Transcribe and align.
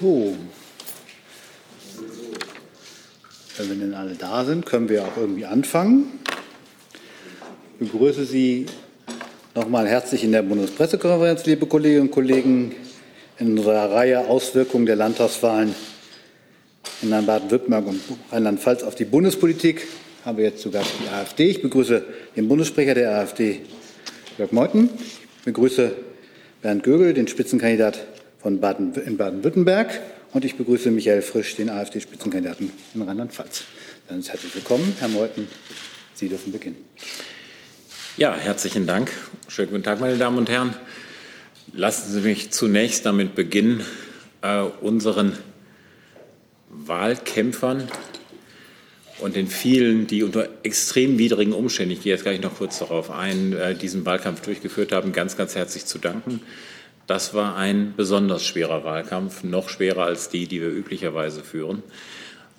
So. 0.00 0.34
Wenn 3.58 3.68
wir 3.68 3.76
denn 3.76 3.92
alle 3.92 4.14
da 4.14 4.46
sind, 4.46 4.64
können 4.64 4.88
wir 4.88 5.04
auch 5.04 5.16
irgendwie 5.18 5.44
anfangen. 5.44 6.20
Ich 7.78 7.90
begrüße 7.90 8.24
Sie 8.24 8.64
nochmal 9.54 9.86
herzlich 9.86 10.24
in 10.24 10.32
der 10.32 10.40
Bundespressekonferenz, 10.40 11.44
liebe 11.44 11.66
Kolleginnen 11.66 12.02
und 12.02 12.12
Kollegen, 12.12 12.74
in 13.38 13.58
unserer 13.58 13.90
Reihe 13.92 14.20
Auswirkungen 14.20 14.86
der 14.86 14.96
Landtagswahlen 14.96 15.74
in 17.02 17.10
Baden-Württemberg 17.10 17.86
und 17.86 18.00
Rheinland-Pfalz 18.32 18.82
auf 18.84 18.94
die 18.94 19.04
Bundespolitik 19.04 19.86
haben 20.24 20.38
wir 20.38 20.44
jetzt 20.44 20.62
sogar 20.62 20.82
die 20.82 21.08
AfD. 21.14 21.50
Ich 21.50 21.60
begrüße 21.60 22.04
den 22.36 22.48
Bundessprecher 22.48 22.94
der 22.94 23.16
AfD, 23.16 23.60
Jörg 24.38 24.52
Meuthen. 24.52 24.88
Ich 25.40 25.44
begrüße 25.44 25.92
Bernd 26.62 26.84
Gögel, 26.84 27.12
den 27.12 27.28
Spitzenkandidat 27.28 27.98
von 28.40 28.60
Baden, 28.60 28.94
in 28.94 29.16
Baden-Württemberg. 29.16 30.00
Und 30.32 30.44
ich 30.44 30.56
begrüße 30.56 30.90
Michael 30.90 31.22
Frisch, 31.22 31.56
den 31.56 31.68
AfD-Spitzenkandidaten 31.68 32.70
in 32.94 33.02
Rheinland-Pfalz. 33.02 33.64
Dann 34.08 34.22
herzlich 34.22 34.54
willkommen, 34.54 34.94
Herr 34.98 35.08
Meuthen. 35.08 35.48
Sie 36.14 36.28
dürfen 36.28 36.52
beginnen. 36.52 36.76
Ja, 38.16 38.34
herzlichen 38.34 38.86
Dank. 38.86 39.10
Schönen 39.48 39.70
guten 39.70 39.82
Tag, 39.82 40.00
meine 40.00 40.16
Damen 40.16 40.38
und 40.38 40.48
Herren. 40.48 40.74
Lassen 41.72 42.12
Sie 42.12 42.20
mich 42.20 42.50
zunächst 42.50 43.06
damit 43.06 43.34
beginnen, 43.34 43.82
äh, 44.42 44.62
unseren 44.80 45.36
Wahlkämpfern 46.68 47.88
und 49.20 49.36
den 49.36 49.48
vielen, 49.48 50.06
die 50.06 50.22
unter 50.22 50.48
extrem 50.62 51.18
widrigen 51.18 51.52
Umständen, 51.52 51.92
ich 51.92 52.02
gehe 52.02 52.12
jetzt 52.12 52.22
gleich 52.22 52.40
noch 52.40 52.56
kurz 52.56 52.78
darauf 52.78 53.10
ein, 53.10 53.52
äh, 53.52 53.74
diesen 53.74 54.06
Wahlkampf 54.06 54.40
durchgeführt 54.40 54.92
haben, 54.92 55.12
ganz, 55.12 55.36
ganz 55.36 55.54
herzlich 55.54 55.86
zu 55.86 55.98
danken. 55.98 56.40
Das 57.06 57.34
war 57.34 57.56
ein 57.56 57.94
besonders 57.96 58.44
schwerer 58.44 58.84
Wahlkampf, 58.84 59.42
noch 59.42 59.68
schwerer 59.68 60.04
als 60.04 60.28
die, 60.28 60.46
die 60.46 60.60
wir 60.60 60.70
üblicherweise 60.70 61.42
führen. 61.42 61.82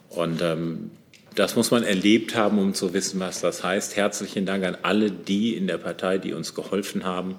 Und 0.10 0.42
ähm, 0.42 0.92
das 1.36 1.56
muss 1.56 1.72
man 1.72 1.84
erlebt 1.84 2.36
haben, 2.36 2.60
um 2.60 2.74
zu 2.74 2.94
wissen, 2.94 3.20
was 3.20 3.40
das 3.40 3.64
heißt. 3.64 3.96
Herzlichen 3.96 4.46
Dank 4.46 4.66
an 4.66 4.78
alle 4.82 5.12
die 5.12 5.56
in 5.56 5.68
der 5.68 5.78
Partei, 5.78 6.18
die 6.18 6.34
uns 6.34 6.54
geholfen 6.54 7.06
haben, 7.06 7.36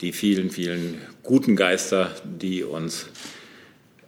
die 0.00 0.12
vielen, 0.12 0.50
vielen 0.50 1.02
guten 1.22 1.54
Geister, 1.54 2.10
die 2.24 2.64
uns 2.64 3.06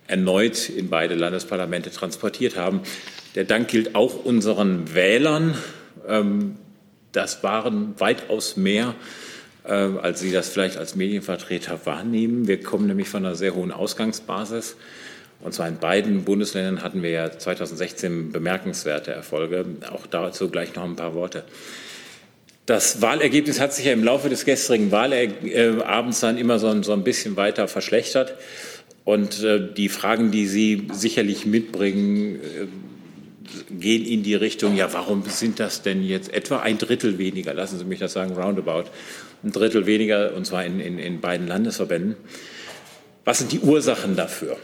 erneut 0.06 0.68
in 0.70 0.88
beide 0.88 1.14
Landesparlamente 1.14 1.90
transportiert 1.90 2.56
haben. 2.56 2.80
Der 3.34 3.44
Dank 3.44 3.68
gilt 3.68 3.94
auch 3.94 4.24
unseren 4.24 4.94
Wählern. 4.94 5.54
Ähm, 6.08 6.56
das 7.12 7.42
waren 7.42 7.94
weitaus 7.98 8.56
mehr, 8.56 8.94
als 9.64 10.20
Sie 10.20 10.32
das 10.32 10.48
vielleicht 10.48 10.76
als 10.76 10.96
Medienvertreter 10.96 11.84
wahrnehmen. 11.84 12.48
Wir 12.48 12.60
kommen 12.60 12.86
nämlich 12.86 13.08
von 13.08 13.24
einer 13.24 13.34
sehr 13.34 13.54
hohen 13.54 13.72
Ausgangsbasis. 13.72 14.76
Und 15.42 15.54
zwar 15.54 15.68
in 15.68 15.78
beiden 15.78 16.24
Bundesländern 16.24 16.82
hatten 16.82 17.02
wir 17.02 17.10
ja 17.10 17.30
2016 17.30 18.32
bemerkenswerte 18.32 19.12
Erfolge. 19.12 19.64
Auch 19.90 20.06
dazu 20.06 20.50
gleich 20.50 20.74
noch 20.74 20.84
ein 20.84 20.96
paar 20.96 21.14
Worte. 21.14 21.44
Das 22.66 23.02
Wahlergebnis 23.02 23.58
hat 23.58 23.72
sich 23.72 23.86
ja 23.86 23.92
im 23.92 24.04
Laufe 24.04 24.28
des 24.28 24.44
gestrigen 24.44 24.92
Wahlabends 24.92 26.20
dann 26.20 26.38
immer 26.38 26.58
so 26.58 26.68
ein, 26.68 26.82
so 26.82 26.92
ein 26.92 27.04
bisschen 27.04 27.36
weiter 27.36 27.68
verschlechtert. 27.68 28.34
Und 29.04 29.42
äh, 29.42 29.72
die 29.74 29.88
Fragen, 29.88 30.30
die 30.30 30.46
Sie 30.46 30.88
sicherlich 30.92 31.46
mitbringen, 31.46 32.36
äh, 32.36 32.66
gehen 33.70 34.04
in 34.04 34.22
die 34.22 34.34
Richtung, 34.34 34.76
ja, 34.76 34.92
warum 34.92 35.24
sind 35.24 35.58
das 35.58 35.82
denn 35.82 36.04
jetzt 36.04 36.32
etwa 36.32 36.60
ein 36.60 36.78
Drittel 36.78 37.18
weniger, 37.18 37.54
lassen 37.54 37.78
Sie 37.78 37.84
mich 37.84 37.98
das 37.98 38.12
sagen, 38.12 38.34
roundabout, 38.34 38.84
ein 39.42 39.52
Drittel 39.52 39.86
weniger, 39.86 40.34
und 40.34 40.46
zwar 40.46 40.64
in, 40.64 40.80
in, 40.80 40.98
in 40.98 41.20
beiden 41.20 41.46
Landesverbänden. 41.46 42.16
Was 43.24 43.38
sind 43.38 43.52
die 43.52 43.60
Ursachen 43.60 44.16
dafür? 44.16 44.56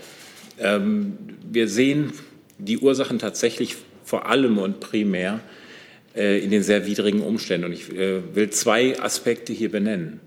Ähm, 0.59 1.19
wir 1.51 1.69
sehen 1.69 2.13
die 2.59 2.79
Ursachen 2.79 3.19
tatsächlich 3.19 3.77
vor 4.05 4.27
allem 4.27 4.59
und 4.59 4.81
primär 4.81 5.41
äh, 6.15 6.43
in 6.43 6.51
den 6.51 6.63
sehr 6.63 6.87
widrigen 6.87 7.21
Umständen. 7.21 7.67
Und 7.67 7.73
ich 7.73 7.93
äh, 7.93 8.35
will 8.35 8.51
zwei 8.51 8.99
Aspekte 9.01 9.53
hier 9.53 9.71
benennen. 9.71 10.21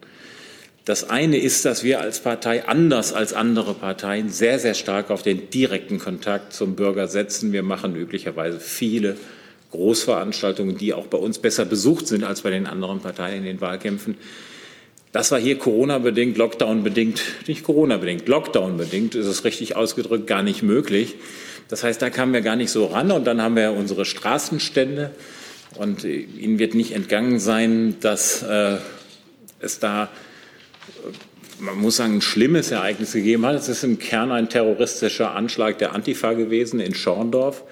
Das 0.85 1.09
eine 1.09 1.37
ist, 1.37 1.65
dass 1.65 1.83
wir 1.83 2.01
als 2.01 2.19
Partei 2.19 2.65
anders 2.65 3.13
als 3.13 3.33
andere 3.33 3.75
Parteien 3.75 4.29
sehr, 4.29 4.57
sehr 4.57 4.73
stark 4.73 5.11
auf 5.11 5.21
den 5.21 5.49
direkten 5.49 5.99
Kontakt 5.99 6.53
zum 6.53 6.75
Bürger 6.75 7.07
setzen. 7.07 7.53
Wir 7.53 7.63
machen 7.63 7.95
üblicherweise 7.95 8.59
viele 8.59 9.15
Großveranstaltungen, 9.71 10.77
die 10.77 10.93
auch 10.93 11.07
bei 11.07 11.17
uns 11.17 11.39
besser 11.39 11.65
besucht 11.65 12.07
sind 12.07 12.23
als 12.23 12.41
bei 12.41 12.49
den 12.49 12.67
anderen 12.67 12.99
Parteien 12.99 13.39
in 13.39 13.43
den 13.43 13.61
Wahlkämpfen. 13.61 14.17
Das 15.11 15.31
war 15.31 15.39
hier 15.39 15.57
Corona-bedingt, 15.57 16.37
Lockdown-bedingt, 16.37 17.21
nicht 17.47 17.63
Corona-bedingt, 17.63 18.27
Lockdown-bedingt, 18.27 19.15
ist 19.15 19.25
es 19.25 19.43
richtig 19.43 19.75
ausgedrückt, 19.75 20.27
gar 20.27 20.43
nicht 20.43 20.61
möglich. 20.61 21.15
Das 21.67 21.83
heißt, 21.83 22.01
da 22.01 22.09
kamen 22.09 22.33
wir 22.33 22.41
gar 22.41 22.55
nicht 22.55 22.71
so 22.71 22.85
ran. 22.85 23.11
Und 23.11 23.25
dann 23.25 23.41
haben 23.41 23.55
wir 23.55 23.71
unsere 23.71 24.05
Straßenstände. 24.05 25.11
Und 25.75 26.03
Ihnen 26.03 26.59
wird 26.59 26.73
nicht 26.73 26.93
entgangen 26.93 27.39
sein, 27.39 27.97
dass 28.01 28.43
äh, 28.43 28.77
es 29.59 29.79
da 29.79 30.09
man 31.59 31.77
muss 31.77 31.97
sagen, 31.97 32.15
ein 32.15 32.21
schlimmes 32.21 32.71
Ereignis 32.71 33.13
gegeben 33.13 33.45
hat. 33.45 33.55
Es 33.55 33.69
ist 33.69 33.83
im 33.83 33.99
Kern 33.99 34.31
ein 34.31 34.49
terroristischer 34.49 35.35
Anschlag 35.35 35.77
der 35.77 35.93
Antifa 35.93 36.33
gewesen 36.33 36.79
in 36.79 36.93
Schorndorf, 36.93 37.63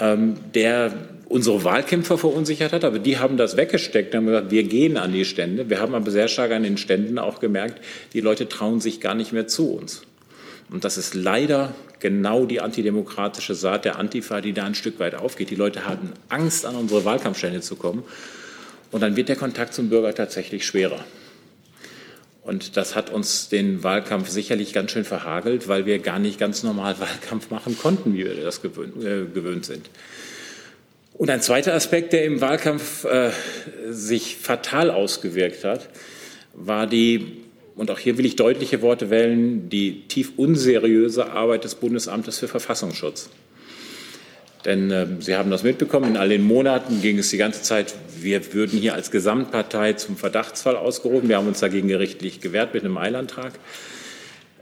ähm, 0.00 0.34
der 0.54 0.92
unsere 1.28 1.62
Wahlkämpfer 1.62 2.18
verunsichert 2.18 2.72
hat, 2.72 2.84
aber 2.84 2.98
die 2.98 3.18
haben 3.18 3.36
das 3.36 3.56
weggesteckt 3.56 4.14
haben 4.16 4.26
gesagt, 4.26 4.50
wir 4.50 4.64
gehen 4.64 4.96
an 4.96 5.12
die 5.12 5.24
Stände. 5.24 5.70
Wir 5.70 5.80
haben 5.80 5.94
aber 5.94 6.10
sehr 6.10 6.26
stark 6.26 6.50
an 6.50 6.64
den 6.64 6.76
Ständen 6.76 7.20
auch 7.20 7.38
gemerkt, 7.38 7.80
die 8.12 8.20
Leute 8.20 8.48
trauen 8.48 8.80
sich 8.80 9.00
gar 9.00 9.14
nicht 9.14 9.32
mehr 9.32 9.46
zu 9.46 9.72
uns. 9.72 10.02
Und 10.70 10.84
das 10.84 10.98
ist 10.98 11.14
leider 11.14 11.72
genau 12.00 12.46
die 12.46 12.60
antidemokratische 12.60 13.54
Saat 13.54 13.84
der 13.84 13.98
Antifa, 13.98 14.40
die 14.40 14.52
da 14.52 14.64
ein 14.64 14.74
Stück 14.74 14.98
weit 14.98 15.14
aufgeht. 15.14 15.50
Die 15.50 15.56
Leute 15.56 15.86
haben 15.86 16.12
Angst, 16.28 16.66
an 16.66 16.74
unsere 16.74 17.04
Wahlkampfstände 17.04 17.60
zu 17.60 17.76
kommen. 17.76 18.02
Und 18.90 19.00
dann 19.00 19.14
wird 19.14 19.28
der 19.28 19.36
Kontakt 19.36 19.74
zum 19.74 19.88
Bürger 19.88 20.14
tatsächlich 20.14 20.66
schwerer. 20.66 21.04
Und 22.50 22.76
das 22.76 22.96
hat 22.96 23.10
uns 23.10 23.48
den 23.48 23.84
Wahlkampf 23.84 24.28
sicherlich 24.28 24.72
ganz 24.72 24.90
schön 24.90 25.04
verhagelt, 25.04 25.68
weil 25.68 25.86
wir 25.86 26.00
gar 26.00 26.18
nicht 26.18 26.36
ganz 26.36 26.64
normal 26.64 26.96
Wahlkampf 26.98 27.48
machen 27.50 27.78
konnten, 27.78 28.12
wie 28.12 28.24
wir 28.24 28.34
das 28.34 28.60
gewöhnt, 28.60 28.96
äh, 29.04 29.24
gewöhnt 29.32 29.64
sind. 29.64 29.88
Und 31.14 31.30
ein 31.30 31.42
zweiter 31.42 31.74
Aspekt, 31.74 32.12
der 32.12 32.24
im 32.24 32.40
Wahlkampf 32.40 33.04
äh, 33.04 33.30
sich 33.88 34.36
fatal 34.36 34.90
ausgewirkt 34.90 35.62
hat, 35.62 35.90
war 36.52 36.88
die, 36.88 37.36
und 37.76 37.88
auch 37.88 38.00
hier 38.00 38.18
will 38.18 38.26
ich 38.26 38.34
deutliche 38.34 38.82
Worte 38.82 39.10
wählen, 39.10 39.68
die 39.68 40.08
tief 40.08 40.32
unseriöse 40.36 41.30
Arbeit 41.30 41.62
des 41.62 41.76
Bundesamtes 41.76 42.40
für 42.40 42.48
Verfassungsschutz. 42.48 43.30
Denn 44.64 44.90
äh, 44.90 45.06
Sie 45.20 45.36
haben 45.36 45.50
das 45.50 45.62
mitbekommen, 45.62 46.10
in 46.10 46.16
all 46.16 46.28
den 46.28 46.42
Monaten 46.42 47.00
ging 47.00 47.18
es 47.18 47.30
die 47.30 47.38
ganze 47.38 47.62
Zeit, 47.62 47.94
wir 48.20 48.52
würden 48.52 48.78
hier 48.78 48.94
als 48.94 49.10
Gesamtpartei 49.10 49.94
zum 49.94 50.16
Verdachtsfall 50.16 50.76
ausgerufen. 50.76 51.28
Wir 51.28 51.38
haben 51.38 51.48
uns 51.48 51.60
dagegen 51.60 51.88
gerichtlich 51.88 52.40
gewehrt 52.40 52.74
mit 52.74 52.84
einem 52.84 52.98
Eilantrag. 52.98 53.52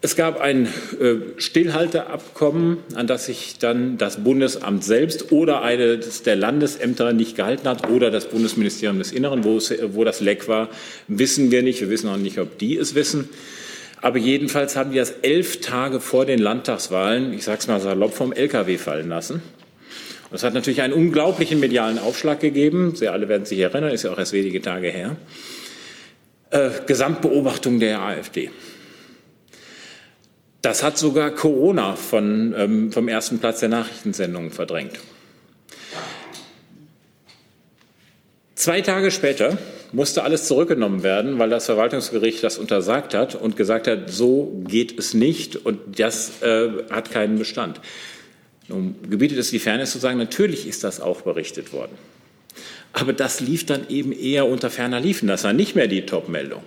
Es 0.00 0.14
gab 0.14 0.40
ein 0.40 0.66
äh, 1.00 1.16
Stillhalteabkommen, 1.38 2.78
an 2.94 3.08
das 3.08 3.26
sich 3.26 3.58
dann 3.58 3.98
das 3.98 4.22
Bundesamt 4.22 4.84
selbst 4.84 5.32
oder 5.32 5.62
eines 5.62 6.22
der 6.22 6.36
Landesämter 6.36 7.12
nicht 7.12 7.34
gehalten 7.34 7.68
hat 7.68 7.90
oder 7.90 8.12
das 8.12 8.26
Bundesministerium 8.26 8.98
des 8.98 9.10
Inneren, 9.10 9.42
wo, 9.42 9.56
es, 9.56 9.74
wo 9.88 10.04
das 10.04 10.20
Leck 10.20 10.46
war, 10.46 10.68
wissen 11.08 11.50
wir 11.50 11.64
nicht. 11.64 11.80
Wir 11.80 11.90
wissen 11.90 12.08
auch 12.08 12.16
nicht, 12.16 12.38
ob 12.38 12.58
die 12.58 12.76
es 12.76 12.94
wissen. 12.94 13.28
Aber 14.00 14.18
jedenfalls 14.18 14.76
haben 14.76 14.92
die 14.92 14.98
das 14.98 15.10
elf 15.22 15.60
Tage 15.60 15.98
vor 15.98 16.24
den 16.24 16.38
Landtagswahlen, 16.38 17.32
ich 17.32 17.42
sage 17.42 17.58
es 17.58 17.66
mal 17.66 17.80
salopp, 17.80 18.14
vom 18.14 18.32
LKW 18.32 18.78
fallen 18.78 19.08
lassen. 19.08 19.42
Das 20.30 20.42
hat 20.42 20.54
natürlich 20.54 20.82
einen 20.82 20.92
unglaublichen 20.92 21.58
medialen 21.58 21.98
Aufschlag 21.98 22.40
gegeben. 22.40 22.94
Sie 22.94 23.08
alle 23.08 23.28
werden 23.28 23.46
sich 23.46 23.58
erinnern, 23.58 23.90
ist 23.90 24.02
ja 24.02 24.12
auch 24.12 24.18
erst 24.18 24.32
wenige 24.32 24.60
Tage 24.60 24.88
her. 24.88 25.16
Äh, 26.50 26.70
Gesamtbeobachtung 26.86 27.80
der 27.80 28.00
AfD. 28.00 28.50
Das 30.60 30.82
hat 30.82 30.98
sogar 30.98 31.30
Corona 31.30 31.94
von, 31.96 32.54
ähm, 32.56 32.92
vom 32.92 33.08
ersten 33.08 33.38
Platz 33.38 33.60
der 33.60 33.68
Nachrichtensendungen 33.68 34.50
verdrängt. 34.50 34.98
Zwei 38.54 38.80
Tage 38.80 39.10
später 39.12 39.56
musste 39.92 40.24
alles 40.24 40.46
zurückgenommen 40.46 41.02
werden, 41.02 41.38
weil 41.38 41.48
das 41.48 41.66
Verwaltungsgericht 41.66 42.42
das 42.42 42.58
untersagt 42.58 43.14
hat 43.14 43.34
und 43.34 43.56
gesagt 43.56 43.86
hat, 43.86 44.10
so 44.10 44.60
geht 44.66 44.98
es 44.98 45.14
nicht 45.14 45.54
und 45.56 45.98
das 45.98 46.42
äh, 46.42 46.68
hat 46.90 47.10
keinen 47.10 47.38
Bestand. 47.38 47.80
Nun 48.68 48.94
gebietet 49.08 49.38
es 49.38 49.50
die 49.50 49.58
Fairness 49.58 49.92
zu 49.92 49.98
sagen, 49.98 50.18
natürlich 50.18 50.66
ist 50.66 50.84
das 50.84 51.00
auch 51.00 51.22
berichtet 51.22 51.72
worden. 51.72 51.96
Aber 52.92 53.12
das 53.12 53.40
lief 53.40 53.66
dann 53.66 53.88
eben 53.88 54.12
eher 54.12 54.46
unter 54.46 54.70
ferner 54.70 55.00
Liefen. 55.00 55.28
Das 55.28 55.44
war 55.44 55.52
nicht 55.52 55.74
mehr 55.74 55.88
die 55.88 56.04
Top-Meldung, 56.04 56.62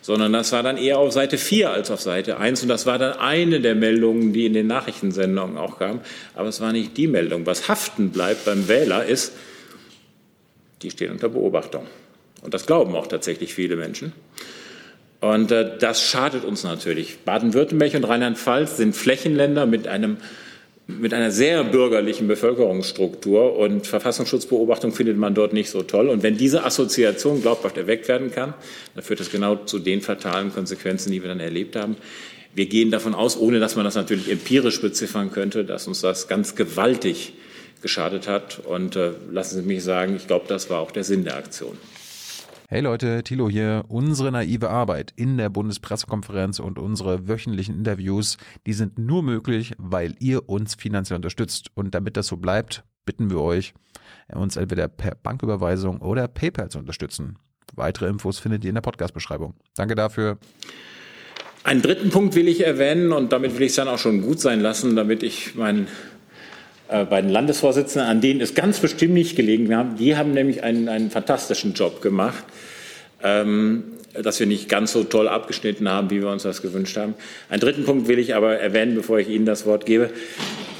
sondern 0.00 0.32
das 0.32 0.52
war 0.52 0.62
dann 0.62 0.76
eher 0.76 0.98
auf 0.98 1.12
Seite 1.12 1.38
4 1.38 1.70
als 1.70 1.90
auf 1.90 2.00
Seite 2.00 2.38
1. 2.38 2.62
Und 2.62 2.68
das 2.68 2.86
war 2.86 2.98
dann 2.98 3.14
eine 3.18 3.60
der 3.60 3.74
Meldungen, 3.74 4.32
die 4.32 4.46
in 4.46 4.54
den 4.54 4.66
Nachrichtensendungen 4.66 5.56
auch 5.56 5.78
kamen. 5.78 6.00
Aber 6.34 6.48
es 6.48 6.60
war 6.60 6.72
nicht 6.72 6.96
die 6.96 7.06
Meldung. 7.06 7.46
Was 7.46 7.68
haften 7.68 8.10
bleibt 8.10 8.44
beim 8.44 8.68
Wähler 8.68 9.04
ist, 9.04 9.32
die 10.82 10.90
stehen 10.90 11.12
unter 11.12 11.28
Beobachtung. 11.28 11.86
Und 12.42 12.54
das 12.54 12.66
glauben 12.66 12.94
auch 12.94 13.06
tatsächlich 13.06 13.54
viele 13.54 13.76
Menschen. 13.76 14.12
Und 15.20 15.50
äh, 15.50 15.78
das 15.78 16.02
schadet 16.02 16.44
uns 16.44 16.62
natürlich. 16.62 17.18
Baden-Württemberg 17.24 17.94
und 17.94 18.04
Rheinland-Pfalz 18.04 18.76
sind 18.76 18.94
Flächenländer 18.94 19.66
mit 19.66 19.88
einem 19.88 20.18
mit 20.88 21.12
einer 21.12 21.32
sehr 21.32 21.64
bürgerlichen 21.64 22.28
Bevölkerungsstruktur 22.28 23.56
und 23.56 23.86
Verfassungsschutzbeobachtung 23.86 24.92
findet 24.92 25.16
man 25.16 25.34
dort 25.34 25.52
nicht 25.52 25.68
so 25.68 25.82
toll. 25.82 26.08
Und 26.08 26.22
wenn 26.22 26.36
diese 26.36 26.64
Assoziation 26.64 27.42
glaubhaft 27.42 27.76
erweckt 27.76 28.06
werden 28.06 28.30
kann, 28.30 28.54
dann 28.94 29.02
führt 29.02 29.18
das 29.18 29.30
genau 29.30 29.56
zu 29.56 29.80
den 29.80 30.00
fatalen 30.00 30.52
Konsequenzen, 30.52 31.10
die 31.10 31.22
wir 31.22 31.28
dann 31.28 31.40
erlebt 31.40 31.74
haben. 31.74 31.96
Wir 32.54 32.66
gehen 32.66 32.90
davon 32.90 33.14
aus, 33.14 33.36
ohne 33.36 33.58
dass 33.58 33.74
man 33.74 33.84
das 33.84 33.96
natürlich 33.96 34.30
empirisch 34.30 34.80
beziffern 34.80 35.32
könnte, 35.32 35.64
dass 35.64 35.88
uns 35.88 36.00
das 36.00 36.28
ganz 36.28 36.54
gewaltig 36.54 37.34
geschadet 37.82 38.28
hat. 38.28 38.60
Und 38.60 38.94
äh, 38.94 39.10
lassen 39.30 39.60
Sie 39.60 39.66
mich 39.66 39.82
sagen, 39.82 40.14
ich 40.16 40.28
glaube, 40.28 40.46
das 40.48 40.70
war 40.70 40.80
auch 40.80 40.92
der 40.92 41.04
Sinn 41.04 41.24
der 41.24 41.36
Aktion. 41.36 41.76
Hey 42.68 42.80
Leute, 42.80 43.22
Thilo 43.22 43.48
hier. 43.48 43.84
Unsere 43.86 44.32
naive 44.32 44.70
Arbeit 44.70 45.12
in 45.14 45.38
der 45.38 45.48
Bundespressekonferenz 45.50 46.58
und 46.58 46.80
unsere 46.80 47.28
wöchentlichen 47.28 47.76
Interviews, 47.76 48.38
die 48.66 48.72
sind 48.72 48.98
nur 48.98 49.22
möglich, 49.22 49.74
weil 49.78 50.16
ihr 50.18 50.48
uns 50.48 50.74
finanziell 50.74 51.14
unterstützt. 51.14 51.70
Und 51.74 51.94
damit 51.94 52.16
das 52.16 52.26
so 52.26 52.38
bleibt, 52.38 52.82
bitten 53.04 53.30
wir 53.30 53.38
euch, 53.40 53.72
uns 54.34 54.56
entweder 54.56 54.88
per 54.88 55.14
Banküberweisung 55.14 55.98
oder 55.98 56.26
PayPal 56.26 56.68
zu 56.68 56.80
unterstützen. 56.80 57.38
Weitere 57.76 58.08
Infos 58.08 58.40
findet 58.40 58.64
ihr 58.64 58.70
in 58.70 58.74
der 58.74 58.82
Podcast-Beschreibung. 58.82 59.54
Danke 59.76 59.94
dafür. 59.94 60.38
Einen 61.62 61.82
dritten 61.82 62.10
Punkt 62.10 62.34
will 62.34 62.48
ich 62.48 62.66
erwähnen 62.66 63.12
und 63.12 63.32
damit 63.32 63.54
will 63.54 63.62
ich 63.62 63.70
es 63.70 63.76
dann 63.76 63.86
auch 63.86 63.98
schon 63.98 64.22
gut 64.22 64.40
sein 64.40 64.60
lassen, 64.60 64.96
damit 64.96 65.22
ich 65.22 65.54
meinen 65.54 65.86
äh, 66.88 67.04
beiden 67.04 67.30
Landesvorsitzenden, 67.30 68.08
an 68.08 68.20
denen 68.20 68.40
es 68.40 68.54
ganz 68.54 68.80
bestimmt 68.80 69.14
nicht 69.14 69.36
gelegen 69.36 69.74
haben. 69.74 69.96
Die 69.96 70.16
haben 70.16 70.32
nämlich 70.32 70.62
einen, 70.62 70.88
einen 70.88 71.10
fantastischen 71.10 71.74
Job 71.74 72.00
gemacht, 72.00 72.44
ähm, 73.22 73.84
dass 74.14 74.38
wir 74.40 74.46
nicht 74.46 74.68
ganz 74.68 74.92
so 74.92 75.04
toll 75.04 75.28
abgeschnitten 75.28 75.88
haben, 75.88 76.10
wie 76.10 76.20
wir 76.20 76.30
uns 76.30 76.44
das 76.44 76.62
gewünscht 76.62 76.96
haben. 76.96 77.14
Einen 77.48 77.60
dritten 77.60 77.84
Punkt 77.84 78.08
will 78.08 78.18
ich 78.18 78.34
aber 78.34 78.58
erwähnen, 78.58 78.94
bevor 78.94 79.18
ich 79.18 79.28
Ihnen 79.28 79.46
das 79.46 79.66
Wort 79.66 79.84
gebe. 79.84 80.10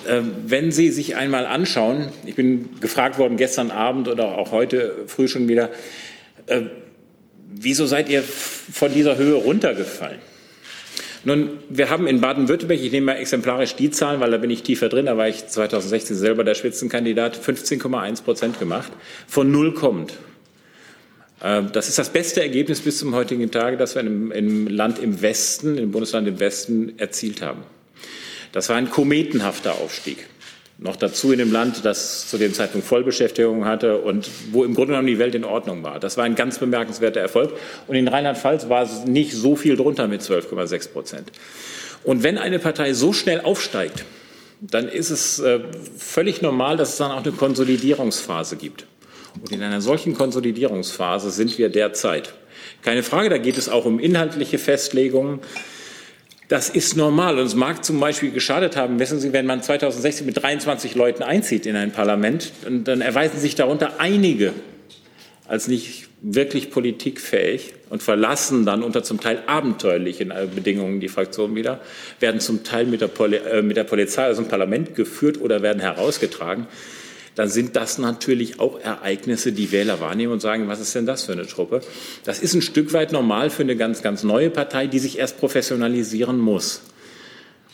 Äh, 0.06 0.23
wenn 0.47 0.70
Sie 0.70 0.91
sich 0.91 1.17
einmal 1.17 1.47
anschauen, 1.47 2.09
ich 2.25 2.35
bin 2.35 2.81
gefragt 2.81 3.19
worden 3.19 3.37
gestern 3.37 3.70
Abend 3.70 4.09
oder 4.09 4.38
auch 4.38 4.52
heute 4.52 4.93
früh 5.06 5.29
schon 5.29 5.49
wieder, 5.49 5.70
äh, 6.47 6.62
wieso 7.52 7.87
seid 7.87 8.09
ihr 8.09 8.23
von 8.23 8.93
dieser 8.93 9.17
Höhe 9.17 9.35
runtergefallen? 9.35 10.19
Nun, 11.26 11.58
wir 11.69 11.90
haben 11.90 12.06
in 12.06 12.20
Baden-Württemberg, 12.20 12.81
ich 12.81 12.93
nehme 12.93 13.06
mal 13.06 13.17
exemplarisch 13.17 13.75
die 13.75 13.90
Zahlen, 13.90 14.20
weil 14.20 14.31
da 14.31 14.37
bin 14.37 14.49
ich 14.49 14.62
tiefer 14.62 14.88
drin, 14.88 15.06
da 15.06 15.17
war 15.17 15.28
ich 15.28 15.49
2016 15.49 16.14
selber 16.17 16.44
der 16.44 16.55
Spitzenkandidat, 16.55 17.37
15,1 17.37 18.23
Prozent 18.23 18.61
gemacht, 18.61 18.93
von 19.26 19.50
null 19.50 19.75
kommt. 19.75 20.12
Ähm, 21.43 21.70
das 21.73 21.88
ist 21.88 21.99
das 21.99 22.11
beste 22.11 22.43
Ergebnis 22.43 22.81
bis 22.81 22.99
zum 22.99 23.12
heutigen 23.12 23.50
Tage, 23.50 23.76
das 23.76 23.96
wir 23.96 24.02
im, 24.02 24.31
im 24.31 24.69
Land 24.69 25.00
im 25.00 25.20
Westen, 25.20 25.76
im 25.78 25.90
Bundesland 25.90 26.28
im 26.28 26.38
Westen 26.38 26.96
erzielt 26.96 27.43
haben. 27.43 27.64
Das 28.52 28.69
war 28.69 28.76
ein 28.76 28.88
kometenhafter 28.88 29.81
Aufstieg. 29.81 30.28
Noch 30.78 30.96
dazu 30.96 31.32
in 31.32 31.38
dem 31.38 31.52
Land, 31.52 31.87
das 31.87 32.28
zu 32.28 32.37
dem 32.37 32.52
Zeitpunkt 32.52 32.87
Vollbeschäftigung 32.87 33.64
hatte 33.64 33.99
und 33.99 34.28
wo 34.52 34.62
im 34.62 34.75
Grunde 34.75 34.93
genommen 34.93 35.06
die 35.06 35.19
Welt 35.19 35.34
in 35.34 35.44
Ordnung 35.44 35.82
war. 35.82 35.99
Das 36.00 36.19
war 36.19 36.25
ein 36.25 36.34
ganz 36.34 36.58
bemerkenswerter 36.58 37.20
Erfolg. 37.20 37.52
Und 37.87 37.96
in 37.96 38.06
Rheinland-Pfalz 38.08 38.69
war 38.69 38.82
es 38.82 39.06
nicht 39.06 39.32
so 39.32 39.56
viel 39.56 39.76
drunter 39.76 40.06
mit 40.06 40.20
12,6 40.20 40.90
Prozent. 40.90 41.32
Und 42.05 42.23
wenn 42.23 42.37
eine 42.37 42.58
Partei 42.58 42.93
so 42.93 43.14
schnell 43.14 43.40
aufsteigt, 43.40 44.05
dann 44.61 44.87
ist 44.88 45.11
es 45.11 45.38
äh, 45.38 45.61
völlig 45.96 46.43
normal, 46.43 46.76
dass 46.76 46.90
es 46.90 46.96
dann 46.99 47.11
auch 47.11 47.23
eine 47.23 47.32
Konsolidierungsphase 47.32 48.56
gibt. 48.56 48.87
Und 49.40 49.52
in 49.52 49.62
einer 49.62 49.81
solchen 49.81 50.14
Konsolidierungsphase 50.14 51.31
sind 51.31 51.56
wir 51.58 51.70
derzeit. 51.70 52.34
Keine 52.82 53.02
Frage, 53.02 53.28
da 53.31 53.38
geht 53.38 53.58
es 53.58 53.69
auch 53.69 53.84
um 53.84 53.99
inhaltliche 53.99 54.58
Festlegungen. 54.58 55.40
Das 56.48 56.69
ist 56.69 56.96
normal 56.96 57.38
und 57.38 57.46
es 57.46 57.56
mag 57.56 57.84
zum 57.84 57.98
Beispiel 57.98 58.31
geschadet 58.31 58.76
haben. 58.76 59.00
Wissen 59.00 59.19
Sie, 59.19 59.32
wenn 59.32 59.46
man 59.46 59.62
2016 59.62 60.25
mit 60.25 60.40
23 60.40 60.94
Leuten 60.94 61.25
einzieht 61.25 61.66
in 61.66 61.75
ein 61.75 61.90
Parlament, 61.90 62.52
dann 62.84 63.00
erweisen 63.00 63.40
sich 63.40 63.56
darunter 63.56 63.98
einige 63.98 64.52
als 65.48 65.69
nicht 65.69 66.08
wirklich 66.22 66.70
politikfähig 66.70 67.75
und 67.90 68.02
verlassen 68.02 68.64
dann 68.64 68.82
unter 68.82 69.02
zum 69.02 69.20
Teil 69.20 69.43
abenteuerlichen 69.46 70.32
Bedingungen 70.54 71.00
die 71.00 71.08
Fraktion 71.08 71.54
wieder, 71.54 71.81
werden 72.20 72.40
zum 72.40 72.64
Teil 72.64 72.87
mit 72.87 73.00
der, 73.00 73.08
Poli 73.08 73.37
äh, 73.37 73.62
mit 73.62 73.76
der 73.76 73.84
Polizei 73.84 74.28
aus 74.28 74.37
dem 74.37 74.49
Parlament 74.49 74.94
geführt 74.94 75.40
oder 75.40 75.62
werden 75.62 75.81
herausgetragen 75.81 76.66
dann 77.37 77.49
sind 77.50 77.77
das 77.77 77.99
natürlich 77.99 78.59
auch 78.59 78.81
Ereignisse, 78.81 79.53
die 79.53 79.71
Wähler 79.71 80.00
wahrnehmen 80.00 80.33
und 80.33 80.41
sagen, 80.41 80.69
was 80.69 80.81
ist 80.81 80.94
denn 80.94 81.06
das 81.06 81.25
für 81.25 81.33
eine 81.33 81.47
Truppe? 81.47 81.83
Das 82.25 82.41
ist 82.41 82.55
ein 82.55 82.62
Stück 82.62 82.93
weit 82.94 83.12
normal 83.12 83.50
für 83.50 83.62
eine 83.62 83.77
ganz, 83.77 84.03
ganz 84.03 84.25
neue 84.25 84.50
Partei, 84.50 84.87
die 84.87 84.99
sich 84.99 85.19
erst 85.19 85.38
professionalisieren 85.38 86.38
muss. 86.38 86.81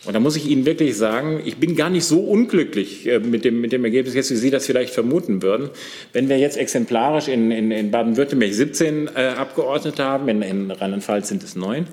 Und 0.04 0.14
da 0.14 0.20
muss 0.20 0.34
ich 0.34 0.46
Ihnen 0.48 0.66
wirklich 0.66 0.96
sagen, 0.96 1.40
ich 1.44 1.58
bin 1.58 1.76
gar 1.76 1.88
nicht 1.88 2.04
so 2.04 2.18
unglücklich 2.20 3.06
äh, 3.06 3.20
mit 3.20 3.44
dem, 3.44 3.60
mit 3.60 3.70
dem 3.70 3.84
Ergebnis 3.84 4.14
jetzt, 4.14 4.32
wie 4.32 4.36
Sie 4.36 4.50
das 4.50 4.66
vielleicht 4.66 4.92
vermuten 4.92 5.42
würden. 5.42 5.70
Wenn 6.12 6.28
wir 6.28 6.38
jetzt 6.38 6.56
exemplarisch 6.56 7.28
in, 7.28 7.52
in, 7.52 7.70
in 7.70 7.92
Baden-Württemberg 7.92 8.52
17 8.52 9.10
äh, 9.14 9.28
Abgeordnete 9.36 10.02
haben, 10.02 10.28
in, 10.28 10.42
in 10.42 10.70
Rheinland-Pfalz 10.72 11.28
sind 11.28 11.44
es 11.44 11.54
neun, 11.54 11.86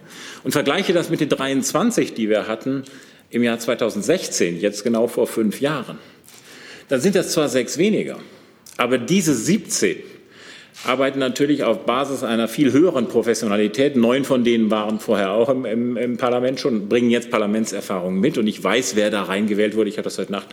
und 0.44 0.54
vergleiche 0.54 0.92
das 0.92 1.12
mit 1.12 1.20
den 1.20 1.30
23, 1.30 2.16
die 2.16 2.30
wir 2.30 2.48
hatten 2.48 2.84
im 3.30 3.44
Jahr 3.44 3.60
2016, 3.60 4.60
jetzt 4.60 4.84
genau 4.84 5.06
vor 5.06 5.28
fünf 5.28 5.62
Jahren, 5.62 6.00
dann 6.90 7.00
sind 7.00 7.16
das 7.16 7.32
zwar 7.32 7.48
sechs 7.48 7.78
weniger, 7.78 8.20
aber 8.78 8.98
diese 8.98 9.34
17 9.34 9.98
arbeiten 10.86 11.20
natürlich 11.20 11.64
auf 11.64 11.86
Basis 11.86 12.24
einer 12.24 12.48
viel 12.48 12.72
höheren 12.72 13.08
Professionalität. 13.08 13.98
Neun 13.98 14.24
von 14.24 14.46
denen 14.46 14.72
waren 14.72 15.00
vorher 15.00 15.32
auch 15.32 15.50
im, 15.50 15.66
im, 15.66 15.98
im 15.98 16.18
Parlament 16.18 16.60
schon, 16.60 16.88
bringen 16.88 17.10
jetzt 17.10 17.30
Parlamentserfahrung 17.30 18.18
mit. 18.18 18.38
Und 18.38 18.48
ich 18.48 18.64
weiß, 18.64 18.96
wer 18.96 19.10
da 19.10 19.24
reingewählt 19.24 19.76
wurde. 19.76 19.90
Ich 19.90 19.98
habe 19.98 20.06
das 20.06 20.18
heute 20.18 20.32
Nacht 20.32 20.48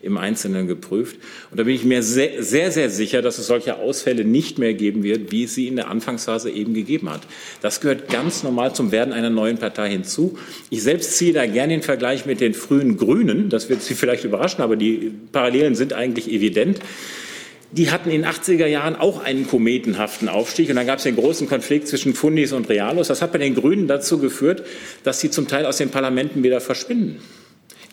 im 0.00 0.18
Einzelnen 0.18 0.68
geprüft. 0.68 1.16
Und 1.50 1.58
da 1.58 1.64
bin 1.64 1.74
ich 1.74 1.84
mir 1.84 2.02
sehr, 2.02 2.42
sehr, 2.44 2.70
sehr 2.70 2.90
sicher, 2.90 3.22
dass 3.22 3.38
es 3.38 3.48
solche 3.48 3.76
Ausfälle 3.76 4.24
nicht 4.24 4.58
mehr 4.58 4.72
geben 4.74 5.02
wird, 5.02 5.32
wie 5.32 5.44
es 5.44 5.54
sie 5.54 5.66
in 5.66 5.76
der 5.76 5.90
Anfangsphase 5.90 6.50
eben 6.50 6.74
gegeben 6.74 7.10
hat. 7.10 7.22
Das 7.60 7.80
gehört 7.80 8.08
ganz 8.08 8.44
normal 8.44 8.74
zum 8.74 8.92
Werden 8.92 9.12
einer 9.12 9.30
neuen 9.30 9.58
Partei 9.58 9.90
hinzu. 9.90 10.38
Ich 10.70 10.82
selbst 10.82 11.16
ziehe 11.16 11.32
da 11.32 11.46
gerne 11.46 11.74
den 11.74 11.82
Vergleich 11.82 12.24
mit 12.24 12.40
den 12.40 12.54
frühen 12.54 12.96
Grünen. 12.96 13.48
Das 13.48 13.68
wird 13.68 13.82
Sie 13.82 13.94
vielleicht 13.94 14.24
überraschen, 14.24 14.62
aber 14.62 14.76
die 14.76 15.12
Parallelen 15.32 15.74
sind 15.74 15.92
eigentlich 15.92 16.30
evident 16.30 16.78
die 17.72 17.90
hatten 17.90 18.10
in 18.10 18.22
den 18.22 18.30
80er 18.30 18.66
Jahren 18.66 18.96
auch 18.96 19.24
einen 19.24 19.46
kometenhaften 19.46 20.28
Aufstieg. 20.28 20.68
Und 20.68 20.76
dann 20.76 20.86
gab 20.86 20.98
es 20.98 21.04
den 21.04 21.16
großen 21.16 21.48
Konflikt 21.48 21.88
zwischen 21.88 22.14
Fundis 22.14 22.52
und 22.52 22.68
Realos. 22.68 23.08
Das 23.08 23.22
hat 23.22 23.32
bei 23.32 23.38
den 23.38 23.54
Grünen 23.54 23.88
dazu 23.88 24.18
geführt, 24.18 24.64
dass 25.04 25.20
sie 25.20 25.30
zum 25.30 25.48
Teil 25.48 25.64
aus 25.64 25.78
den 25.78 25.90
Parlamenten 25.90 26.42
wieder 26.42 26.60
verschwinden. 26.60 27.20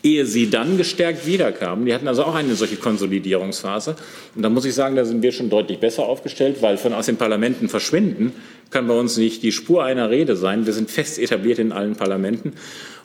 Ehe 0.02 0.24
sie 0.24 0.48
dann 0.48 0.78
gestärkt 0.78 1.26
wiederkamen. 1.26 1.84
Die 1.84 1.92
hatten 1.92 2.08
also 2.08 2.24
auch 2.24 2.34
eine 2.34 2.54
solche 2.54 2.76
Konsolidierungsphase. 2.76 3.96
Und 4.34 4.42
da 4.42 4.48
muss 4.48 4.64
ich 4.64 4.74
sagen, 4.74 4.96
da 4.96 5.04
sind 5.04 5.22
wir 5.22 5.32
schon 5.32 5.50
deutlich 5.50 5.78
besser 5.78 6.04
aufgestellt, 6.04 6.62
weil 6.62 6.78
von 6.78 6.94
aus 6.94 7.06
den 7.06 7.16
Parlamenten 7.16 7.68
verschwinden 7.68 8.32
kann 8.70 8.86
bei 8.86 8.94
uns 8.94 9.16
nicht 9.16 9.42
die 9.42 9.52
Spur 9.52 9.84
einer 9.84 10.08
Rede 10.10 10.36
sein. 10.36 10.64
Wir 10.64 10.72
sind 10.72 10.90
fest 10.90 11.18
etabliert 11.18 11.58
in 11.58 11.72
allen 11.72 11.96
Parlamenten 11.96 12.54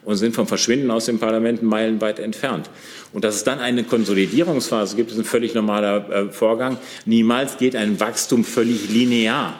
und 0.05 0.15
sind 0.15 0.35
vom 0.35 0.47
Verschwinden 0.47 0.91
aus 0.91 1.05
den 1.05 1.19
Parlamenten 1.19 1.65
meilenweit 1.65 2.19
entfernt. 2.19 2.69
Und 3.11 3.23
dass 3.23 3.35
es 3.35 3.43
dann 3.43 3.59
eine 3.59 3.83
Konsolidierungsphase 3.83 4.95
gibt, 4.95 5.11
ist 5.11 5.17
ein 5.17 5.25
völlig 5.25 5.53
normaler 5.53 6.09
äh, 6.09 6.31
Vorgang. 6.31 6.77
Niemals 7.05 7.57
geht 7.57 7.75
ein 7.75 7.99
Wachstum 7.99 8.43
völlig 8.45 8.89
linear 8.89 9.59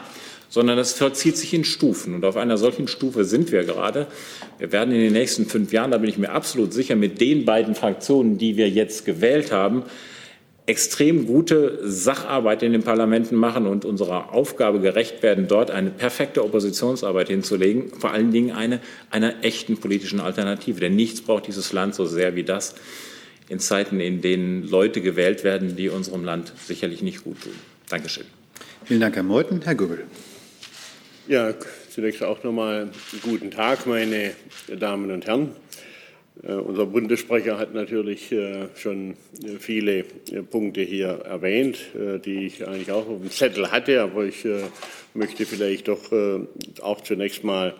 sondern 0.55 0.77
das 0.77 0.93
vollzieht 0.93 1.35
sich 1.35 1.53
in 1.53 1.65
Stufen. 1.65 2.15
Und 2.15 2.24
auf 2.24 2.38
einer 2.38 2.57
solchen 2.57 2.88
Stufe 2.88 3.25
sind 3.25 3.51
wir 3.51 3.65
gerade. 3.65 4.07
Wir 4.57 4.71
werden 4.71 4.93
in 4.93 5.01
den 5.01 5.12
nächsten 5.12 5.47
fünf 5.47 5.74
Jahren, 5.74 5.91
da 5.91 5.97
bin 5.97 6.09
ich 6.09 6.17
mir 6.17 6.29
absolut 6.29 6.71
sicher, 6.71 6.95
mit 6.95 7.19
den 7.19 7.43
beiden 7.43 7.75
Fraktionen, 7.75 8.38
die 8.38 8.55
wir 8.55 8.69
jetzt 8.69 9.03
gewählt 9.03 9.51
haben, 9.51 9.83
extrem 10.65 11.25
gute 11.25 11.79
Sacharbeit 11.83 12.63
in 12.63 12.71
den 12.71 12.83
Parlamenten 12.83 13.35
machen 13.35 13.67
und 13.67 13.83
unserer 13.83 14.31
Aufgabe 14.33 14.79
gerecht 14.79 15.24
werden, 15.24 15.50
dort 15.50 15.71
eine 15.71 15.89
perfekte 15.89 16.41
Oppositionsarbeit 16.41 17.27
hinzulegen, 17.27 17.91
vor 18.00 18.12
allen 18.12 18.31
Dingen 18.31 18.51
eine 18.51 18.79
einer 19.12 19.43
echten 19.43 19.75
politischen 19.75 20.21
Alternative. 20.21 20.79
Denn 20.79 20.95
nichts 20.95 21.19
braucht 21.19 21.47
dieses 21.47 21.74
Land 21.74 21.95
so 21.95 22.05
sehr 22.05 22.38
wie 22.38 22.43
das 22.43 22.75
in 23.50 23.59
Zeiten, 23.59 24.00
in 24.00 24.21
denen 24.21 24.65
Leute 24.69 25.01
gewählt 25.01 25.43
werden, 25.43 25.75
die 25.75 25.89
unserem 25.89 26.24
Land 26.24 26.53
sicherlich 26.65 27.01
nicht 27.01 27.25
gut 27.25 27.41
tun. 27.41 27.55
Dankeschön. 27.89 28.25
Vielen 28.85 29.01
Dank, 29.01 29.17
Herr 29.17 29.24
Meuthen. 29.24 29.62
Herr 29.62 29.75
Göbel. 29.75 30.05
Ja, 31.27 31.55
zunächst 31.89 32.22
auch 32.22 32.44
nochmal 32.44 32.91
guten 33.24 33.50
Tag, 33.50 33.88
meine 33.88 34.34
Damen 34.79 35.10
und 35.10 35.25
Herren. 35.25 35.55
Äh, 36.44 36.53
unser 36.53 36.86
Bundessprecher 36.86 37.58
hat 37.58 37.74
natürlich 37.74 38.32
äh, 38.32 38.67
schon 38.75 39.15
äh, 39.44 39.58
viele 39.58 40.03
Punkte 40.03 40.82
hier 40.82 41.08
erwähnt, 41.08 41.79
die 42.25 42.46
ich 42.46 42.67
eigentlich 42.67 42.91
auch 42.91 43.10
auf 43.10 43.22
dem 43.22 43.32
Zettel 43.32 43.72
hatte, 43.72 44.03
aber 44.03 44.25
ich 44.25 44.46
möchte 45.15 45.48
vielleicht 45.48 45.88
doch 45.88 46.12
auch 46.84 47.01
zunächst 47.01 47.44
mal 47.44 47.74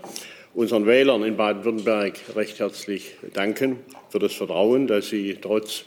unseren 0.56 0.88
Wählern 0.88 1.24
in 1.24 1.38
Baden-Württemberg 1.38 2.18
recht 2.36 2.60
herzlich 2.60 3.12
danken 3.34 3.78
für 4.10 4.18
das 4.18 4.34
Vertrauen, 4.34 4.88
das 4.88 5.10
sie 5.10 5.38
trotz 5.40 5.86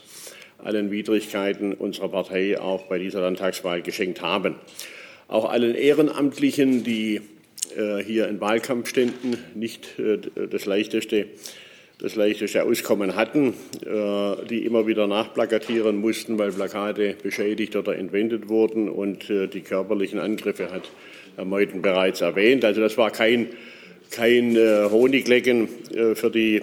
allen 0.59 0.91
Widrigkeiten 0.91 1.73
unserer 1.73 2.07
Partei 2.07 2.57
auch 2.57 2.83
bei 2.83 2.99
dieser 2.99 3.19
Landtagswahl 3.19 3.81
geschenkt 3.81 4.21
haben. 4.21 4.55
Auch 5.27 5.49
allen 5.49 5.75
Ehrenamtlichen, 5.75 6.85
die 6.85 7.19
hier 8.05 8.27
in 8.27 8.41
Wahlkampfständen 8.41 9.37
nicht 9.55 9.95
das 10.51 10.65
leichteste 10.65 11.27
das 12.01 12.15
leichteste 12.15 12.63
Auskommen 12.63 13.15
hatten, 13.15 13.53
die 14.49 14.65
immer 14.65 14.87
wieder 14.87 15.05
nachplakatieren 15.05 15.97
mussten, 15.97 16.39
weil 16.39 16.51
Plakate 16.51 17.17
beschädigt 17.21 17.75
oder 17.75 17.97
entwendet 17.97 18.47
wurden. 18.47 18.87
Und 18.89 19.27
die 19.29 19.61
körperlichen 19.61 20.17
Angriffe 20.17 20.71
hat 20.71 20.89
Herr 21.35 21.43
Meuthen 21.45 21.81
bereits 21.81 22.21
erwähnt. 22.21 22.63
Also 22.63 22.79
das 22.79 22.97
war 22.97 23.11
kein, 23.11 23.49
kein 24.11 24.55
Honiglecken 24.55 25.67
für 26.15 26.31
die 26.31 26.61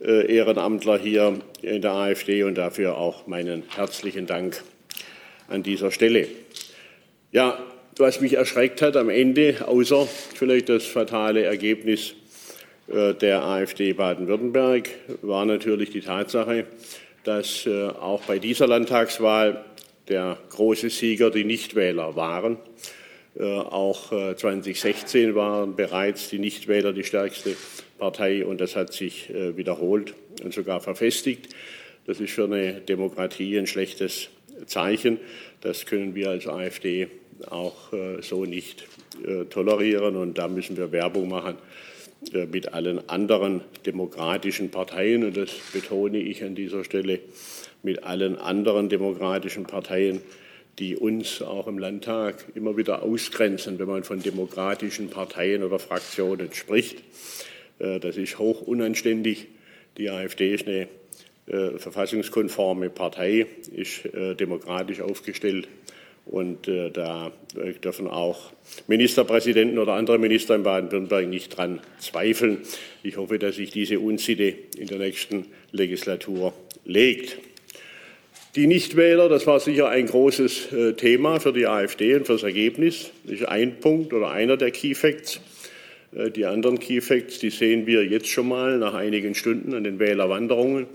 Ehrenamtler 0.00 0.98
hier 0.98 1.38
in 1.60 1.82
der 1.82 1.92
AfD 1.92 2.42
und 2.44 2.56
dafür 2.56 2.96
auch 2.96 3.26
meinen 3.26 3.64
herzlichen 3.68 4.26
Dank 4.26 4.62
an 5.48 5.62
dieser 5.62 5.90
Stelle. 5.90 6.26
Ja, 7.32 7.62
was 8.00 8.20
mich 8.20 8.32
erschreckt 8.32 8.82
hat 8.82 8.96
am 8.96 9.10
Ende, 9.10 9.68
außer 9.68 10.08
vielleicht 10.34 10.68
das 10.70 10.86
fatale 10.86 11.42
Ergebnis 11.44 12.14
der 12.88 13.44
AfD 13.44 13.92
Baden-Württemberg, 13.92 14.88
war 15.22 15.44
natürlich 15.44 15.90
die 15.90 16.00
Tatsache, 16.00 16.66
dass 17.24 17.68
auch 17.68 18.22
bei 18.22 18.38
dieser 18.38 18.66
Landtagswahl 18.66 19.64
der 20.08 20.38
große 20.48 20.90
Sieger 20.90 21.30
die 21.30 21.44
Nichtwähler 21.44 22.16
waren. 22.16 22.56
Auch 23.38 24.08
2016 24.08 25.34
waren 25.36 25.76
bereits 25.76 26.30
die 26.30 26.40
Nichtwähler 26.40 26.92
die 26.92 27.04
stärkste 27.04 27.54
Partei 27.98 28.44
und 28.44 28.60
das 28.60 28.74
hat 28.74 28.92
sich 28.92 29.28
wiederholt 29.30 30.14
und 30.42 30.52
sogar 30.52 30.80
verfestigt. 30.80 31.54
Das 32.06 32.18
ist 32.18 32.32
für 32.32 32.44
eine 32.44 32.80
Demokratie 32.80 33.58
ein 33.58 33.66
schlechtes 33.66 34.30
Zeichen. 34.66 35.18
Das 35.60 35.86
können 35.86 36.14
wir 36.14 36.30
als 36.30 36.48
AfD 36.48 37.08
auch 37.48 37.92
so 38.20 38.44
nicht 38.44 38.86
tolerieren 39.50 40.16
und 40.16 40.38
da 40.38 40.48
müssen 40.48 40.76
wir 40.76 40.92
Werbung 40.92 41.28
machen 41.28 41.56
mit 42.50 42.72
allen 42.72 43.08
anderen 43.08 43.62
demokratischen 43.86 44.70
Parteien 44.70 45.24
und 45.24 45.36
das 45.36 45.50
betone 45.72 46.18
ich 46.18 46.44
an 46.44 46.54
dieser 46.54 46.84
Stelle 46.84 47.20
mit 47.82 48.04
allen 48.04 48.36
anderen 48.36 48.88
demokratischen 48.88 49.64
Parteien, 49.64 50.20
die 50.78 50.96
uns 50.96 51.42
auch 51.42 51.66
im 51.66 51.78
Landtag 51.78 52.44
immer 52.54 52.76
wieder 52.76 53.02
ausgrenzen, 53.02 53.78
wenn 53.78 53.88
man 53.88 54.04
von 54.04 54.22
demokratischen 54.22 55.08
Parteien 55.10 55.62
oder 55.62 55.78
Fraktionen 55.78 56.52
spricht. 56.52 57.02
Das 57.78 58.16
ist 58.16 58.38
hoch 58.38 58.60
unanständig. 58.62 59.48
Die 59.96 60.10
AfD 60.10 60.54
ist 60.54 60.66
eine 60.66 60.88
äh, 61.46 61.78
verfassungskonforme 61.78 62.90
Partei, 62.90 63.46
ist 63.74 64.04
äh, 64.06 64.34
demokratisch 64.34 65.00
aufgestellt. 65.00 65.68
Und 66.30 66.68
äh, 66.68 66.90
da 66.90 67.32
dürfen 67.82 68.06
auch 68.06 68.52
Ministerpräsidenten 68.86 69.78
oder 69.78 69.94
andere 69.94 70.18
Minister 70.18 70.54
in 70.54 70.62
Baden-Württemberg 70.62 71.26
nicht 71.26 71.56
dran 71.56 71.80
zweifeln. 71.98 72.58
Ich 73.02 73.16
hoffe, 73.16 73.38
dass 73.38 73.56
sich 73.56 73.70
diese 73.70 73.98
Unsitte 73.98 74.54
in 74.78 74.86
der 74.86 74.98
nächsten 74.98 75.46
Legislatur 75.72 76.52
legt. 76.84 77.38
Die 78.54 78.68
Nichtwähler, 78.68 79.28
das 79.28 79.46
war 79.46 79.58
sicher 79.60 79.88
ein 79.88 80.06
großes 80.06 80.68
Thema 80.96 81.38
für 81.38 81.52
die 81.52 81.66
AfD 81.66 82.14
und 82.14 82.26
für 82.26 82.32
das 82.32 82.42
Ergebnis. 82.42 83.10
Das 83.24 83.40
ist 83.40 83.48
ein 83.48 83.78
Punkt 83.78 84.12
oder 84.12 84.30
einer 84.30 84.56
der 84.56 84.70
Key 84.70 84.94
Facts. 84.94 85.40
Äh, 86.14 86.30
die 86.30 86.46
anderen 86.46 86.78
Key 86.78 87.00
Facts, 87.00 87.38
die 87.38 87.50
sehen 87.50 87.86
wir 87.86 88.04
jetzt 88.04 88.28
schon 88.28 88.48
mal 88.48 88.78
nach 88.78 88.94
einigen 88.94 89.34
Stunden 89.34 89.74
an 89.74 89.84
den 89.84 89.98
Wählerwanderungen. 89.98 90.86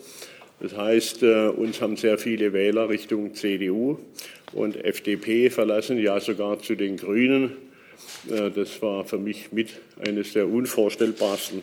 Das 0.59 0.75
heißt, 0.75 1.23
äh, 1.23 1.47
uns 1.47 1.81
haben 1.81 1.97
sehr 1.97 2.17
viele 2.17 2.53
Wähler 2.53 2.89
Richtung 2.89 3.33
CDU 3.35 3.99
und 4.53 4.83
FDP 4.83 5.49
verlassen, 5.49 5.97
ja 5.97 6.19
sogar 6.19 6.59
zu 6.61 6.75
den 6.75 6.97
Grünen. 6.97 7.51
Äh, 8.29 8.51
das 8.51 8.81
war 8.81 9.05
für 9.05 9.17
mich 9.17 9.51
mit 9.51 9.69
eines 10.05 10.33
der 10.33 10.47
unvorstellbarsten 10.47 11.61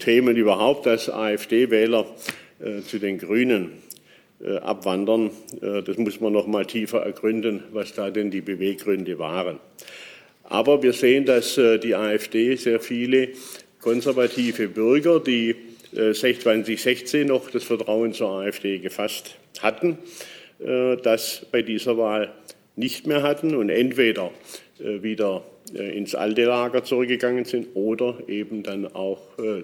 Themen 0.00 0.36
überhaupt, 0.36 0.84
dass 0.84 1.08
AfD-Wähler 1.08 2.04
zu 2.86 2.98
den 2.98 3.16
Grünen 3.16 3.72
abwandern. 4.60 5.30
Das 5.62 5.96
muss 5.96 6.20
man 6.20 6.34
noch 6.34 6.46
mal 6.46 6.66
tiefer 6.66 6.98
ergründen, 6.98 7.62
was 7.72 7.94
da 7.94 8.10
denn 8.10 8.30
die 8.30 8.42
Beweggründe 8.42 9.18
waren. 9.18 9.60
Aber 10.52 10.82
wir 10.82 10.92
sehen, 10.92 11.24
dass 11.24 11.56
äh, 11.56 11.78
die 11.78 11.94
AfD 11.94 12.56
sehr 12.56 12.78
viele 12.78 13.30
konservative 13.80 14.68
Bürger, 14.68 15.18
die 15.18 15.56
2016 15.94 17.22
äh, 17.22 17.24
noch 17.24 17.50
das 17.50 17.64
Vertrauen 17.64 18.12
zur 18.12 18.28
AfD 18.28 18.78
gefasst 18.78 19.36
hatten, 19.60 19.92
äh, 19.92 19.96
das 21.02 21.46
bei 21.50 21.62
dieser 21.62 21.98
Wahl 21.98 22.32
nicht 22.76 23.06
mehr 23.06 23.22
hatten 23.22 23.54
und 23.54 23.68
entweder 23.68 24.30
wieder 24.78 25.44
ins 25.74 26.14
alte 26.14 26.44
Lager 26.44 26.84
zurückgegangen 26.84 27.44
sind 27.44 27.68
oder 27.74 28.18
eben 28.28 28.62
dann 28.62 28.86
auch 28.86 29.20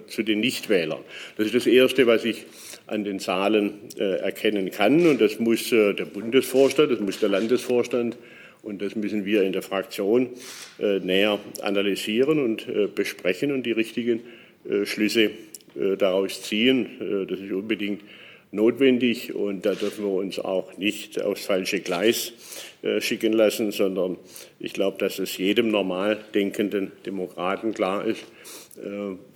zu 0.07 0.23
den 0.23 0.39
Nichtwählern. 0.39 0.99
Das 1.37 1.45
ist 1.45 1.55
das 1.55 1.67
Erste, 1.67 2.07
was 2.07 2.25
ich 2.25 2.45
an 2.87 3.03
den 3.03 3.19
Zahlen 3.19 3.73
erkennen 3.97 4.71
kann. 4.71 5.05
Und 5.07 5.21
das 5.21 5.39
muss 5.39 5.69
der 5.69 5.93
Bundesvorstand, 6.05 6.91
das 6.91 6.99
muss 6.99 7.19
der 7.19 7.29
Landesvorstand 7.29 8.17
und 8.61 8.81
das 8.81 8.95
müssen 8.95 9.25
wir 9.25 9.43
in 9.43 9.53
der 9.53 9.61
Fraktion 9.61 10.29
äh, 10.79 10.99
näher 10.99 11.39
analysieren 11.61 12.43
und 12.43 12.67
äh, 12.67 12.87
besprechen 12.87 13.51
und 13.51 13.63
die 13.63 13.71
richtigen 13.71 14.21
äh, 14.69 14.85
Schlüsse 14.85 15.31
daraus 15.99 16.41
ziehen. 16.41 17.25
Das 17.29 17.39
ist 17.39 17.51
unbedingt 17.51 18.01
notwendig 18.51 19.35
und 19.35 19.65
da 19.65 19.75
dürfen 19.75 20.05
wir 20.05 20.13
uns 20.13 20.39
auch 20.39 20.77
nicht 20.77 21.21
aufs 21.21 21.45
falsche 21.45 21.81
Gleis 21.81 22.33
schicken 22.99 23.33
lassen, 23.33 23.71
sondern 23.71 24.17
ich 24.59 24.71
glaube, 24.73 24.97
dass 24.99 25.19
es 25.19 25.37
jedem 25.37 25.69
normal 25.69 26.17
denkenden 26.33 26.93
Demokraten 27.05 27.73
klar 27.73 28.05
ist, 28.05 28.23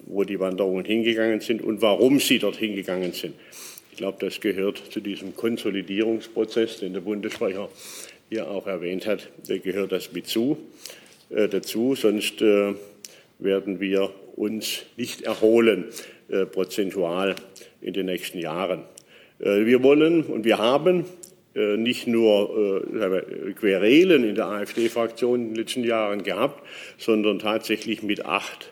wo 0.06 0.24
die 0.24 0.40
Wanderungen 0.40 0.86
hingegangen 0.86 1.42
sind 1.42 1.62
und 1.62 1.82
warum 1.82 2.20
sie 2.20 2.40
dort 2.40 2.56
hingegangen 2.56 3.12
sind. 3.12 3.36
Ich 3.92 3.98
glaube, 3.98 4.18
das 4.26 4.42
gehört 4.42 4.82
zu 4.92 5.02
diesem 5.02 5.36
Konsolidierungsprozess, 5.36 6.80
den 6.80 6.94
der 6.94 7.02
Bundessprecher 7.02 7.70
hier 8.30 8.50
auch 8.50 8.66
erwähnt 8.66 9.06
hat, 9.06 9.30
gehört 9.48 9.92
das 9.92 10.12
mit 10.12 10.26
zu, 10.26 10.58
äh, 11.30 11.48
dazu. 11.48 11.94
Sonst 11.94 12.42
äh, 12.42 12.74
werden 13.38 13.80
wir 13.80 14.10
uns 14.36 14.84
nicht 14.98 15.22
erholen, 15.22 15.86
äh, 16.30 16.48
prozentual 16.48 17.36
in 17.82 17.94
den 17.94 18.08
nächsten 18.08 18.40
Jahren. 18.40 18.82
Wir 19.46 19.84
wollen 19.84 20.24
und 20.24 20.46
wir 20.46 20.58
haben 20.58 21.04
nicht 21.54 22.08
nur 22.08 22.82
Querelen 23.60 24.24
in 24.24 24.36
der 24.36 24.46
AfD-Fraktion 24.46 25.42
in 25.42 25.48
den 25.50 25.56
letzten 25.56 25.84
Jahren 25.84 26.24
gehabt, 26.24 26.64
sondern 26.98 27.40
tatsächlich 27.40 28.04
mit 28.04 28.26
acht 28.26 28.72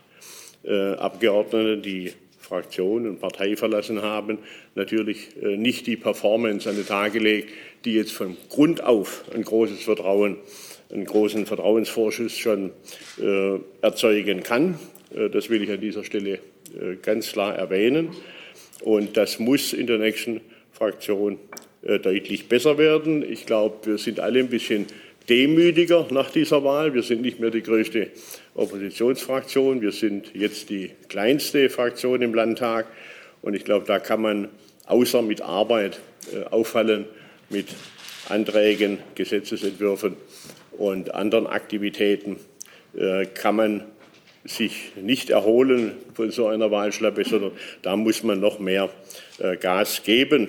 Abgeordneten, 0.63 1.82
die 1.82 2.13
Fraktion 2.40 3.06
und 3.06 3.20
Partei 3.20 3.58
verlassen 3.58 4.01
haben, 4.01 4.38
natürlich 4.75 5.36
nicht 5.42 5.88
die 5.88 5.98
Performance 5.98 6.70
an 6.70 6.78
den 6.78 6.88
Tag 6.88 7.13
gelegt, 7.13 7.50
die 7.86 7.94
jetzt 7.94 8.13
von 8.13 8.38
Grund 8.50 8.84
auf 8.84 9.25
ein 9.34 9.44
großes 9.44 9.84
Vertrauen, 9.84 10.38
einen 10.92 11.06
großen 11.06 11.46
Vertrauensvorschuss 11.46 12.38
schon 12.38 12.72
äh, 13.22 13.60
erzeugen 13.82 14.44
kann. 14.44 14.78
Äh, 15.16 15.30
das 15.30 15.50
will 15.50 15.63
ich 15.63 15.72
an 15.72 15.82
dieser 15.82 16.04
Stelle 16.04 16.34
äh, 16.34 16.96
ganz 17.01 17.32
klar 17.32 17.56
erwähnen. 17.56 18.10
Und 18.82 19.16
das 19.18 19.40
muss 19.40 19.74
in 19.74 19.88
der 19.88 20.00
nächsten 20.00 20.42
Fraktion 20.82 21.38
äh, 21.84 22.00
deutlich 22.00 22.50
besser 22.50 22.80
werden. 22.80 23.24
Ich 23.30 23.46
glaube, 23.46 23.86
wir 23.86 23.98
sind 24.00 24.20
alle 24.20 24.40
ein 24.40 24.50
bisschen 24.50 24.88
demütiger 25.30 26.08
nach 26.10 26.32
dieser 26.32 26.64
Wahl. 26.64 26.96
Wir 26.96 27.04
sind 27.04 27.22
nicht 27.22 27.40
mehr 27.40 27.52
die 27.52 27.62
größte 27.62 28.08
Oppositionsfraktion. 28.56 29.84
Wir 29.84 29.92
sind 29.92 30.34
jetzt 30.34 30.72
die 30.72 30.90
kleinste 31.08 31.70
Fraktion 31.70 32.24
im 32.24 32.34
Landtag. 32.34 32.88
Und 33.44 33.54
ich 33.54 33.64
glaube, 33.64 33.86
da 33.86 34.00
kann 34.00 34.24
man 34.24 34.48
außer 34.88 35.22
mit 35.22 35.42
Arbeit 35.42 36.00
äh, 36.34 36.46
auffallen, 36.46 37.06
mit 37.52 37.68
Anträgen, 38.30 38.98
Gesetzesentwürfen 39.14 40.16
und 40.72 41.14
anderen 41.14 41.46
Aktivitäten 41.46 42.38
äh, 42.98 43.28
kann 43.28 43.56
man 43.56 43.84
sich 44.44 44.94
nicht 44.96 45.30
erholen 45.30 45.92
von 46.16 46.32
so 46.32 46.48
einer 46.48 46.72
Wahlschlappe, 46.72 47.24
sondern 47.24 47.52
da 47.84 47.96
muss 47.96 48.24
man 48.24 48.40
noch 48.40 48.60
mehr 48.60 48.90
Gas 49.60 50.04
geben. 50.04 50.48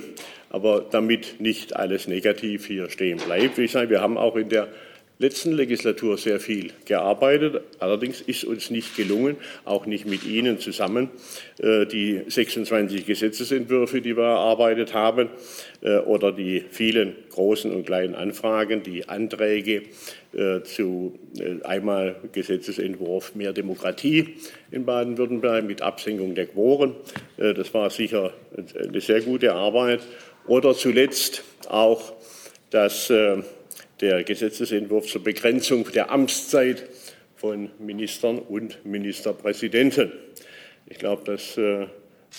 Aber 0.51 0.85
damit 0.91 1.41
nicht 1.41 1.77
alles 1.77 2.09
negativ 2.09 2.67
hier 2.67 2.91
stehen 2.91 3.19
bleibt. 3.19 3.59
Ich 3.59 3.73
sage, 3.73 3.89
wir 3.89 4.01
haben 4.03 4.19
auch 4.19 4.37
in 4.37 4.51
der 4.51 4.69
letzten 5.23 5.53
Legislatur 5.53 6.19
sehr 6.19 6.41
viel 6.41 6.73
gearbeitet. 6.85 7.63
Allerdings 7.79 8.21
ist 8.21 8.45
uns 8.45 8.71
nicht 8.71 8.97
gelungen, 8.97 9.37
auch 9.65 9.87
nicht 9.87 10.05
mit 10.05 10.27
Ihnen 10.27 10.59
zusammen, 10.59 11.11
äh, 11.59 11.87
die 11.87 12.23
26 12.27 13.07
Gesetzesentwürfe, 13.07 14.01
die 14.01 14.17
wir 14.17 14.25
erarbeitet 14.25 14.93
haben, 14.95 15.31
äh, 15.81 15.99
oder 15.99 16.33
die 16.33 16.65
vielen 16.71 17.15
großen 17.31 17.71
und 17.73 17.87
kleinen 17.87 18.17
Anfragen, 18.17 18.83
die 18.83 19.09
Anträge 19.09 19.83
äh, 20.35 20.63
zu 20.63 21.19
einmal 21.63 22.17
Gesetzesentwurf 22.33 23.35
mehr 23.37 23.53
Demokratie 23.53 24.35
in 24.73 24.85
Baden-Württemberg 24.85 25.65
mit 25.65 25.83
Absenkung 25.83 26.35
der 26.35 26.47
Quoren. 26.47 26.95
Das 27.37 27.73
war 27.73 27.91
sicher 27.91 28.33
eine 28.79 29.01
sehr 29.01 29.21
gute 29.21 29.55
Arbeit. 29.55 30.01
Oder 30.47 30.75
zuletzt 30.75 31.43
auch 31.69 32.13
das 32.71 33.11
der 34.03 34.25
Gesetzesentwurf 34.25 35.07
zur 35.07 35.23
Begrenzung 35.23 35.91
der 35.93 36.11
Amtszeit 36.11 36.89
von 37.37 37.71
Ministern 37.79 38.41
und 38.41 38.85
Ministerpräsidenten. 38.85 40.13
Ich 40.87 40.99
glaube, 40.99 41.23
das 41.25 41.57
äh, 41.57 41.87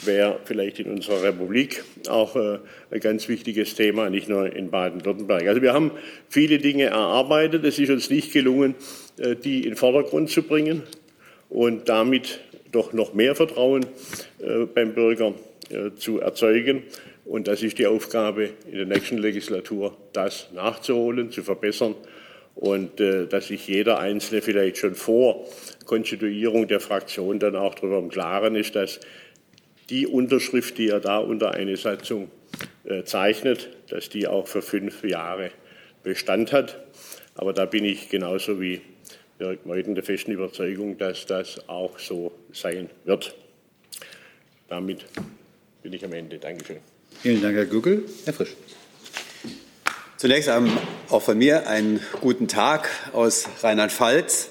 wäre 0.04 0.40
vielleicht 0.44 0.80
in 0.80 0.92
unserer 0.92 1.24
Republik 1.24 1.84
auch 2.10 2.36
äh, 2.36 2.60
ein 2.92 3.00
ganz 3.00 3.30
wichtiges 3.30 3.76
Thema, 3.76 4.10
nicht 4.10 4.28
nur 4.28 4.54
in 4.54 4.72
Baden-Württemberg. 4.72 5.48
Also 5.48 5.62
wir 5.62 5.74
haben 5.74 5.92
viele 6.28 6.58
Dinge 6.58 6.86
erarbeitet. 6.86 7.64
Es 7.64 7.80
ist 7.80 7.90
uns 7.90 8.10
nicht 8.10 8.34
gelungen, 8.34 8.76
äh, 9.18 9.38
die 9.38 9.60
in 9.60 9.70
den 9.70 9.76
Vordergrund 9.78 10.30
zu 10.30 10.44
bringen 10.44 10.84
und 11.50 11.88
damit 11.88 12.42
doch 12.74 12.92
noch 12.92 13.14
mehr 13.14 13.36
Vertrauen 13.36 13.86
beim 14.74 14.96
Bürger 14.96 15.36
zu 15.96 16.20
erzeugen. 16.20 16.82
Und 17.26 17.48
das 17.48 17.64
ist 17.64 17.80
die 17.80 17.88
Aufgabe 17.88 18.50
in 18.66 18.76
der 18.76 18.86
nächsten 18.86 19.18
Legislatur, 19.18 19.98
das 20.12 20.50
nachzuholen, 20.54 21.32
zu 21.32 21.42
verbessern 21.42 21.96
und 22.56 23.00
äh, 23.00 23.28
dass 23.28 23.48
sich 23.48 23.68
jeder 23.68 24.00
Einzelne 24.00 24.42
vielleicht 24.42 24.78
schon 24.78 24.96
vor 24.96 25.48
Konstituierung 25.86 26.68
der 26.68 26.80
Fraktion 26.80 27.40
dann 27.40 27.56
auch 27.56 27.76
darüber 27.76 28.00
im 28.00 28.10
Klaren 28.10 28.56
ist, 28.56 28.76
dass 28.76 29.00
die 29.90 30.08
Unterschrift, 30.08 30.78
die 30.78 30.90
er 30.90 31.00
da 31.00 31.18
unter 31.18 31.52
eine 31.52 31.78
Satzung 31.78 32.30
äh, 32.86 33.04
zeichnet, 33.04 33.70
dass 33.90 34.10
die 34.10 34.28
auch 34.28 34.48
für 34.48 34.62
fünf 34.62 35.04
Jahre 35.04 35.52
Bestand 36.04 36.52
hat. 36.52 36.84
Aber 37.36 37.54
da 37.54 37.66
bin 37.66 37.86
ich 37.86 38.10
genauso 38.10 38.62
wie 38.62 38.82
Dirk 39.40 39.66
Meuthen 39.66 39.96
der 39.96 40.04
festen 40.04 40.32
Überzeugung, 40.32 40.98
dass 40.98 41.26
das 41.26 41.68
auch 41.68 41.98
so 41.98 42.32
sein 42.52 42.90
wird. 43.04 43.36
Damit 44.68 45.06
bin 45.82 45.94
ich 45.94 46.06
am 46.06 46.14
Ende. 46.14 46.38
Dankeschön. 46.38 46.93
Vielen 47.24 47.42
Dank, 47.42 47.56
Herr 47.56 47.64
Gügel. 47.64 48.04
Herr 48.26 48.34
Frisch. 48.34 48.54
Zunächst 50.18 50.50
auch 51.10 51.22
von 51.22 51.38
mir 51.38 51.70
einen 51.70 52.02
guten 52.20 52.50
Tag 52.50 52.90
aus 53.14 53.46
Rheinland-Pfalz. 53.62 54.50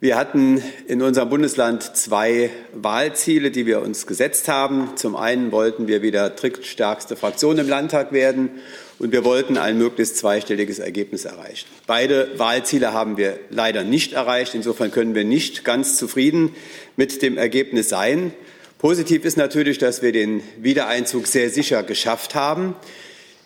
Wir 0.00 0.16
hatten 0.16 0.60
in 0.88 1.00
unserem 1.00 1.28
Bundesland 1.28 1.96
zwei 1.96 2.50
Wahlziele, 2.74 3.52
die 3.52 3.66
wir 3.66 3.82
uns 3.82 4.08
gesetzt 4.08 4.48
haben. 4.48 4.96
Zum 4.96 5.14
einen 5.14 5.52
wollten 5.52 5.86
wir 5.86 6.02
wieder 6.02 6.28
drittstärkste 6.30 7.14
Fraktion 7.14 7.56
im 7.58 7.68
Landtag 7.68 8.10
werden 8.10 8.50
und 8.98 9.12
wir 9.12 9.24
wollten 9.24 9.56
ein 9.56 9.78
möglichst 9.78 10.16
zweistelliges 10.16 10.80
Ergebnis 10.80 11.24
erreichen. 11.24 11.68
Beide 11.86 12.36
Wahlziele 12.36 12.94
haben 12.94 13.16
wir 13.16 13.38
leider 13.50 13.84
nicht 13.84 14.12
erreicht. 14.12 14.56
Insofern 14.56 14.90
können 14.90 15.14
wir 15.14 15.24
nicht 15.24 15.64
ganz 15.64 15.96
zufrieden 15.96 16.52
mit 16.96 17.22
dem 17.22 17.38
Ergebnis 17.38 17.88
sein. 17.88 18.32
Positiv 18.78 19.24
ist 19.24 19.38
natürlich, 19.38 19.78
dass 19.78 20.02
wir 20.02 20.12
den 20.12 20.42
Wiedereinzug 20.58 21.26
sehr 21.26 21.48
sicher 21.48 21.82
geschafft 21.82 22.34
haben. 22.34 22.76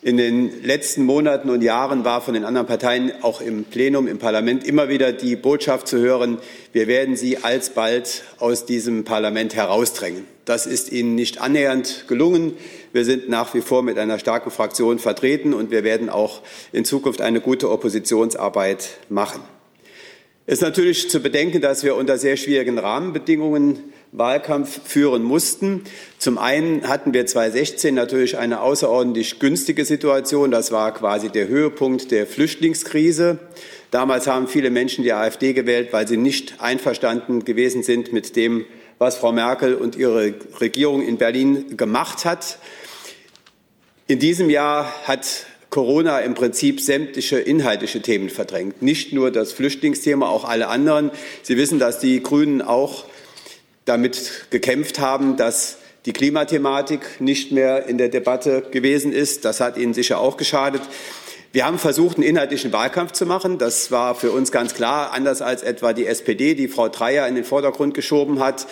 In 0.02 0.16
den 0.16 0.64
letzten 0.64 1.04
Monaten 1.04 1.50
und 1.50 1.62
Jahren 1.62 2.04
war 2.04 2.20
von 2.20 2.34
den 2.34 2.44
anderen 2.44 2.66
Parteien 2.66 3.12
auch 3.22 3.40
im 3.40 3.62
Plenum, 3.62 4.08
im 4.08 4.18
Parlament 4.18 4.64
immer 4.64 4.88
wieder 4.88 5.12
die 5.12 5.36
Botschaft 5.36 5.86
zu 5.86 5.98
hören, 5.98 6.38
wir 6.72 6.88
werden 6.88 7.14
sie 7.14 7.36
alsbald 7.36 8.24
aus 8.38 8.66
diesem 8.66 9.04
Parlament 9.04 9.54
herausdrängen. 9.54 10.24
Das 10.46 10.66
ist 10.66 10.90
ihnen 10.90 11.14
nicht 11.14 11.40
annähernd 11.40 12.06
gelungen. 12.08 12.56
Wir 12.92 13.04
sind 13.04 13.28
nach 13.28 13.54
wie 13.54 13.60
vor 13.60 13.84
mit 13.84 13.98
einer 13.98 14.18
starken 14.18 14.50
Fraktion 14.50 14.98
vertreten 14.98 15.54
und 15.54 15.70
wir 15.70 15.84
werden 15.84 16.08
auch 16.08 16.42
in 16.72 16.84
Zukunft 16.84 17.20
eine 17.20 17.40
gute 17.40 17.70
Oppositionsarbeit 17.70 18.88
machen. 19.10 19.42
Es 20.46 20.54
ist 20.54 20.62
natürlich 20.62 21.08
zu 21.08 21.20
bedenken, 21.20 21.60
dass 21.60 21.84
wir 21.84 21.94
unter 21.94 22.18
sehr 22.18 22.36
schwierigen 22.36 22.78
Rahmenbedingungen 22.78 23.92
Wahlkampf 24.12 24.80
führen 24.84 25.22
mussten. 25.22 25.84
Zum 26.18 26.38
einen 26.38 26.88
hatten 26.88 27.14
wir 27.14 27.26
2016 27.26 27.94
natürlich 27.94 28.38
eine 28.38 28.60
außerordentlich 28.60 29.38
günstige 29.38 29.84
Situation. 29.84 30.50
Das 30.50 30.72
war 30.72 30.92
quasi 30.92 31.28
der 31.28 31.46
Höhepunkt 31.46 32.10
der 32.10 32.26
Flüchtlingskrise. 32.26 33.38
Damals 33.90 34.26
haben 34.26 34.48
viele 34.48 34.70
Menschen 34.70 35.04
die 35.04 35.12
AfD 35.12 35.52
gewählt, 35.52 35.92
weil 35.92 36.08
sie 36.08 36.16
nicht 36.16 36.54
einverstanden 36.60 37.44
gewesen 37.44 37.82
sind 37.82 38.12
mit 38.12 38.36
dem, 38.36 38.64
was 38.98 39.16
Frau 39.16 39.32
Merkel 39.32 39.74
und 39.74 39.96
ihre 39.96 40.34
Regierung 40.60 41.02
in 41.02 41.16
Berlin 41.16 41.76
gemacht 41.76 42.24
hat. 42.24 42.58
In 44.06 44.18
diesem 44.18 44.50
Jahr 44.50 44.92
hat 45.06 45.46
Corona 45.70 46.18
im 46.18 46.34
Prinzip 46.34 46.80
sämtliche 46.80 47.38
inhaltliche 47.38 48.02
Themen 48.02 48.28
verdrängt. 48.28 48.82
Nicht 48.82 49.12
nur 49.12 49.30
das 49.30 49.52
Flüchtlingsthema, 49.52 50.28
auch 50.28 50.44
alle 50.44 50.66
anderen. 50.66 51.12
Sie 51.42 51.56
wissen, 51.56 51.78
dass 51.78 52.00
die 52.00 52.20
Grünen 52.20 52.60
auch 52.60 53.04
damit 53.90 54.46
gekämpft 54.50 55.00
haben, 55.00 55.36
dass 55.36 55.76
die 56.06 56.12
Klimathematik 56.12 57.20
nicht 57.20 57.52
mehr 57.52 57.86
in 57.86 57.98
der 57.98 58.08
Debatte 58.08 58.62
gewesen 58.70 59.12
ist. 59.12 59.44
Das 59.44 59.60
hat 59.60 59.76
ihnen 59.76 59.92
sicher 59.92 60.18
auch 60.18 60.36
geschadet. 60.36 60.80
Wir 61.52 61.66
haben 61.66 61.78
versucht, 61.78 62.16
einen 62.16 62.26
inhaltlichen 62.26 62.72
Wahlkampf 62.72 63.12
zu 63.12 63.26
machen. 63.26 63.58
Das 63.58 63.90
war 63.90 64.14
für 64.14 64.30
uns 64.30 64.52
ganz 64.52 64.74
klar, 64.74 65.12
anders 65.12 65.42
als 65.42 65.64
etwa 65.64 65.92
die 65.92 66.06
SPD, 66.06 66.54
die 66.54 66.68
Frau 66.68 66.88
Dreyer 66.88 67.26
in 67.26 67.34
den 67.34 67.44
Vordergrund 67.44 67.92
geschoben 67.92 68.38
hat. 68.38 68.66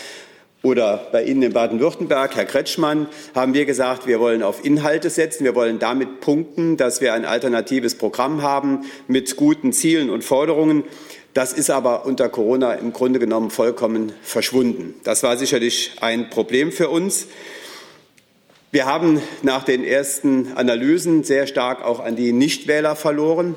Oder 0.63 1.09
bei 1.13 1.25
Ihnen 1.25 1.43
in 1.43 1.53
Baden-Württemberg, 1.53 2.35
Herr 2.35 2.45
Kretschmann, 2.45 3.07
haben 3.35 3.55
wir 3.55 3.65
gesagt, 3.65 4.07
wir 4.07 4.19
wollen 4.19 4.43
auf 4.43 4.65
Inhalte 4.65 5.11
setzen. 5.11 5.45
Wir 5.45 5.55
wollen 5.55 5.79
damit 5.79 6.21
punkten, 6.21 6.77
dass 6.77 7.01
wir 7.01 7.15
ein 7.15 7.25
alternatives 7.25 7.97
Programm 7.97 8.43
haben 8.43 8.85
mit 9.07 9.37
guten 9.37 9.73
Zielen 9.73 10.11
und 10.11 10.25
Forderungen. 10.25 10.85
Das 11.35 11.53
ist 11.53 11.71
aber 11.71 12.07
unter 12.07 12.29
Corona 12.29 12.75
im 12.75 12.93
Grunde 12.93 13.19
genommen 13.19 13.51
vollkommen 13.51 14.12
verschwunden. 14.23 14.95
Das 15.05 15.23
war 15.23 15.37
sicherlich 15.37 15.93
ein 16.01 16.31
Problem 16.31 16.73
für 16.73 16.88
uns. 16.88 17.27
Wir 18.71 18.87
haben 18.87 19.23
nach 19.43 19.64
den 19.64 19.85
ersten 19.85 20.53
Analysen 20.55 21.25
sehr 21.25 21.47
stark 21.47 21.83
auch 21.83 22.01
an 22.01 22.17
die 22.17 22.33
Nichtwähler 22.33 22.97
verloren. 22.97 23.57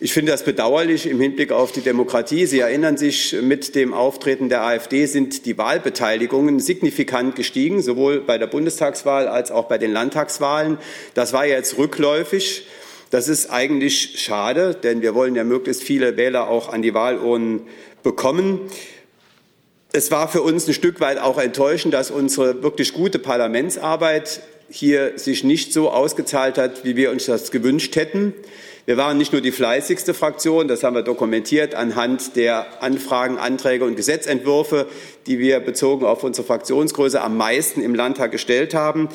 Ich 0.00 0.12
finde 0.12 0.30
das 0.30 0.44
bedauerlich 0.44 1.06
im 1.06 1.20
Hinblick 1.20 1.50
auf 1.50 1.72
die 1.72 1.80
Demokratie. 1.80 2.46
Sie 2.46 2.60
erinnern 2.60 2.96
sich, 2.96 3.34
mit 3.42 3.74
dem 3.74 3.92
Auftreten 3.92 4.48
der 4.48 4.62
AfD 4.62 5.06
sind 5.06 5.44
die 5.44 5.58
Wahlbeteiligungen 5.58 6.60
signifikant 6.60 7.34
gestiegen, 7.34 7.82
sowohl 7.82 8.20
bei 8.20 8.38
der 8.38 8.46
Bundestagswahl 8.46 9.26
als 9.26 9.50
auch 9.50 9.64
bei 9.64 9.76
den 9.76 9.92
Landtagswahlen. 9.92 10.78
Das 11.14 11.32
war 11.32 11.46
jetzt 11.46 11.78
rückläufig. 11.78 12.64
Das 13.10 13.28
ist 13.28 13.50
eigentlich 13.50 14.20
schade, 14.20 14.74
denn 14.74 15.00
wir 15.00 15.14
wollen 15.14 15.34
ja 15.34 15.44
möglichst 15.44 15.82
viele 15.82 16.16
Wähler 16.16 16.48
auch 16.48 16.70
an 16.70 16.82
die 16.82 16.92
Wahlurnen 16.92 17.62
bekommen. 18.02 18.60
Es 19.92 20.10
war 20.10 20.28
für 20.28 20.42
uns 20.42 20.68
ein 20.68 20.74
Stück 20.74 21.00
weit 21.00 21.18
auch 21.18 21.38
enttäuschend, 21.38 21.94
dass 21.94 22.10
unsere 22.10 22.62
wirklich 22.62 22.92
gute 22.92 23.18
Parlamentsarbeit 23.18 24.42
hier 24.70 25.18
sich 25.18 25.44
nicht 25.44 25.72
so 25.72 25.90
ausgezahlt 25.90 26.58
hat, 26.58 26.84
wie 26.84 26.96
wir 26.96 27.10
uns 27.10 27.24
das 27.24 27.50
gewünscht 27.50 27.96
hätten. 27.96 28.34
Wir 28.84 28.98
waren 28.98 29.16
nicht 29.16 29.32
nur 29.32 29.40
die 29.40 29.52
fleißigste 29.52 30.12
Fraktion, 30.12 30.68
das 30.68 30.82
haben 30.82 30.94
wir 30.94 31.02
dokumentiert 31.02 31.74
anhand 31.74 32.36
der 32.36 32.82
Anfragen, 32.82 33.38
Anträge 33.38 33.86
und 33.86 33.96
Gesetzentwürfe, 33.96 34.86
die 35.26 35.38
wir 35.38 35.60
bezogen 35.60 36.04
auf 36.04 36.24
unsere 36.24 36.46
Fraktionsgröße 36.46 37.20
am 37.20 37.38
meisten 37.38 37.82
im 37.82 37.94
Landtag 37.94 38.32
gestellt 38.32 38.74
haben. 38.74 39.08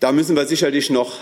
Da 0.00 0.12
müssen 0.12 0.36
wir 0.36 0.46
sicherlich 0.46 0.88
noch 0.88 1.18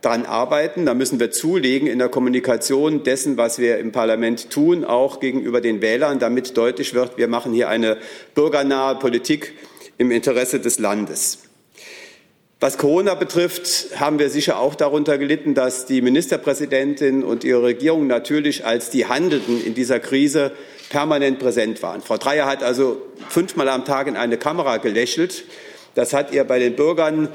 daran 0.00 0.26
arbeiten. 0.26 0.86
Da 0.86 0.94
müssen 0.94 1.20
wir 1.20 1.30
zulegen 1.30 1.86
in 1.86 1.98
der 1.98 2.08
Kommunikation 2.08 3.02
dessen, 3.02 3.36
was 3.36 3.58
wir 3.58 3.78
im 3.78 3.92
Parlament 3.92 4.50
tun, 4.50 4.84
auch 4.84 5.20
gegenüber 5.20 5.60
den 5.60 5.82
Wählern, 5.82 6.18
damit 6.18 6.56
deutlich 6.56 6.94
wird, 6.94 7.18
wir 7.18 7.28
machen 7.28 7.52
hier 7.52 7.68
eine 7.68 7.98
bürgernahe 8.34 8.96
Politik 8.96 9.54
im 9.98 10.10
Interesse 10.10 10.60
des 10.60 10.78
Landes. 10.78 11.40
Was 12.62 12.76
Corona 12.76 13.14
betrifft, 13.14 13.98
haben 13.98 14.18
wir 14.18 14.28
sicher 14.28 14.58
auch 14.58 14.74
darunter 14.74 15.16
gelitten, 15.16 15.54
dass 15.54 15.86
die 15.86 16.02
Ministerpräsidentin 16.02 17.24
und 17.24 17.42
ihre 17.42 17.62
Regierung 17.62 18.06
natürlich 18.06 18.66
als 18.66 18.90
die 18.90 19.06
Handelnden 19.06 19.64
in 19.64 19.74
dieser 19.74 19.98
Krise 19.98 20.52
permanent 20.90 21.38
präsent 21.38 21.82
waren. 21.82 22.02
Frau 22.02 22.18
Dreyer 22.18 22.44
hat 22.44 22.62
also 22.62 23.00
fünfmal 23.30 23.68
am 23.70 23.86
Tag 23.86 24.08
in 24.08 24.16
eine 24.16 24.36
Kamera 24.36 24.76
gelächelt. 24.76 25.44
Das 25.94 26.12
hat 26.12 26.34
ihr 26.34 26.44
bei 26.44 26.58
den 26.58 26.76
Bürgern 26.76 27.28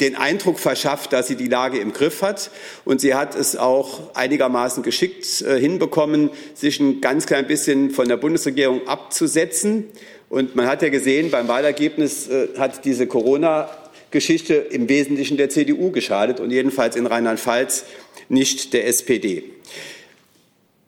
den 0.00 0.16
Eindruck 0.16 0.58
verschafft, 0.58 1.12
dass 1.12 1.28
sie 1.28 1.36
die 1.36 1.48
Lage 1.48 1.78
im 1.78 1.92
Griff 1.92 2.22
hat. 2.22 2.50
Und 2.84 3.00
sie 3.00 3.14
hat 3.14 3.34
es 3.34 3.56
auch 3.56 4.14
einigermaßen 4.14 4.82
geschickt 4.82 5.42
äh, 5.42 5.58
hinbekommen, 5.58 6.30
sich 6.54 6.80
ein 6.80 7.00
ganz 7.00 7.26
klein 7.26 7.46
bisschen 7.46 7.90
von 7.90 8.08
der 8.08 8.16
Bundesregierung 8.16 8.86
abzusetzen. 8.86 9.86
Und 10.28 10.56
man 10.56 10.66
hat 10.66 10.82
ja 10.82 10.88
gesehen, 10.88 11.30
beim 11.30 11.48
Wahlergebnis 11.48 12.28
äh, 12.28 12.48
hat 12.58 12.84
diese 12.84 13.06
Corona-Geschichte 13.06 14.54
im 14.54 14.88
Wesentlichen 14.88 15.36
der 15.36 15.48
CDU 15.50 15.90
geschadet 15.90 16.40
und 16.40 16.50
jedenfalls 16.50 16.96
in 16.96 17.06
Rheinland-Pfalz 17.06 17.84
nicht 18.28 18.72
der 18.72 18.86
SPD. 18.86 19.44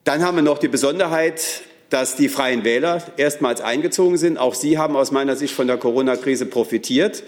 Dann 0.04 0.22
haben 0.22 0.36
wir 0.36 0.42
noch 0.42 0.58
die 0.58 0.68
Besonderheit, 0.68 1.62
dass 1.90 2.16
die 2.16 2.28
Freien 2.28 2.64
Wähler 2.64 3.02
erstmals 3.16 3.60
eingezogen 3.60 4.16
sind. 4.16 4.36
Auch 4.36 4.54
sie 4.54 4.78
haben 4.78 4.96
aus 4.96 5.12
meiner 5.12 5.36
Sicht 5.36 5.54
von 5.54 5.66
der 5.66 5.76
Corona-Krise 5.76 6.46
profitiert. 6.46 7.22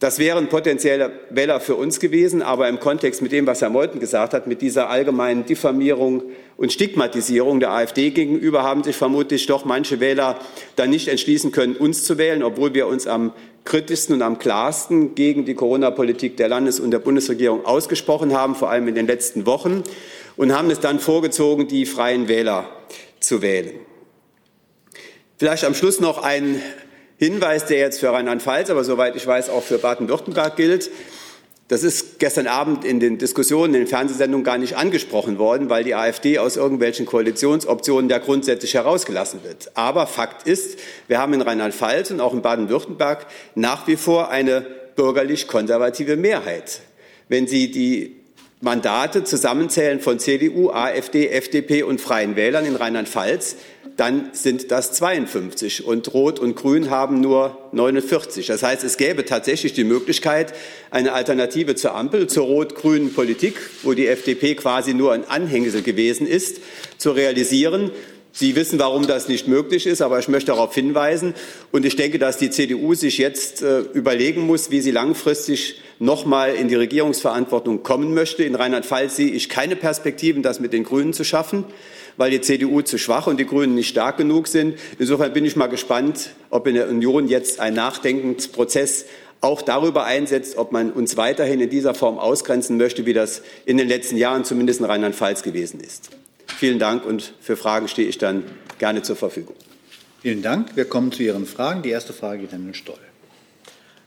Das 0.00 0.18
wären 0.18 0.48
potenzielle 0.48 1.12
Wähler 1.28 1.60
für 1.60 1.74
uns 1.74 2.00
gewesen, 2.00 2.40
aber 2.40 2.70
im 2.70 2.80
Kontext 2.80 3.20
mit 3.20 3.32
dem, 3.32 3.46
was 3.46 3.60
Herr 3.60 3.68
Meuthen 3.68 4.00
gesagt 4.00 4.32
hat, 4.32 4.46
mit 4.46 4.62
dieser 4.62 4.88
allgemeinen 4.88 5.44
Diffamierung 5.44 6.22
und 6.56 6.72
Stigmatisierung 6.72 7.60
der 7.60 7.72
AfD 7.72 8.08
gegenüber, 8.08 8.62
haben 8.62 8.82
sich 8.82 8.96
vermutlich 8.96 9.44
doch 9.44 9.66
manche 9.66 10.00
Wähler 10.00 10.38
dann 10.74 10.88
nicht 10.88 11.08
entschließen 11.08 11.52
können, 11.52 11.76
uns 11.76 12.02
zu 12.04 12.16
wählen, 12.16 12.42
obwohl 12.42 12.72
wir 12.72 12.86
uns 12.86 13.06
am 13.06 13.34
kritischsten 13.66 14.14
und 14.14 14.22
am 14.22 14.38
klarsten 14.38 15.14
gegen 15.14 15.44
die 15.44 15.52
Corona-Politik 15.52 16.38
der 16.38 16.48
Landes- 16.48 16.80
und 16.80 16.92
der 16.92 16.98
Bundesregierung 17.00 17.66
ausgesprochen 17.66 18.32
haben, 18.32 18.54
vor 18.54 18.70
allem 18.70 18.88
in 18.88 18.94
den 18.94 19.06
letzten 19.06 19.44
Wochen, 19.44 19.84
und 20.38 20.56
haben 20.56 20.70
es 20.70 20.80
dann 20.80 20.98
vorgezogen, 20.98 21.68
die 21.68 21.84
freien 21.84 22.26
Wähler 22.26 22.64
zu 23.20 23.42
wählen. 23.42 23.74
Vielleicht 25.36 25.64
am 25.64 25.74
Schluss 25.74 26.00
noch 26.00 26.22
ein 26.22 26.62
Hinweis, 27.20 27.66
der 27.66 27.76
jetzt 27.76 28.00
für 28.00 28.10
Rheinland-Pfalz, 28.14 28.70
aber 28.70 28.82
soweit 28.82 29.14
ich 29.14 29.26
weiß 29.26 29.50
auch 29.50 29.62
für 29.62 29.76
Baden-Württemberg 29.76 30.56
gilt. 30.56 30.90
Das 31.68 31.82
ist 31.82 32.18
gestern 32.18 32.46
Abend 32.46 32.82
in 32.82 32.98
den 32.98 33.18
Diskussionen 33.18 33.74
in 33.74 33.82
den 33.82 33.86
Fernsehsendungen 33.86 34.42
gar 34.42 34.56
nicht 34.56 34.78
angesprochen 34.78 35.38
worden, 35.38 35.68
weil 35.68 35.84
die 35.84 35.94
AfD 35.94 36.38
aus 36.38 36.56
irgendwelchen 36.56 37.04
Koalitionsoptionen 37.04 38.08
da 38.08 38.16
grundsätzlich 38.16 38.72
herausgelassen 38.72 39.44
wird. 39.44 39.70
Aber 39.74 40.06
Fakt 40.06 40.46
ist, 40.46 40.78
wir 41.08 41.18
haben 41.18 41.34
in 41.34 41.42
Rheinland-Pfalz 41.42 42.10
und 42.10 42.20
auch 42.20 42.32
in 42.32 42.40
Baden-Württemberg 42.40 43.26
nach 43.54 43.86
wie 43.86 43.96
vor 43.96 44.30
eine 44.30 44.62
bürgerlich-konservative 44.96 46.16
Mehrheit. 46.16 46.80
Wenn 47.28 47.46
Sie 47.46 47.70
die 47.70 48.19
Mandate 48.62 49.24
zusammenzählen 49.24 50.00
von 50.00 50.18
CDU, 50.18 50.70
AfD, 50.70 51.28
FDP 51.28 51.82
und 51.82 51.98
Freien 51.98 52.36
Wählern 52.36 52.66
in 52.66 52.76
Rheinland-Pfalz, 52.76 53.56
dann 53.96 54.30
sind 54.32 54.70
das 54.70 54.92
52 54.92 55.86
und 55.86 56.12
Rot 56.12 56.38
und 56.38 56.56
Grün 56.56 56.90
haben 56.90 57.20
nur 57.20 57.56
49. 57.72 58.46
Das 58.46 58.62
heißt, 58.62 58.84
es 58.84 58.98
gäbe 58.98 59.24
tatsächlich 59.24 59.72
die 59.72 59.84
Möglichkeit, 59.84 60.52
eine 60.90 61.14
Alternative 61.14 61.74
zur 61.74 61.94
Ampel, 61.94 62.26
zur 62.26 62.44
rot-grünen 62.44 63.14
Politik, 63.14 63.54
wo 63.82 63.94
die 63.94 64.06
FDP 64.06 64.54
quasi 64.54 64.92
nur 64.92 65.12
ein 65.12 65.28
Anhängsel 65.28 65.82
gewesen 65.82 66.26
ist, 66.26 66.60
zu 66.98 67.12
realisieren. 67.12 67.90
Sie 68.32 68.56
wissen, 68.56 68.78
warum 68.78 69.06
das 69.06 69.28
nicht 69.28 69.48
möglich 69.48 69.86
ist, 69.86 70.02
aber 70.02 70.18
ich 70.18 70.28
möchte 70.28 70.52
darauf 70.52 70.74
hinweisen. 70.74 71.34
Und 71.72 71.84
ich 71.84 71.96
denke, 71.96 72.18
dass 72.18 72.36
die 72.36 72.50
CDU 72.50 72.94
sich 72.94 73.18
jetzt 73.18 73.62
äh, 73.62 73.80
überlegen 73.80 74.46
muss, 74.46 74.70
wie 74.70 74.80
sie 74.80 74.92
langfristig 74.92 75.80
noch 76.00 76.24
mal 76.24 76.54
in 76.54 76.66
die 76.66 76.74
Regierungsverantwortung 76.74 77.84
kommen 77.84 78.12
möchte. 78.12 78.42
In 78.42 78.56
Rheinland-Pfalz 78.56 79.14
sehe 79.14 79.30
ich 79.30 79.48
keine 79.48 79.76
Perspektiven, 79.76 80.42
das 80.42 80.58
mit 80.58 80.72
den 80.72 80.82
Grünen 80.82 81.12
zu 81.12 81.22
schaffen 81.22 81.64
weil 82.16 82.30
die 82.30 82.42
CDU 82.42 82.82
zu 82.82 82.98
schwach 82.98 83.26
und 83.28 83.40
die 83.40 83.46
Grünen 83.46 83.74
nicht 83.74 83.88
stark 83.88 84.18
genug 84.18 84.46
sind. 84.46 84.78
Insofern 84.98 85.32
bin 85.32 85.46
ich 85.46 85.56
mal 85.56 85.68
gespannt, 85.68 86.30
ob 86.50 86.66
in 86.66 86.74
der 86.74 86.86
Union 86.90 87.28
jetzt 87.28 87.60
ein 87.60 87.72
Nachdenkensprozess 87.72 89.06
auch 89.40 89.62
darüber 89.62 90.04
einsetzt, 90.04 90.58
ob 90.58 90.70
man 90.70 90.92
uns 90.92 91.16
weiterhin 91.16 91.60
in 91.60 91.70
dieser 91.70 91.94
Form 91.94 92.18
ausgrenzen 92.18 92.76
möchte, 92.76 93.06
wie 93.06 93.14
das 93.14 93.40
in 93.64 93.78
den 93.78 93.88
letzten 93.88 94.18
Jahren 94.18 94.44
zumindest 94.44 94.80
in 94.80 94.86
Rheinland-Pfalz 94.86 95.42
gewesen 95.42 95.80
ist. 95.80 96.10
Vielen 96.46 96.78
Dank 96.78 97.06
und 97.06 97.32
für 97.40 97.56
Fragen 97.56 97.88
stehe 97.88 98.08
ich 98.08 98.18
dann 98.18 98.44
gerne 98.78 99.00
zur 99.00 99.16
Verfügung. 99.16 99.56
Vielen 100.20 100.42
Dank. 100.42 100.76
Wir 100.76 100.84
kommen 100.84 101.12
zu 101.12 101.22
Ihren 101.22 101.46
Fragen. 101.46 101.80
Die 101.80 101.88
erste 101.88 102.12
Frage 102.12 102.42
geht 102.42 102.52
an 102.52 102.64
Herrn 102.64 102.74
Stoll. 102.74 103.09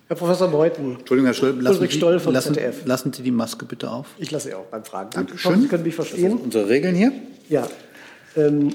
Herr 0.07 0.17
Professor 0.17 0.47
Meuthen. 0.49 0.97
Entschuldigung, 0.99 1.25
Herr 1.27 1.33
Stoll, 1.33 1.51
lassen, 1.61 1.77
Ulrich 1.77 1.93
Stoll 1.93 2.19
Sie, 2.19 2.23
vom 2.25 2.33
lassen, 2.33 2.53
ZDF. 2.53 2.85
lassen 2.85 3.13
Sie 3.13 3.23
die 3.23 3.31
Maske 3.31 3.65
bitte 3.65 3.89
auf. 3.89 4.07
Ich 4.17 4.31
lasse 4.31 4.49
Sie 4.49 4.53
auch 4.53 4.65
beim 4.65 4.83
Fragen. 4.83 5.09
Dankeschön. 5.11 5.61
Sie 5.61 5.67
können 5.67 5.83
mich 5.83 5.95
verstehen. 5.95 6.37
Unsere 6.37 6.67
Regeln 6.69 6.95
hier. 6.95 7.11
Ja. 7.49 7.67
Ähm, 8.35 8.73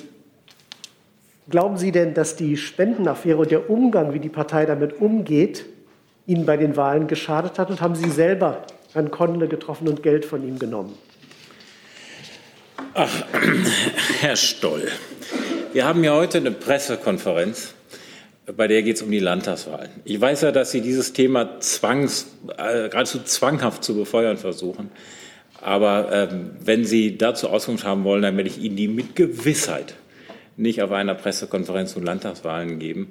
glauben 1.50 1.76
Sie 1.76 1.92
denn, 1.92 2.14
dass 2.14 2.36
die 2.36 2.56
Spendenaffäre 2.56 3.36
und 3.38 3.50
der 3.50 3.68
Umgang, 3.68 4.14
wie 4.14 4.20
die 4.20 4.28
Partei 4.30 4.64
damit 4.66 5.00
umgeht, 5.00 5.66
Ihnen 6.26 6.46
bei 6.46 6.56
den 6.56 6.76
Wahlen 6.76 7.06
geschadet 7.06 7.58
hat? 7.58 7.70
Und 7.70 7.80
haben 7.80 7.94
Sie 7.94 8.10
selber 8.10 8.64
Herrn 8.92 9.10
Konnle 9.10 9.48
getroffen 9.48 9.86
und 9.88 10.02
Geld 10.02 10.24
von 10.24 10.46
ihm 10.46 10.58
genommen? 10.58 10.94
Ach, 12.94 13.24
Herr 14.20 14.36
Stoll, 14.36 14.88
wir 15.72 15.84
haben 15.84 16.02
ja 16.04 16.14
heute 16.14 16.38
eine 16.38 16.52
Pressekonferenz, 16.52 17.74
bei 18.56 18.66
der 18.66 18.82
geht 18.82 18.96
es 18.96 19.02
um 19.02 19.10
die 19.10 19.18
Landtagswahlen. 19.18 19.90
Ich 20.04 20.20
weiß 20.20 20.42
ja, 20.42 20.52
dass 20.52 20.70
Sie 20.70 20.80
dieses 20.80 21.12
Thema 21.12 21.60
zwangs, 21.60 22.26
äh, 22.56 22.88
geradezu 22.88 23.20
zwanghaft 23.22 23.84
zu 23.84 23.94
befeuern 23.94 24.36
versuchen. 24.36 24.90
Aber 25.60 26.12
ähm, 26.12 26.52
wenn 26.60 26.84
Sie 26.84 27.18
dazu 27.18 27.48
Auskunft 27.48 27.84
haben 27.84 28.04
wollen, 28.04 28.22
dann 28.22 28.36
werde 28.36 28.48
ich 28.48 28.58
Ihnen 28.58 28.76
die 28.76 28.88
mit 28.88 29.16
Gewissheit 29.16 29.94
nicht 30.56 30.82
auf 30.82 30.92
einer 30.92 31.14
Pressekonferenz 31.14 31.92
zu 31.92 32.00
Landtagswahlen 32.00 32.78
geben. 32.78 33.10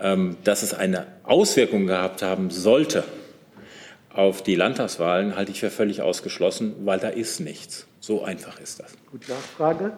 Ähm, 0.00 0.36
dass 0.44 0.62
es 0.62 0.74
eine 0.74 1.06
Auswirkung 1.22 1.86
gehabt 1.86 2.22
haben 2.22 2.50
sollte 2.50 3.04
auf 4.12 4.42
die 4.42 4.56
Landtagswahlen, 4.56 5.36
halte 5.36 5.52
ich 5.52 5.60
für 5.60 5.70
völlig 5.70 6.02
ausgeschlossen, 6.02 6.74
weil 6.84 6.98
da 6.98 7.08
ist 7.08 7.40
nichts. 7.40 7.86
So 8.00 8.24
einfach 8.24 8.60
ist 8.60 8.80
das. 8.80 8.94
Gut, 9.10 9.28
Nachfrage. 9.28 9.96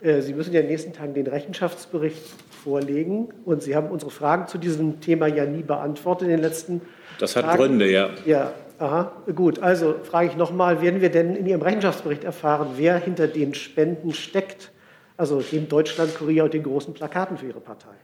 Äh, 0.00 0.20
Sie 0.20 0.34
müssen 0.34 0.52
ja 0.52 0.60
in 0.60 0.66
den 0.66 0.72
nächsten 0.72 0.92
Tagen 0.92 1.14
den 1.14 1.26
Rechenschaftsbericht 1.26 2.22
vorlegen. 2.66 3.28
Und 3.44 3.62
Sie 3.62 3.76
haben 3.76 3.90
unsere 3.90 4.10
Fragen 4.10 4.48
zu 4.48 4.58
diesem 4.58 5.00
Thema 5.00 5.28
ja 5.28 5.46
nie 5.46 5.62
beantwortet 5.62 6.26
in 6.26 6.32
den 6.32 6.42
letzten 6.42 6.80
Das 7.20 7.36
hat 7.36 7.44
Tagen. 7.44 7.58
Gründe, 7.58 7.88
ja. 7.88 8.10
Ja, 8.24 8.52
aha, 8.80 9.12
gut. 9.34 9.60
Also 9.60 9.94
frage 10.02 10.30
ich 10.30 10.36
nochmal, 10.36 10.82
werden 10.82 11.00
wir 11.00 11.10
denn 11.10 11.36
in 11.36 11.46
Ihrem 11.46 11.62
Rechenschaftsbericht 11.62 12.24
erfahren, 12.24 12.70
wer 12.76 12.98
hinter 12.98 13.28
den 13.28 13.54
Spenden 13.54 14.12
steckt? 14.12 14.72
Also 15.16 15.40
dem 15.40 15.68
Deutschlandkurier 15.68 16.42
und 16.44 16.54
den 16.54 16.64
großen 16.64 16.92
Plakaten 16.92 17.38
für 17.38 17.46
Ihre 17.46 17.60
Partei? 17.60 17.94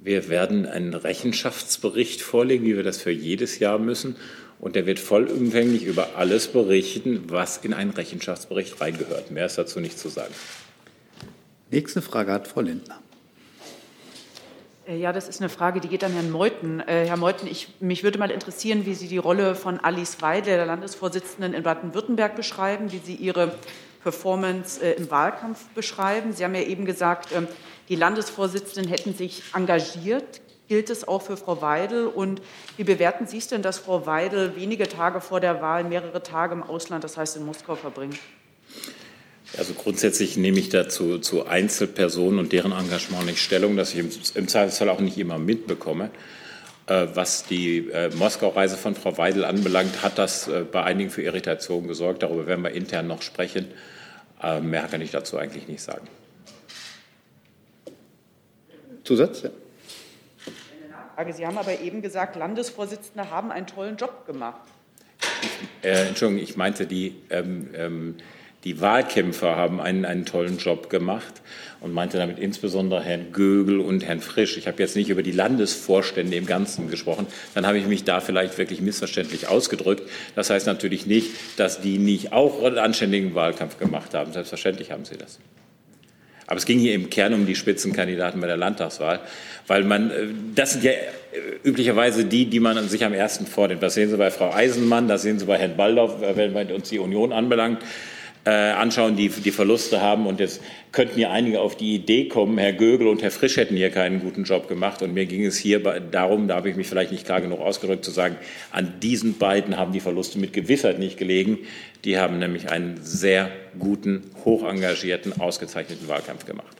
Wir 0.00 0.28
werden 0.28 0.66
einen 0.66 0.94
Rechenschaftsbericht 0.94 2.20
vorlegen, 2.20 2.64
wie 2.64 2.76
wir 2.76 2.82
das 2.82 3.00
für 3.00 3.12
jedes 3.12 3.60
Jahr 3.60 3.78
müssen. 3.78 4.16
Und 4.58 4.74
der 4.74 4.86
wird 4.86 4.98
vollumfänglich 4.98 5.84
über 5.84 6.16
alles 6.16 6.48
berichten, 6.48 7.24
was 7.28 7.58
in 7.58 7.72
einen 7.72 7.90
Rechenschaftsbericht 7.90 8.80
reingehört. 8.80 9.30
Mehr 9.30 9.46
ist 9.46 9.58
dazu 9.58 9.78
nicht 9.78 9.96
zu 9.96 10.08
sagen. 10.08 10.34
Nächste 11.70 12.02
Frage 12.02 12.32
hat 12.32 12.48
Frau 12.48 12.62
Lindner. 12.62 13.00
Äh, 14.88 14.96
Ja, 14.96 15.12
das 15.12 15.28
ist 15.28 15.40
eine 15.40 15.48
Frage, 15.48 15.80
die 15.80 15.88
geht 15.88 16.02
an 16.02 16.12
Herrn 16.12 16.30
Meuthen. 16.30 16.80
Äh, 16.80 17.06
Herr 17.06 17.16
Meuthen, 17.16 17.48
ich, 17.48 17.68
mich 17.80 18.02
würde 18.02 18.18
mal 18.18 18.30
interessieren, 18.30 18.86
wie 18.86 18.94
Sie 18.94 19.08
die 19.08 19.18
Rolle 19.18 19.54
von 19.54 19.78
Alice 19.78 20.20
Weidel, 20.22 20.56
der 20.56 20.66
Landesvorsitzenden 20.66 21.54
in 21.54 21.62
Baden-Württemberg, 21.62 22.34
beschreiben, 22.34 22.90
wie 22.90 22.98
Sie 22.98 23.14
Ihre 23.14 23.54
Performance 24.02 24.82
äh, 24.82 24.92
im 24.94 25.10
Wahlkampf 25.10 25.68
beschreiben. 25.74 26.32
Sie 26.32 26.44
haben 26.44 26.54
ja 26.54 26.62
eben 26.62 26.84
gesagt, 26.84 27.30
ähm, 27.34 27.46
die 27.88 27.96
Landesvorsitzenden 27.96 28.90
hätten 28.90 29.14
sich 29.14 29.42
engagiert. 29.54 30.40
Gilt 30.68 30.90
es 30.90 31.08
auch 31.08 31.22
für 31.22 31.38
Frau 31.38 31.62
Weidel? 31.62 32.06
Und 32.06 32.42
wie 32.76 32.84
bewerten 32.84 33.26
Sie 33.26 33.38
es 33.38 33.48
denn, 33.48 33.62
dass 33.62 33.78
Frau 33.78 34.06
Weidel 34.06 34.54
wenige 34.56 34.86
Tage 34.86 35.20
vor 35.20 35.40
der 35.40 35.62
Wahl 35.62 35.84
mehrere 35.84 36.22
Tage 36.22 36.54
im 36.54 36.62
Ausland, 36.62 37.04
das 37.04 37.16
heißt 37.16 37.36
in 37.36 37.46
Moskau, 37.46 37.74
verbringt? 37.74 38.18
Also 39.56 39.72
grundsätzlich 39.74 40.36
nehme 40.36 40.58
ich 40.58 40.68
dazu 40.68 41.18
zu 41.18 41.46
Einzelpersonen 41.46 42.38
und 42.38 42.52
deren 42.52 42.72
Engagement 42.72 43.26
nicht 43.26 43.40
Stellung, 43.40 43.76
dass 43.76 43.92
ich 43.94 43.98
im, 43.98 44.10
im 44.34 44.48
Zweifelsfall 44.48 44.88
auch 44.90 45.00
nicht 45.00 45.16
immer 45.18 45.38
mitbekomme. 45.38 46.10
Äh, 46.86 47.08
was 47.14 47.44
die 47.44 47.88
äh, 47.90 48.10
Moskau-Reise 48.14 48.76
von 48.76 48.94
Frau 48.94 49.16
Weidel 49.18 49.44
anbelangt, 49.44 50.02
hat 50.02 50.18
das 50.18 50.48
äh, 50.48 50.64
bei 50.70 50.82
einigen 50.82 51.10
für 51.10 51.22
Irritation 51.22 51.88
gesorgt. 51.88 52.22
Darüber 52.22 52.46
werden 52.46 52.62
wir 52.62 52.72
intern 52.72 53.06
noch 53.06 53.22
sprechen. 53.22 53.68
Äh, 54.42 54.60
mehr 54.60 54.82
kann 54.82 55.00
ich 55.00 55.10
dazu 55.10 55.38
eigentlich 55.38 55.66
nicht 55.68 55.82
sagen. 55.82 56.06
Zusatz? 59.04 59.42
Ja. 59.42 59.50
Sie 61.32 61.46
haben 61.46 61.58
aber 61.58 61.80
eben 61.80 62.00
gesagt, 62.00 62.36
Landesvorsitzende 62.36 63.30
haben 63.30 63.50
einen 63.50 63.66
tollen 63.66 63.96
Job 63.96 64.24
gemacht. 64.26 64.60
Äh, 65.82 66.08
Entschuldigung, 66.08 66.42
ich 66.42 66.56
meinte, 66.56 66.86
die, 66.86 67.16
ähm, 67.30 67.70
ähm, 67.74 68.14
die 68.64 68.80
Wahlkämpfer 68.80 69.56
haben 69.56 69.80
einen, 69.80 70.04
einen 70.04 70.24
tollen 70.24 70.58
Job 70.58 70.90
gemacht 70.90 71.42
und 71.80 71.92
meinte 71.92 72.18
damit 72.18 72.38
insbesondere 72.38 73.02
Herrn 73.02 73.32
Gögel 73.32 73.78
und 73.78 74.04
Herrn 74.04 74.20
Frisch. 74.20 74.56
Ich 74.56 74.66
habe 74.66 74.82
jetzt 74.82 74.96
nicht 74.96 75.10
über 75.10 75.22
die 75.22 75.32
Landesvorstände 75.32 76.36
im 76.36 76.46
Ganzen 76.46 76.90
gesprochen. 76.90 77.26
Dann 77.54 77.66
habe 77.66 77.78
ich 77.78 77.86
mich 77.86 78.04
da 78.04 78.20
vielleicht 78.20 78.58
wirklich 78.58 78.80
missverständlich 78.80 79.46
ausgedrückt. 79.46 80.02
Das 80.34 80.50
heißt 80.50 80.66
natürlich 80.66 81.06
nicht, 81.06 81.30
dass 81.56 81.80
die 81.80 81.98
nicht 81.98 82.32
auch 82.32 82.62
einen 82.64 82.78
anständigen 82.78 83.34
Wahlkampf 83.34 83.78
gemacht 83.78 84.14
haben. 84.14 84.32
Selbstverständlich 84.32 84.90
haben 84.90 85.04
sie 85.04 85.16
das. 85.16 85.38
Aber 86.48 86.56
es 86.56 86.64
ging 86.64 86.78
hier 86.78 86.94
im 86.94 87.10
Kern 87.10 87.34
um 87.34 87.46
die 87.46 87.54
Spitzenkandidaten 87.54 88.40
bei 88.40 88.46
der 88.46 88.56
Landtagswahl, 88.56 89.20
weil 89.66 89.84
man, 89.84 90.10
äh, 90.10 90.26
das 90.54 90.72
sind 90.72 90.82
ja 90.82 90.92
äh, 90.92 90.98
üblicherweise 91.62 92.24
die, 92.24 92.46
die 92.46 92.58
man 92.58 92.88
sich 92.88 93.04
am 93.04 93.12
ersten 93.12 93.46
vornimmt. 93.46 93.82
Das 93.82 93.94
sehen 93.94 94.08
Sie 94.08 94.16
bei 94.16 94.30
Frau 94.30 94.50
Eisenmann, 94.50 95.08
das 95.08 95.22
sehen 95.22 95.38
Sie 95.38 95.44
bei 95.44 95.58
Herrn 95.58 95.76
Baldauf, 95.76 96.22
äh, 96.22 96.36
wenn 96.36 96.54
man 96.54 96.72
uns 96.72 96.88
die 96.88 96.98
Union 96.98 97.32
anbelangt, 97.32 97.82
äh, 98.48 98.70
anschauen, 98.70 99.14
die 99.14 99.28
die 99.28 99.50
Verluste 99.50 100.00
haben. 100.00 100.26
Und 100.26 100.40
jetzt 100.40 100.62
könnten 100.90 101.20
ja 101.20 101.30
einige 101.30 101.60
auf 101.60 101.76
die 101.76 101.94
Idee 101.94 102.28
kommen, 102.28 102.56
Herr 102.56 102.72
Gögel 102.72 103.06
und 103.06 103.20
Herr 103.20 103.30
Frisch 103.30 103.58
hätten 103.58 103.76
hier 103.76 103.90
keinen 103.90 104.20
guten 104.20 104.44
Job 104.44 104.68
gemacht. 104.68 105.02
Und 105.02 105.12
mir 105.12 105.26
ging 105.26 105.44
es 105.44 105.58
hier 105.58 105.80
darum, 105.80 106.48
da 106.48 106.56
habe 106.56 106.70
ich 106.70 106.76
mich 106.76 106.88
vielleicht 106.88 107.12
nicht 107.12 107.26
klar 107.26 107.42
genug 107.42 107.60
ausgedrückt, 107.60 108.06
zu 108.06 108.10
sagen, 108.10 108.36
an 108.72 108.94
diesen 109.02 109.36
beiden 109.36 109.76
haben 109.76 109.92
die 109.92 110.00
Verluste 110.00 110.38
mit 110.38 110.54
Gewissheit 110.54 110.98
nicht 110.98 111.18
gelegen. 111.18 111.58
Die 112.04 112.16
haben 112.16 112.38
nämlich 112.38 112.70
einen 112.70 112.98
sehr 113.02 113.50
guten, 113.78 114.22
hoch 114.46 114.66
engagierten, 114.66 115.38
ausgezeichneten 115.38 116.08
Wahlkampf 116.08 116.46
gemacht. 116.46 116.74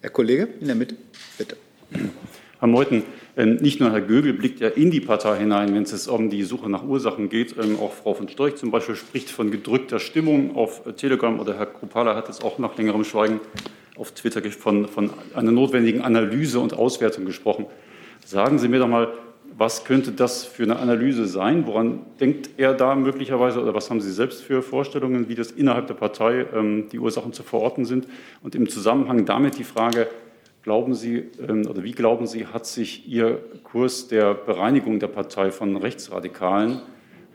Herr 0.00 0.10
Kollege 0.10 0.48
in 0.62 0.66
der 0.68 0.76
Mitte, 0.76 0.96
bitte. 1.36 1.58
Herr 2.58 2.68
Meuthen, 2.68 3.02
nicht 3.46 3.80
nur 3.80 3.92
Herr 3.92 4.00
Gögel 4.00 4.32
blickt 4.32 4.60
ja 4.60 4.68
in 4.68 4.90
die 4.90 5.00
Partei 5.00 5.38
hinein, 5.38 5.74
wenn 5.74 5.84
es 5.84 6.08
um 6.08 6.30
die 6.30 6.42
Suche 6.42 6.68
nach 6.68 6.84
Ursachen 6.84 7.28
geht. 7.28 7.54
Ähm, 7.58 7.78
auch 7.80 7.92
Frau 7.92 8.14
von 8.14 8.28
Storch 8.28 8.56
zum 8.56 8.70
Beispiel 8.70 8.96
spricht 8.96 9.30
von 9.30 9.50
gedrückter 9.50 9.98
Stimmung 9.98 10.56
auf 10.56 10.82
Telegram 10.96 11.38
oder 11.38 11.56
Herr 11.56 11.66
Krupala 11.66 12.16
hat 12.16 12.28
es 12.28 12.42
auch 12.42 12.58
nach 12.58 12.76
längerem 12.76 13.04
Schweigen 13.04 13.40
auf 13.96 14.12
Twitter 14.12 14.42
von, 14.50 14.88
von 14.88 15.10
einer 15.34 15.52
notwendigen 15.52 16.02
Analyse 16.02 16.58
und 16.58 16.74
Auswertung 16.74 17.24
gesprochen. 17.24 17.66
Sagen 18.24 18.58
Sie 18.58 18.68
mir 18.68 18.78
doch 18.78 18.88
mal, 18.88 19.08
was 19.56 19.84
könnte 19.84 20.12
das 20.12 20.44
für 20.44 20.62
eine 20.62 20.78
Analyse 20.78 21.26
sein? 21.26 21.66
Woran 21.66 22.00
denkt 22.18 22.50
er 22.56 22.72
da 22.72 22.94
möglicherweise 22.94 23.60
oder 23.60 23.74
was 23.74 23.90
haben 23.90 24.00
Sie 24.00 24.10
selbst 24.10 24.42
für 24.42 24.62
Vorstellungen, 24.62 25.28
wie 25.28 25.34
das 25.34 25.50
innerhalb 25.50 25.86
der 25.86 25.94
Partei 25.94 26.46
ähm, 26.54 26.88
die 26.90 26.98
Ursachen 26.98 27.32
zu 27.32 27.42
verorten 27.42 27.84
sind? 27.84 28.06
Und 28.42 28.54
im 28.54 28.68
Zusammenhang 28.68 29.26
damit 29.26 29.58
die 29.58 29.64
Frage, 29.64 30.08
glauben 30.62 30.94
Sie 30.94 31.24
ähm, 31.46 31.66
oder 31.66 31.82
wie 31.82 31.92
glauben 31.92 32.26
Sie, 32.26 32.46
hat 32.46 32.66
sich 32.66 33.08
Ihr 33.08 33.42
Kurs 33.62 34.08
der 34.08 34.34
Bereinigung 34.34 35.00
der 35.00 35.08
Partei 35.08 35.50
von 35.50 35.76
Rechtsradikalen 35.76 36.80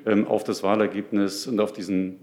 ähm, 0.06 0.28
auf 0.28 0.44
das 0.44 0.64
Wahlergebnis 0.64 1.48
und 1.48 1.60
auf 1.60 1.74
diesen, 1.74 2.18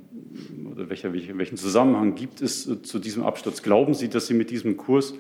oder 0.71 0.89
welcher, 0.89 1.13
welchen 1.13 1.57
Zusammenhang 1.57 2.15
gibt 2.15 2.41
es 2.41 2.69
äh, 2.69 2.83
zu 2.83 2.99
diesem 2.99 3.25
Absturz? 3.25 3.63
Glauben 3.63 3.95
Sie, 3.95 4.09
dass 4.09 4.27
Sie 4.27 4.35
mit 4.35 4.51
diesem 4.51 4.77
Kurs 4.77 5.15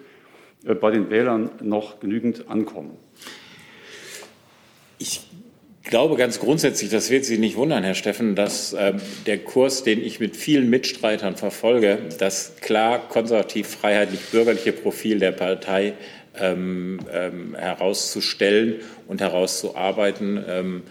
äh, 0.64 0.74
bei 0.74 0.90
den 0.90 1.10
Wählern 1.10 1.50
noch 1.60 2.00
genügend 2.00 2.48
ankommen? 2.48 2.96
Ich 4.98 5.31
glaube 5.82 6.16
ganz 6.16 6.38
grundsätzlich, 6.38 6.90
das 6.90 7.10
wird 7.10 7.24
Sie 7.24 7.38
nicht 7.38 7.56
wundern, 7.56 7.84
Herr 7.84 7.94
Steffen, 7.94 8.34
dass 8.34 8.72
äh, 8.72 8.94
der 9.26 9.38
Kurs, 9.38 9.82
den 9.82 10.02
ich 10.02 10.20
mit 10.20 10.36
vielen 10.36 10.70
Mitstreitern 10.70 11.36
verfolge, 11.36 11.98
das 12.18 12.56
klar 12.60 13.08
konservativ-freiheitlich-bürgerliche 13.08 14.72
Profil 14.72 15.18
der 15.18 15.32
Partei 15.32 15.94
ähm, 16.38 17.00
ähm, 17.12 17.54
herauszustellen 17.54 18.76
und 19.06 19.20
herauszuarbeiten, 19.20 20.44
ähm, 20.48 20.82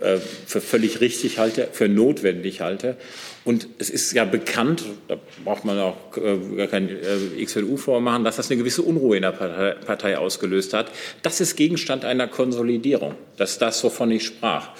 äh, 0.00 0.18
für 0.18 0.60
völlig 0.60 1.00
richtig 1.00 1.38
halte, 1.38 1.68
für 1.72 1.88
notwendig 1.88 2.60
halte. 2.60 2.96
Und 3.44 3.68
es 3.78 3.90
ist 3.90 4.12
ja 4.12 4.24
bekannt, 4.24 4.84
da 5.06 5.16
braucht 5.44 5.66
man 5.66 5.78
auch 5.78 6.16
äh, 6.16 6.56
gar 6.56 6.66
kein 6.66 6.88
äh, 6.88 7.44
XLU 7.44 7.76
vormachen, 7.76 8.24
dass 8.24 8.36
das 8.36 8.50
eine 8.50 8.58
gewisse 8.58 8.82
Unruhe 8.82 9.16
in 9.16 9.22
der 9.22 9.32
Partei, 9.32 9.72
Partei 9.84 10.18
ausgelöst 10.18 10.72
hat. 10.72 10.90
Das 11.22 11.40
ist 11.42 11.54
Gegenstand 11.56 12.06
einer 12.06 12.26
Konsolidierung. 12.26 13.14
Das 13.36 13.52
ist 13.52 13.62
das, 13.62 13.84
wovon 13.84 14.10
ich 14.12 14.24
sprach. 14.24 14.70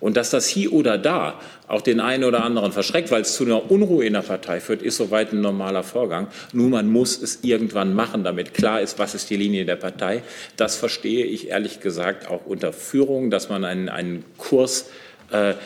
Und 0.00 0.16
dass 0.16 0.30
das 0.30 0.46
hier 0.46 0.72
oder 0.72 0.96
da 0.96 1.40
auch 1.66 1.80
den 1.80 2.00
einen 2.00 2.24
oder 2.24 2.44
anderen 2.44 2.72
verschreckt, 2.72 3.10
weil 3.10 3.22
es 3.22 3.34
zu 3.34 3.44
einer 3.44 3.70
Unruhe 3.70 4.04
in 4.04 4.12
der 4.12 4.22
Partei 4.22 4.60
führt, 4.60 4.82
ist 4.82 4.96
soweit 4.96 5.32
ein 5.32 5.40
normaler 5.40 5.82
Vorgang. 5.82 6.28
Nur 6.52 6.68
man 6.68 6.90
muss 6.90 7.20
es 7.20 7.40
irgendwann 7.42 7.94
machen, 7.94 8.24
damit 8.24 8.54
klar 8.54 8.80
ist, 8.80 8.98
was 8.98 9.14
ist 9.14 9.28
die 9.30 9.36
Linie 9.36 9.64
der 9.64 9.76
Partei. 9.76 10.22
Das 10.56 10.76
verstehe 10.76 11.24
ich 11.24 11.48
ehrlich 11.48 11.80
gesagt 11.80 12.28
auch 12.28 12.46
unter 12.46 12.72
Führung, 12.72 13.30
dass 13.30 13.48
man 13.48 13.64
einen, 13.64 13.88
einen 13.88 14.24
Kurs 14.38 14.86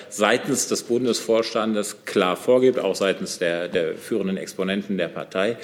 seitens 0.09 0.69
des 0.69 0.83
Bundesvorstandes 0.83 2.05
klar 2.05 2.37
vorgibt, 2.37 2.79
auch 2.79 2.97
seitens 2.97 3.39
der, 3.39 3.69
der 3.69 3.95
führenden 3.95 4.37
Exponenten 4.37 4.99
der 4.99 5.09
Partei. 5.09 5.57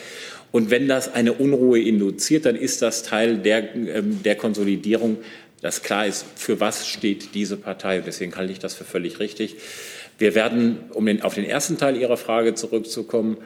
Und 0.52 0.70
wenn 0.70 0.88
das 0.88 1.12
eine 1.12 1.32
Unruhe 1.32 1.80
induziert, 1.80 2.46
dann 2.46 2.56
ist 2.56 2.80
das 2.80 3.02
Teil 3.02 3.38
der, 3.38 3.74
ähm, 3.74 4.22
der 4.22 4.36
Konsolidierung 4.36 5.18
dass 5.60 5.82
klar 5.82 6.06
ist, 6.06 6.24
für 6.36 6.60
was 6.60 6.86
steht 6.86 7.34
diese 7.34 7.56
Partei. 7.56 7.98
Und 7.98 8.06
deswegen 8.06 8.36
halte 8.36 8.52
ich 8.52 8.58
das 8.58 8.74
für 8.74 8.84
völlig 8.84 9.18
richtig. 9.18 9.56
Wir 10.18 10.34
werden, 10.34 10.78
um 10.90 11.06
den, 11.06 11.22
auf 11.22 11.34
den 11.34 11.44
ersten 11.44 11.78
Teil 11.78 11.96
Ihrer 11.96 12.16
Frage 12.16 12.54
zurückzukommen, 12.54 13.38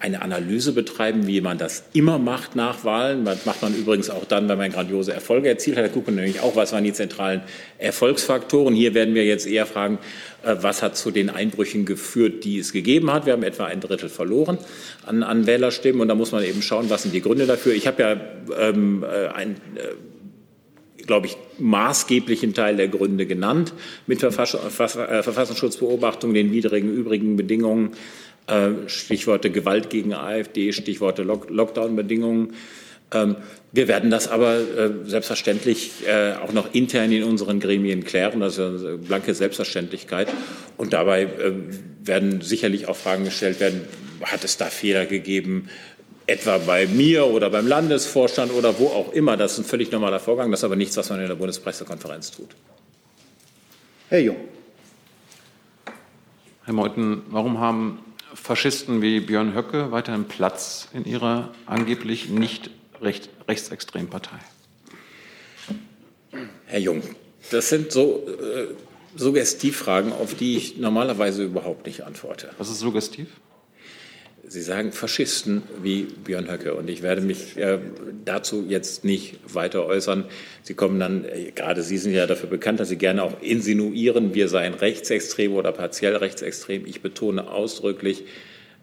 eine 0.00 0.22
Analyse 0.22 0.72
betreiben, 0.72 1.26
wie 1.26 1.42
man 1.42 1.58
das 1.58 1.84
immer 1.92 2.18
macht 2.18 2.56
nach 2.56 2.84
Wahlen. 2.84 3.26
Das 3.26 3.44
macht 3.44 3.60
man 3.60 3.74
übrigens 3.74 4.08
auch 4.08 4.24
dann, 4.24 4.48
wenn 4.48 4.56
man 4.56 4.72
grandiose 4.72 5.12
Erfolge 5.12 5.48
erzielt 5.48 5.76
hat. 5.76 5.84
Da 5.84 5.88
gucken 5.88 6.16
wir 6.16 6.22
nämlich 6.22 6.40
auch, 6.40 6.56
was 6.56 6.72
waren 6.72 6.84
die 6.84 6.94
zentralen 6.94 7.42
Erfolgsfaktoren. 7.78 8.74
Hier 8.74 8.94
werden 8.94 9.14
wir 9.14 9.26
jetzt 9.26 9.46
eher 9.46 9.66
fragen, 9.66 9.98
äh, 10.42 10.56
was 10.58 10.82
hat 10.82 10.96
zu 10.96 11.10
den 11.10 11.28
Einbrüchen 11.28 11.84
geführt, 11.84 12.44
die 12.44 12.58
es 12.58 12.72
gegeben 12.72 13.12
hat. 13.12 13.26
Wir 13.26 13.34
haben 13.34 13.42
etwa 13.42 13.66
ein 13.66 13.80
Drittel 13.80 14.08
verloren 14.08 14.56
an, 15.04 15.22
an 15.22 15.46
Wählerstimmen. 15.46 16.00
Und 16.00 16.08
da 16.08 16.14
muss 16.14 16.32
man 16.32 16.44
eben 16.44 16.62
schauen, 16.62 16.88
was 16.88 17.02
sind 17.02 17.14
die 17.14 17.20
Gründe 17.20 17.44
dafür. 17.46 17.74
Ich 17.74 17.86
habe 17.86 18.02
ja 18.02 18.18
ähm, 18.58 19.04
äh, 19.04 19.26
ein 19.28 19.56
äh, 19.76 19.80
glaube 21.06 21.26
ich, 21.26 21.36
maßgeblichen 21.58 22.54
Teil 22.54 22.76
der 22.76 22.86
Gründe 22.86 23.26
genannt, 23.26 23.72
mit 24.06 24.22
äh, 24.22 24.30
Verfassungsschutzbeobachtung, 24.30 26.32
den 26.34 26.52
widrigen 26.52 26.94
übrigen 26.94 27.34
Bedingungen, 27.34 27.96
Stichworte 28.86 29.50
Gewalt 29.50 29.90
gegen 29.90 30.12
AfD, 30.12 30.72
Stichworte 30.72 31.22
Lockdown-Bedingungen. 31.22 32.54
Ähm, 33.12 33.36
wir 33.72 33.86
werden 33.86 34.10
das 34.10 34.26
aber 34.28 34.56
äh, 34.58 34.90
selbstverständlich 35.04 35.92
auch 36.42 36.52
noch 36.52 36.74
intern 36.74 37.12
in 37.12 37.22
unseren 37.22 37.60
Gremien 37.60 38.04
klären. 38.04 38.40
Das 38.40 38.58
ist 38.58 38.84
eine 38.84 38.98
blanke 38.98 39.32
Selbstverständlichkeit. 39.34 40.28
Und 40.76 40.92
dabei 40.92 41.28
werden 42.02 42.40
sicherlich 42.40 42.88
auch 42.88 42.96
Fragen 42.96 43.24
gestellt 43.24 43.60
werden, 43.60 43.82
hat 44.22 44.42
es 44.42 44.56
da 44.56 44.66
Fehler 44.66 45.06
gegeben? 45.06 45.68
etwa 46.30 46.58
bei 46.58 46.86
mir 46.86 47.26
oder 47.26 47.50
beim 47.50 47.66
Landesvorstand 47.66 48.52
oder 48.52 48.78
wo 48.78 48.86
auch 48.86 49.12
immer. 49.12 49.36
Das 49.36 49.52
ist 49.52 49.58
ein 49.58 49.64
völlig 49.64 49.90
normaler 49.90 50.20
Vorgang. 50.20 50.50
Das 50.50 50.60
ist 50.60 50.64
aber 50.64 50.76
nichts, 50.76 50.96
was 50.96 51.10
man 51.10 51.20
in 51.20 51.28
der 51.28 51.34
Bundespressekonferenz 51.34 52.30
tut. 52.30 52.50
Herr 54.08 54.20
Jung. 54.20 54.36
Herr 56.64 56.74
Meuthen, 56.74 57.22
warum 57.30 57.58
haben 57.58 57.98
Faschisten 58.34 59.02
wie 59.02 59.20
Björn 59.20 59.54
Höcke 59.54 59.90
weiterhin 59.90 60.24
Platz 60.24 60.88
in 60.92 61.04
ihrer 61.04 61.52
angeblich 61.66 62.28
nicht 62.28 62.70
recht, 63.00 63.28
rechtsextremen 63.48 64.08
Partei? 64.08 64.38
Herr 66.66 66.78
Jung, 66.78 67.02
das 67.50 67.68
sind 67.68 67.92
so 67.92 68.26
äh, 68.28 68.74
Suggestivfragen, 69.16 70.12
auf 70.12 70.34
die 70.34 70.56
ich 70.56 70.76
normalerweise 70.76 71.44
überhaupt 71.44 71.86
nicht 71.86 72.02
antworte. 72.04 72.50
Was 72.58 72.70
ist 72.70 72.78
suggestiv? 72.78 73.28
Sie 74.50 74.62
sagen 74.62 74.90
Faschisten 74.90 75.62
wie 75.80 76.08
Björn 76.24 76.50
Höcke 76.50 76.74
und 76.74 76.90
ich 76.90 77.02
werde 77.02 77.20
mich 77.20 77.56
äh, 77.56 77.78
dazu 78.24 78.64
jetzt 78.68 79.04
nicht 79.04 79.38
weiter 79.46 79.86
äußern. 79.86 80.24
Sie 80.64 80.74
kommen 80.74 80.98
dann, 80.98 81.24
äh, 81.24 81.52
gerade 81.52 81.84
Sie 81.84 81.98
sind 81.98 82.14
ja 82.14 82.26
dafür 82.26 82.48
bekannt, 82.48 82.80
dass 82.80 82.88
Sie 82.88 82.96
gerne 82.96 83.22
auch 83.22 83.40
insinuieren, 83.42 84.34
wir 84.34 84.48
seien 84.48 84.74
rechtsextrem 84.74 85.52
oder 85.52 85.70
partiell 85.70 86.16
rechtsextrem. 86.16 86.84
Ich 86.84 87.00
betone 87.00 87.48
ausdrücklich, 87.48 88.24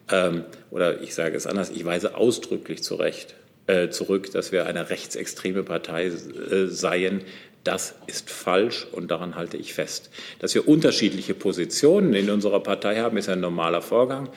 ähm, 0.09 0.45
oder 0.71 1.01
ich 1.01 1.13
sage 1.13 1.35
es 1.35 1.45
anders, 1.45 1.69
ich 1.69 1.83
weise 1.83 2.15
ausdrücklich 2.15 2.81
zurecht, 2.81 3.35
äh, 3.65 3.89
zurück, 3.89 4.31
dass 4.31 4.53
wir 4.53 4.67
eine 4.67 4.89
rechtsextreme 4.89 5.63
Partei 5.63 6.05
äh, 6.05 6.67
seien. 6.67 7.23
Das 7.65 7.93
ist 8.07 8.29
falsch 8.29 8.87
und 8.93 9.11
daran 9.11 9.35
halte 9.35 9.57
ich 9.57 9.73
fest. 9.73 10.11
Dass 10.39 10.55
wir 10.55 10.65
unterschiedliche 10.65 11.33
Positionen 11.33 12.13
in 12.13 12.29
unserer 12.29 12.61
Partei 12.61 13.01
haben, 13.01 13.17
ist 13.17 13.27
ein 13.27 13.41
normaler 13.41 13.81
Vorgang. 13.81 14.29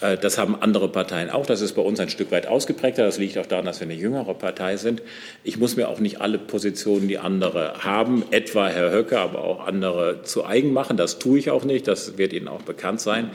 Äh, 0.00 0.16
das 0.16 0.38
haben 0.38 0.60
andere 0.60 0.88
Parteien 0.88 1.30
auch. 1.30 1.46
Das 1.46 1.60
ist 1.60 1.74
bei 1.74 1.82
uns 1.82 2.00
ein 2.00 2.08
Stück 2.08 2.30
weit 2.30 2.46
ausgeprägter. 2.46 3.04
Das 3.04 3.18
liegt 3.18 3.38
auch 3.38 3.46
daran, 3.46 3.64
dass 3.64 3.80
wir 3.80 3.86
eine 3.86 3.94
jüngere 3.94 4.34
Partei 4.34 4.76
sind. 4.76 5.02
Ich 5.44 5.58
muss 5.58 5.76
mir 5.76 5.88
auch 5.88 6.00
nicht 6.00 6.20
alle 6.20 6.38
Positionen, 6.38 7.08
die 7.08 7.18
andere 7.18 7.84
haben, 7.84 8.24
etwa 8.30 8.68
Herr 8.68 8.92
Höcke, 8.92 9.18
aber 9.18 9.44
auch 9.44 9.66
andere 9.66 10.22
zu 10.22 10.44
eigen 10.44 10.72
machen. 10.72 10.96
Das 10.96 11.18
tue 11.18 11.38
ich 11.38 11.50
auch 11.50 11.64
nicht. 11.64 11.88
Das 11.88 12.18
wird 12.18 12.32
Ihnen 12.32 12.48
auch 12.48 12.62
bekannt 12.62 13.00
sein. 13.00 13.30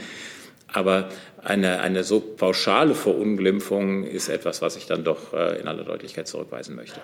Aber 0.74 1.10
eine, 1.44 1.80
eine 1.80 2.04
so 2.04 2.20
pauschale 2.20 2.94
Verunglimpfung 2.96 4.04
ist 4.04 4.30
etwas, 4.30 4.62
was 4.62 4.76
ich 4.76 4.86
dann 4.86 5.04
doch 5.04 5.34
äh, 5.34 5.60
in 5.60 5.68
aller 5.68 5.84
Deutlichkeit 5.84 6.28
zurückweisen 6.28 6.76
möchte. 6.76 7.00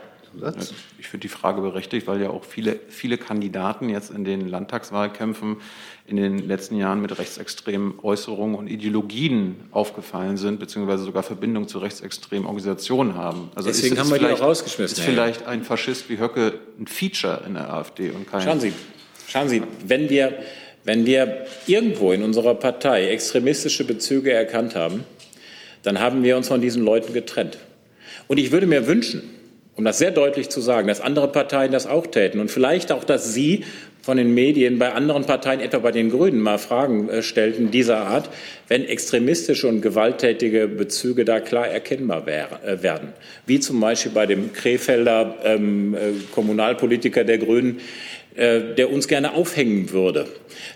Ich 1.00 1.08
finde 1.08 1.21
die 1.23 1.30
Frage 1.30 1.62
berechtigt, 1.62 2.06
weil 2.06 2.21
ja 2.21 2.30
auch 2.30 2.43
viele, 2.43 2.80
viele 2.89 3.17
Kandidaten 3.17 3.89
jetzt 3.89 4.12
in 4.12 4.23
den 4.23 4.47
Landtagswahlkämpfen 4.47 5.58
in 6.06 6.15
den 6.15 6.38
letzten 6.47 6.78
Jahren 6.78 7.02
mit 7.02 7.17
rechtsextremen 7.17 7.95
Äußerungen 8.04 8.56
und 8.56 8.67
Ideologien 8.67 9.56
aufgefallen 9.71 10.38
sind, 10.38 10.60
beziehungsweise 10.60 11.04
sogar 11.04 11.23
Verbindung 11.23 11.67
zu 11.67 11.80
rechtsextremen 11.80 12.45
Organisationen 12.45 13.15
haben. 13.15 13.50
Also 13.56 13.69
Deswegen 13.69 13.95
ist, 13.95 14.02
haben 14.02 14.12
wir 14.12 14.19
die 14.19 14.26
auch 14.26 14.41
rausgeschmissen. 14.41 14.97
Ist 14.97 15.04
vielleicht 15.04 15.47
ein 15.47 15.63
Faschist 15.63 16.10
wie 16.10 16.19
Höcke 16.19 16.60
ein 16.80 16.88
Feature 16.88 17.41
in 17.47 17.56
der 17.56 17.73
AfD 17.73 18.12
und 18.12 18.30
kein. 18.30 18.41
Schauen 18.41 18.60
Sie, 18.60 18.73
schauen 19.28 19.50
Sie, 19.50 19.63
wenn 19.86 20.10
wir, 20.10 20.38
wenn 20.88 21.06
wir 21.06 21.45
irgendwo 21.67 22.13
in 22.13 22.23
unserer 22.23 22.56
Partei 22.56 23.10
extremistische 23.10 23.84
Bezüge 23.84 24.32
erkannt 24.32 24.73
haben, 24.73 25.04
dann 25.84 26.00
haben 26.00 26.23
wir 26.23 26.38
uns 26.38 26.47
von 26.47 26.62
diesen 26.62 26.82
Leuten 26.82 27.12
getrennt. 27.12 27.58
Und 28.30 28.38
ich 28.38 28.54
würde 28.54 28.67
mir 28.67 28.88
wünschen, 28.88 29.21
um 29.76 29.84
das 29.84 29.97
sehr 29.97 30.12
deutlich 30.12 30.47
zu 30.47 30.62
sagen, 30.62 30.88
dass 30.88 31.02
andere 31.02 31.28
Parteien 31.28 31.73
das 31.73 31.88
auch 31.88 32.08
täten 32.08 32.39
und 32.39 32.50
vielleicht 32.50 32.93
auch, 32.93 33.04
dass 33.04 33.34
Sie 33.34 33.65
von 34.02 34.15
den 34.15 34.34
Medien 34.34 34.80
bei 34.80 34.93
anderen 34.93 35.26
Parteien, 35.26 35.60
etwa 35.60 35.80
bei 35.80 35.91
den 35.91 36.10
Grünen, 36.10 36.39
mal 36.39 36.58
Fragen 36.58 37.10
äh, 37.10 37.21
stellten 37.21 37.71
dieser 37.71 37.97
Art, 37.97 38.30
wenn 38.69 38.86
extremistische 38.86 39.67
und 39.67 39.82
gewalttätige 39.82 40.69
Bezüge 40.69 41.26
da 41.26 41.41
klar 41.41 41.67
erkennbar 41.67 42.26
äh, 42.26 42.82
werden. 42.82 43.10
Wie 43.45 43.60
zum 43.60 43.82
Beispiel 43.82 44.13
bei 44.13 44.26
dem 44.26 44.54
Krefelder 44.54 45.36
ähm, 45.43 45.93
äh, 45.93 45.97
Kommunalpolitiker 46.34 47.26
der 47.26 47.38
Grünen, 47.38 47.82
der 48.38 48.91
uns 48.91 49.08
gerne 49.08 49.34
aufhängen 49.34 49.91
würde, 49.91 50.28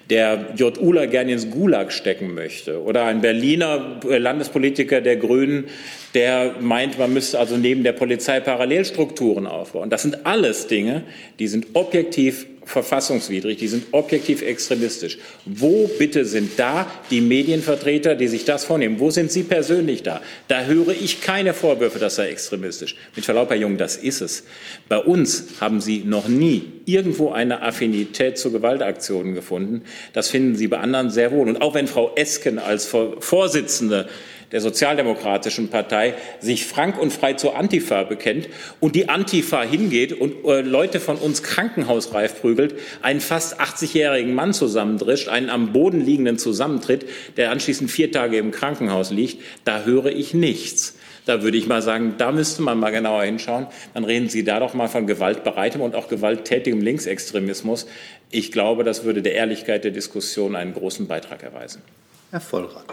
der 0.10 0.48
J. 0.56 0.78
Uller 0.80 1.08
gerne 1.08 1.34
ins 1.34 1.50
Gulag 1.50 1.92
stecken 1.92 2.34
möchte, 2.34 2.82
oder 2.82 3.06
ein 3.06 3.22
Berliner 3.22 4.00
äh, 4.10 4.18
Landespolitiker 4.18 5.02
der 5.02 5.18
Grünen, 5.18 5.66
der 6.14 6.56
meint, 6.60 6.98
man 6.98 7.14
müsste 7.14 7.40
also 7.40 7.58
neben 7.58 7.84
der 7.84 7.94
Polizei 7.94 8.40
Parallelstrukturen 8.40 9.48
aufbauen. 9.48 9.90
Das 9.90 10.02
sind 10.02 10.26
alles 10.26 10.68
Dinge, 10.68 11.04
die 11.40 11.48
sind 11.48 11.68
objektiv 11.74 12.48
verfassungswidrig, 12.66 13.58
die 13.58 13.68
sind 13.68 13.86
objektiv 13.92 14.42
extremistisch. 14.42 15.18
Wo 15.46 15.90
bitte 16.00 16.26
sind 16.26 16.52
da 16.58 16.90
die 17.10 17.22
Medienvertreter, 17.22 18.16
die 18.16 18.28
sich 18.28 18.46
das 18.46 18.66
vornehmen? 18.66 19.00
Wo 19.00 19.10
sind 19.10 19.32
Sie 19.32 19.44
persönlich 19.44 20.04
da? 20.04 20.22
Da 20.48 20.66
höre 20.66 20.90
ich 20.90 21.22
keine 21.22 21.54
Vorwürfe, 21.54 22.00
das 22.00 22.16
sei 22.16 22.30
extremistisch. 22.30 22.96
Mit 23.16 23.26
Verlaub, 23.26 23.50
Herr 23.50 23.58
Jung, 23.58 23.78
das 23.78 23.98
ist 23.98 24.22
es. 24.22 24.44
Bei 24.88 24.98
uns 24.98 25.46
haben 25.60 25.82
Sie 25.82 26.04
noch 26.06 26.28
nie 26.28 26.72
irgendwo 26.86 27.32
eine 27.32 27.62
Affinität 27.62 28.38
zu 28.38 28.52
Gewaltaktionen 28.52 29.34
gefunden. 29.34 29.84
Das 30.14 30.30
finden 30.30 30.56
Sie 30.56 30.68
bei 30.68 30.78
anderen 30.78 31.10
sehr 31.10 31.32
wohl. 31.32 31.50
Und 31.50 31.62
auch 31.62 31.74
wenn 31.74 31.88
Frau 31.88 32.14
Esken 32.16 32.60
als 32.60 32.86
Vorsitzende 32.86 34.08
der 34.52 34.62
Sozialdemokratischen 34.62 35.70
Partei 35.70 36.16
sich 36.40 36.66
frank 36.66 37.00
und 37.00 37.12
frei 37.12 37.34
zur 37.34 37.56
Antifa 37.56 38.04
bekennt 38.04 38.50
und 38.80 38.96
die 38.96 39.10
Antifa 39.10 39.64
hingeht 39.64 40.14
und 40.14 40.46
äh, 40.46 40.62
Leute 40.62 41.00
von 41.00 41.18
uns 41.18 41.44
krankenhausreif 41.44 42.42
prügelt, 42.42 42.76
einen 43.02 43.22
fast 43.22 43.60
80-jährigen 43.60 44.34
Mann 44.34 44.54
zusammendrischt, 44.54 45.30
einen 45.30 45.50
am 45.50 45.74
Boden 45.74 46.02
liegenden 46.02 46.38
zusammentritt, 46.38 47.06
der 47.38 47.52
anschließend 47.52 47.90
vier 47.90 48.12
Tage 48.12 48.38
im 48.38 48.52
Krankenhaus 48.52 49.12
liegt, 49.12 49.42
da 49.66 49.84
höre 49.84 50.08
ich 50.08 50.34
nichts. 50.34 50.96
Da 51.26 51.44
würde 51.44 51.58
ich 51.58 51.68
mal 51.68 51.84
sagen, 51.84 52.16
da 52.18 52.32
müsste 52.32 52.64
man 52.64 52.80
mal 52.80 52.90
genauer 52.90 53.24
hinschauen. 53.24 53.68
Dann 53.94 54.06
reden 54.06 54.28
Sie 54.28 54.44
da 54.44 54.60
doch 54.60 54.74
mal 54.74 54.88
von 54.88 55.06
gewaltbereitem 55.06 55.80
und 55.80 55.96
auch 55.96 56.08
gewalttätigem 56.08 56.82
Linksextremismus. 56.82 57.86
Ich 58.32 58.52
glaube, 58.52 58.84
das 58.84 59.04
würde 59.04 59.22
der 59.22 59.36
Ehrlichkeit 59.36 59.84
der 59.84 59.92
Diskussion 59.92 60.56
einen 60.56 60.74
großen 60.74 61.08
Beitrag 61.08 61.44
erweisen. 61.44 61.84
Herr 62.32 62.42
Vollrath. 62.42 62.86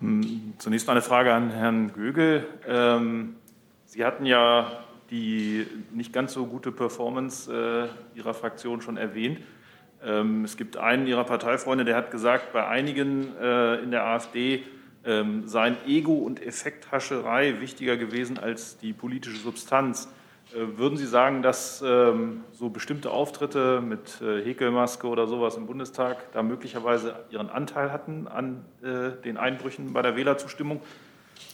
Hm, 0.00 0.54
zunächst 0.58 0.88
eine 0.88 1.02
Frage 1.02 1.32
an 1.32 1.50
Herrn 1.50 1.92
Gögel. 1.92 2.46
Ähm, 2.66 3.36
Sie 3.86 4.04
hatten 4.04 4.26
ja 4.26 4.84
die 5.10 5.66
nicht 5.92 6.12
ganz 6.12 6.34
so 6.34 6.46
gute 6.46 6.70
Performance 6.70 7.90
äh, 8.14 8.18
Ihrer 8.18 8.34
Fraktion 8.34 8.80
schon 8.82 8.96
erwähnt. 8.96 9.40
Ähm, 10.04 10.44
es 10.44 10.56
gibt 10.56 10.76
einen 10.76 11.06
Ihrer 11.06 11.24
Parteifreunde, 11.24 11.84
der 11.84 11.96
hat 11.96 12.10
gesagt, 12.10 12.52
bei 12.52 12.66
einigen 12.66 13.36
äh, 13.40 13.76
in 13.76 13.90
der 13.90 14.04
AfD 14.04 14.62
ähm, 15.04 15.48
seien 15.48 15.76
Ego 15.86 16.14
und 16.14 16.44
Effekthascherei 16.44 17.60
wichtiger 17.60 17.96
gewesen 17.96 18.38
als 18.38 18.78
die 18.78 18.92
politische 18.92 19.38
Substanz. 19.38 20.08
Äh, 20.54 20.78
würden 20.78 20.96
Sie 20.96 21.06
sagen, 21.06 21.42
dass 21.42 21.82
ähm, 21.82 22.44
so 22.52 22.70
bestimmte 22.70 23.10
Auftritte 23.10 23.82
mit 23.82 24.20
äh, 24.22 24.42
Häkelmaske 24.42 25.06
oder 25.06 25.26
sowas 25.26 25.56
im 25.56 25.66
Bundestag 25.66 26.32
da 26.32 26.42
möglicherweise 26.42 27.16
ihren 27.30 27.50
Anteil 27.50 27.92
hatten 27.92 28.26
an 28.26 28.64
äh, 28.82 29.10
den 29.22 29.36
Einbrüchen 29.36 29.92
bei 29.92 30.00
der 30.00 30.16
Wählerzustimmung? 30.16 30.80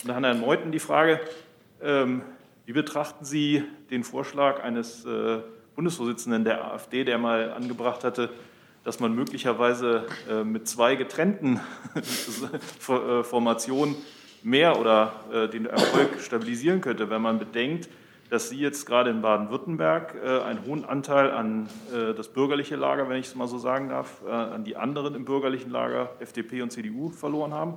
Und 0.05 0.11
an 0.11 0.25
Herrn 0.25 0.41
Meuthen 0.41 0.71
die 0.71 0.79
Frage, 0.79 1.21
ähm, 1.83 2.23
wie 2.67 2.73
betrachten 2.73 3.25
Sie 3.25 3.65
den 3.91 4.05
Vorschlag 4.05 4.63
eines 4.63 5.07
Bundesvorsitzenden 5.77 6.45
der 6.45 6.65
AfD, 6.65 7.05
der 7.05 7.19
mal 7.19 7.53
angebracht 7.53 8.05
hatte, 8.05 8.31
dass 8.85 9.01
man 9.01 9.15
möglicherweise 9.15 10.07
mit 10.47 10.67
zwei 10.67 10.95
getrennten 10.95 11.61
Formationen 12.79 13.97
mehr 14.43 14.81
oder 14.81 15.49
den 15.53 15.67
Erfolg 15.67 16.23
stabilisieren 16.23 16.81
könnte, 16.81 17.11
wenn 17.11 17.21
man 17.21 17.39
bedenkt, 17.39 17.91
dass 18.31 18.49
Sie 18.49 18.59
jetzt 18.59 18.87
gerade 18.87 19.11
in 19.11 19.23
Baden-Württemberg 19.23 20.15
äh, 20.23 20.41
einen 20.41 20.65
hohen 20.67 20.85
Anteil 20.85 21.31
an 21.31 21.69
äh, 21.93 22.15
das 22.15 22.29
bürgerliche 22.29 22.77
Lager, 22.77 23.09
wenn 23.09 23.19
ich 23.19 23.27
es 23.27 23.35
mal 23.35 23.49
so 23.49 23.59
sagen 23.59 23.89
darf, 23.89 24.23
äh, 24.27 24.31
an 24.31 24.65
die 24.65 24.77
anderen 24.77 25.15
im 25.15 25.25
bürgerlichen 25.25 25.71
Lager, 25.71 26.11
FDP 26.21 26.63
und 26.63 26.71
CDU, 26.71 27.11
verloren 27.11 27.53
haben. 27.53 27.75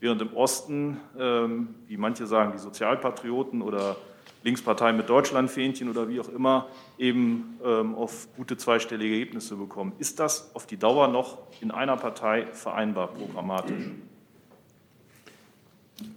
Während 0.00 0.22
im 0.22 0.34
Osten, 0.34 1.00
ähm, 1.18 1.74
wie 1.86 1.96
manche 1.96 2.26
sagen, 2.26 2.52
die 2.52 2.58
Sozialpatrioten 2.58 3.62
oder 3.62 3.96
Linkspartei 4.44 4.92
mit 4.92 5.08
Deutschlandfähnchen 5.08 5.90
oder 5.90 6.08
wie 6.08 6.20
auch 6.20 6.28
immer, 6.28 6.68
eben 6.96 7.58
ähm, 7.64 7.94
auf 7.94 8.28
gute 8.36 8.56
zweistellige 8.56 9.14
Ergebnisse 9.14 9.56
bekommen. 9.56 9.92
Ist 9.98 10.20
das 10.20 10.54
auf 10.54 10.66
die 10.66 10.76
Dauer 10.76 11.08
noch 11.08 11.38
in 11.60 11.70
einer 11.70 11.96
Partei 11.96 12.46
vereinbar 12.52 13.08
programmatisch? 13.08 13.90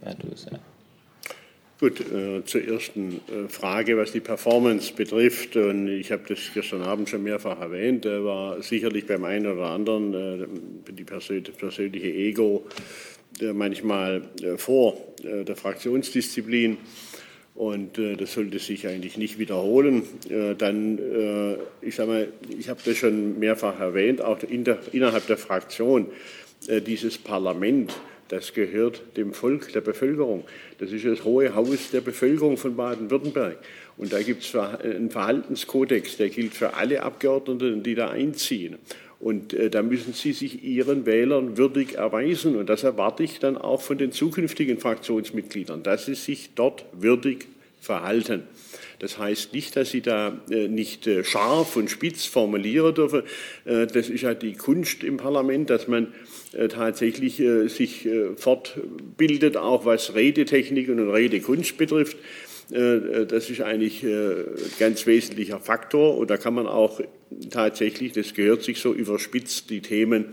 Ja, 0.04 0.14
du 0.14 0.28
bist 0.28 0.50
ja. 0.50 0.58
Gut, 1.82 1.98
äh, 1.98 2.44
zur 2.44 2.62
ersten 2.62 3.20
äh, 3.26 3.48
Frage, 3.48 3.96
was 3.96 4.12
die 4.12 4.20
Performance 4.20 4.92
betrifft. 4.94 5.56
Und 5.56 5.88
ich 5.88 6.12
habe 6.12 6.22
das 6.28 6.38
gestern 6.54 6.82
Abend 6.82 7.08
schon 7.08 7.24
mehrfach 7.24 7.60
erwähnt. 7.60 8.04
Da 8.04 8.22
war 8.22 8.62
sicherlich 8.62 9.04
beim 9.04 9.24
einen 9.24 9.48
oder 9.48 9.70
anderen 9.70 10.14
äh, 10.14 10.92
die 10.92 11.02
persönliche 11.02 12.06
Ego 12.06 12.64
äh, 13.40 13.52
manchmal 13.52 14.22
äh, 14.40 14.56
vor 14.58 14.96
äh, 15.24 15.42
der 15.42 15.56
Fraktionsdisziplin. 15.56 16.76
Und 17.56 17.98
das 17.98 18.32
sollte 18.32 18.60
sich 18.60 18.86
eigentlich 18.86 19.18
nicht 19.18 19.38
wiederholen. 19.38 20.04
dann, 20.56 21.58
ich 21.82 21.94
sage 21.94 22.10
mal, 22.10 22.28
ich 22.58 22.70
habe 22.70 22.80
das 22.82 22.96
schon 22.96 23.38
mehrfach 23.38 23.78
erwähnt, 23.78 24.22
auch 24.22 24.42
in 24.42 24.64
der, 24.64 24.78
innerhalb 24.92 25.26
der 25.26 25.36
Fraktion, 25.36 26.06
dieses 26.86 27.18
Parlament 27.18 27.92
das 28.32 28.54
gehört 28.54 29.02
dem 29.18 29.34
Volk, 29.34 29.74
der 29.74 29.82
Bevölkerung. 29.82 30.44
Das 30.78 30.90
ist 30.90 31.04
das 31.04 31.22
hohe 31.22 31.54
Haus 31.54 31.90
der 31.92 32.00
Bevölkerung 32.00 32.56
von 32.56 32.74
Baden-Württemberg. 32.74 33.58
Und 33.98 34.10
da 34.10 34.22
gibt 34.22 34.42
es 34.42 34.54
einen 34.56 35.10
Verhaltenskodex, 35.10 36.16
der 36.16 36.30
gilt 36.30 36.54
für 36.54 36.72
alle 36.72 37.02
Abgeordneten, 37.02 37.82
die 37.82 37.94
da 37.94 38.08
einziehen. 38.08 38.78
Und 39.20 39.52
äh, 39.52 39.68
da 39.68 39.82
müssen 39.82 40.14
Sie 40.14 40.32
sich 40.32 40.64
Ihren 40.64 41.04
Wählern 41.04 41.58
würdig 41.58 41.96
erweisen. 41.96 42.56
Und 42.56 42.70
das 42.70 42.84
erwarte 42.84 43.22
ich 43.22 43.38
dann 43.38 43.58
auch 43.58 43.82
von 43.82 43.98
den 43.98 44.12
zukünftigen 44.12 44.78
Fraktionsmitgliedern, 44.78 45.82
dass 45.82 46.06
sie 46.06 46.14
sich 46.14 46.52
dort 46.54 46.86
würdig 46.92 47.48
verhalten. 47.82 48.44
Das 49.02 49.18
heißt 49.18 49.52
nicht, 49.52 49.74
dass 49.74 49.90
Sie 49.90 50.00
da 50.00 50.40
äh, 50.48 50.68
nicht 50.68 51.08
äh, 51.08 51.24
scharf 51.24 51.74
und 51.74 51.90
spitz 51.90 52.24
formulieren 52.24 52.94
dürfen. 52.94 53.24
Äh, 53.64 53.88
das 53.88 54.08
ist 54.08 54.20
ja 54.20 54.32
die 54.32 54.52
Kunst 54.52 55.02
im 55.02 55.16
Parlament, 55.16 55.70
dass 55.70 55.88
man 55.88 56.14
tatsächlich 56.68 57.42
sich 57.68 58.06
fortbildet, 58.36 59.56
auch 59.56 59.86
was 59.86 60.14
Redetechnik 60.14 60.90
und 60.90 60.98
Redekunst 60.98 61.78
betrifft. 61.78 62.18
Das 62.68 63.48
ist 63.48 63.62
eigentlich 63.62 64.02
ein 64.02 64.44
ganz 64.78 65.06
wesentlicher 65.06 65.60
Faktor 65.60 66.18
und 66.18 66.28
da 66.28 66.36
kann 66.36 66.52
man 66.52 66.66
auch 66.66 67.00
tatsächlich, 67.48 68.12
das 68.12 68.34
gehört 68.34 68.64
sich 68.64 68.80
so 68.80 68.92
überspitzt, 68.92 69.70
die 69.70 69.80
Themen 69.80 70.26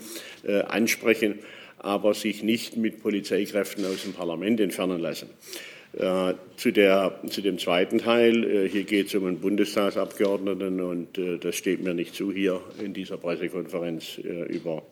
ansprechen, 0.46 1.40
aber 1.78 2.14
sich 2.14 2.44
nicht 2.44 2.76
mit 2.76 3.02
Polizeikräften 3.02 3.86
aus 3.86 4.04
dem 4.04 4.12
Parlament 4.12 4.60
entfernen 4.60 5.00
lassen. 5.00 5.30
Äh, 5.93 6.36
zu, 6.56 6.71
der, 6.71 7.19
zu 7.30 7.41
dem 7.41 7.58
zweiten 7.58 7.97
Teil, 7.97 8.43
äh, 8.43 8.69
hier 8.69 8.84
geht 8.84 9.08
es 9.08 9.15
um 9.15 9.25
einen 9.25 9.39
Bundestagsabgeordneten 9.39 10.82
und 10.82 11.17
äh, 11.17 11.39
das 11.39 11.56
steht 11.56 11.84
mir 11.84 11.95
nicht 11.95 12.13
zu, 12.13 12.32
hier 12.32 12.62
in 12.84 12.93
dieser 12.93 13.17
Pressekonferenz 13.17 14.17
über 14.17 14.84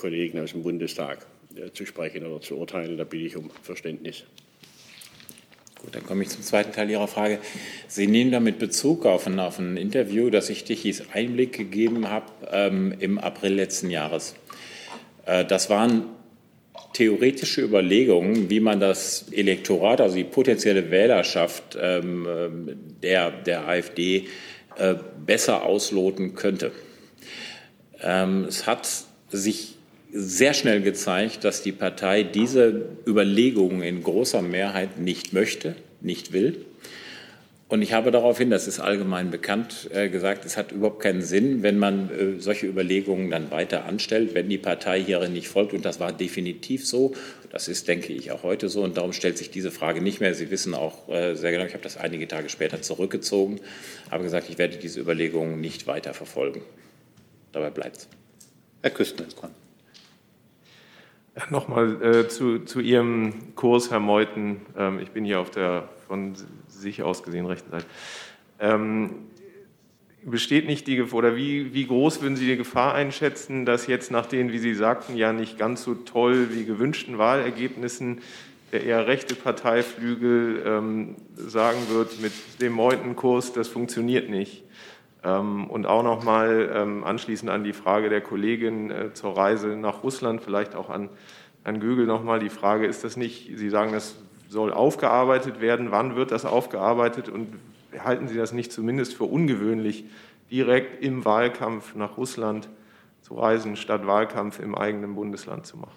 Kollegen 0.00 0.38
aus 0.38 0.52
dem 0.52 0.62
Bundestag 0.62 1.26
zu 1.72 1.86
sprechen 1.86 2.24
oder 2.24 2.40
zu 2.40 2.56
urteilen. 2.56 2.96
Da 2.96 3.04
bitte 3.04 3.24
ich 3.24 3.36
um 3.36 3.50
Verständnis. 3.62 4.22
Gut, 5.80 5.96
dann 5.96 6.06
komme 6.06 6.22
ich 6.22 6.28
zum 6.28 6.42
zweiten 6.42 6.72
Teil 6.72 6.88
Ihrer 6.88 7.08
Frage. 7.08 7.40
Sie 7.88 8.06
nehmen 8.06 8.30
damit 8.30 8.60
Bezug 8.60 9.06
auf 9.06 9.26
ein, 9.26 9.40
auf 9.40 9.58
ein 9.58 9.76
Interview, 9.76 10.30
das 10.30 10.50
ich 10.50 10.62
Tichys 10.62 11.02
Einblick 11.12 11.54
gegeben 11.54 12.10
habe 12.10 12.26
ähm, 12.52 12.94
im 13.00 13.18
April 13.18 13.54
letzten 13.54 13.90
Jahres. 13.90 14.36
Das 15.24 15.70
waren 15.70 16.04
theoretische 16.92 17.62
Überlegungen, 17.62 18.50
wie 18.50 18.60
man 18.60 18.80
das 18.80 19.26
Elektorat, 19.32 20.00
also 20.00 20.16
die 20.16 20.24
potenzielle 20.24 20.90
Wählerschaft 20.90 21.76
ähm, 21.80 22.68
der, 23.02 23.30
der 23.30 23.66
AfD 23.68 24.26
äh, 24.76 24.94
besser 25.24 25.64
ausloten 25.64 26.34
könnte. 26.34 26.72
Ähm, 28.02 28.44
es 28.48 28.66
hat 28.66 28.88
sich 29.30 29.74
sehr 30.12 30.52
schnell 30.52 30.82
gezeigt, 30.82 31.44
dass 31.44 31.62
die 31.62 31.72
Partei 31.72 32.22
diese 32.22 32.88
Überlegungen 33.06 33.82
in 33.82 34.02
großer 34.02 34.42
Mehrheit 34.42 34.98
nicht 34.98 35.32
möchte, 35.32 35.74
nicht 36.00 36.32
will. 36.32 36.66
Und 37.72 37.80
ich 37.80 37.94
habe 37.94 38.10
daraufhin, 38.10 38.50
das 38.50 38.68
ist 38.68 38.80
allgemein 38.80 39.30
bekannt, 39.30 39.88
äh, 39.94 40.10
gesagt, 40.10 40.44
es 40.44 40.58
hat 40.58 40.72
überhaupt 40.72 41.00
keinen 41.00 41.22
Sinn, 41.22 41.62
wenn 41.62 41.78
man 41.78 42.10
äh, 42.10 42.38
solche 42.38 42.66
Überlegungen 42.66 43.30
dann 43.30 43.50
weiter 43.50 43.86
anstellt, 43.86 44.34
wenn 44.34 44.50
die 44.50 44.58
Partei 44.58 45.02
hierin 45.02 45.32
nicht 45.32 45.48
folgt. 45.48 45.72
Und 45.72 45.86
das 45.86 45.98
war 45.98 46.12
definitiv 46.12 46.86
so. 46.86 47.14
Das 47.50 47.68
ist, 47.68 47.88
denke 47.88 48.12
ich, 48.12 48.30
auch 48.30 48.42
heute 48.42 48.68
so. 48.68 48.82
Und 48.82 48.98
darum 48.98 49.14
stellt 49.14 49.38
sich 49.38 49.50
diese 49.50 49.70
Frage 49.70 50.02
nicht 50.02 50.20
mehr. 50.20 50.34
Sie 50.34 50.50
wissen 50.50 50.74
auch 50.74 51.08
äh, 51.08 51.34
sehr 51.34 51.50
genau, 51.50 51.64
ich 51.64 51.72
habe 51.72 51.82
das 51.82 51.96
einige 51.96 52.28
Tage 52.28 52.50
später 52.50 52.82
zurückgezogen, 52.82 53.58
habe 54.10 54.22
gesagt, 54.22 54.50
ich 54.50 54.58
werde 54.58 54.76
diese 54.76 55.00
Überlegungen 55.00 55.58
nicht 55.62 55.86
weiter 55.86 56.12
verfolgen. 56.12 56.60
Dabei 57.52 57.70
bleibt 57.70 57.96
es. 57.96 58.08
Herr 58.82 58.90
Küstner 58.90 59.26
ist 59.26 59.36
dran. 59.36 59.52
Ja, 61.36 61.44
Nochmal 61.48 62.02
äh, 62.02 62.28
zu, 62.28 62.58
zu 62.66 62.80
Ihrem 62.80 63.54
Kurs, 63.54 63.90
Herr 63.90 64.00
Meuthen. 64.00 64.60
Ähm, 64.76 64.98
ich 64.98 65.12
bin 65.12 65.24
hier 65.24 65.40
auf 65.40 65.50
der 65.50 65.88
von 66.06 66.34
sich 66.82 67.02
aus 67.02 67.22
gesehen 67.22 67.46
rechten 67.46 67.70
Seite. 67.70 67.86
Ähm, 68.60 69.10
besteht 70.24 70.66
nicht 70.66 70.86
die 70.86 70.96
Gefahr, 70.96 71.18
oder 71.18 71.36
wie, 71.36 71.74
wie 71.74 71.86
groß 71.86 72.22
würden 72.22 72.36
Sie 72.36 72.46
die 72.46 72.56
Gefahr 72.56 72.94
einschätzen, 72.94 73.64
dass 73.64 73.86
jetzt 73.86 74.10
nach 74.10 74.26
den, 74.26 74.52
wie 74.52 74.58
Sie 74.58 74.74
sagten, 74.74 75.16
ja 75.16 75.32
nicht 75.32 75.58
ganz 75.58 75.82
so 75.82 75.94
toll 75.94 76.48
wie 76.52 76.64
gewünschten 76.64 77.18
Wahlergebnissen 77.18 78.20
der 78.72 78.84
eher 78.84 79.06
rechte 79.06 79.34
Parteiflügel 79.34 80.62
ähm, 80.64 81.16
sagen 81.36 81.78
wird, 81.90 82.20
mit 82.22 82.32
dem 82.60 82.72
Meutenkurs, 82.72 83.52
das 83.52 83.68
funktioniert 83.68 84.30
nicht? 84.30 84.64
Ähm, 85.22 85.68
und 85.68 85.86
auch 85.86 86.02
nochmal 86.02 86.72
ähm, 86.74 87.04
anschließend 87.04 87.50
an 87.50 87.64
die 87.64 87.74
Frage 87.74 88.08
der 88.08 88.22
Kollegin 88.22 88.90
äh, 88.90 89.12
zur 89.12 89.36
Reise 89.36 89.76
nach 89.76 90.02
Russland, 90.02 90.40
vielleicht 90.42 90.74
auch 90.74 90.88
an 90.88 91.10
Herrn 91.64 91.80
Gögel 91.80 92.06
nochmal 92.06 92.40
die 92.40 92.48
Frage, 92.48 92.86
ist 92.86 93.04
das 93.04 93.16
nicht, 93.16 93.50
Sie 93.56 93.68
sagen, 93.68 93.92
das 93.92 94.16
soll 94.52 94.70
aufgearbeitet 94.72 95.62
werden. 95.62 95.90
Wann 95.90 96.14
wird 96.14 96.30
das 96.30 96.44
aufgearbeitet 96.44 97.30
und 97.30 97.48
halten 97.98 98.28
Sie 98.28 98.36
das 98.36 98.52
nicht 98.52 98.70
zumindest 98.70 99.14
für 99.14 99.24
ungewöhnlich, 99.24 100.04
direkt 100.50 101.02
im 101.02 101.24
Wahlkampf 101.24 101.94
nach 101.94 102.18
Russland 102.18 102.68
zu 103.22 103.34
reisen, 103.34 103.76
statt 103.76 104.06
Wahlkampf 104.06 104.60
im 104.60 104.74
eigenen 104.74 105.14
Bundesland 105.14 105.66
zu 105.66 105.78
machen? 105.78 105.92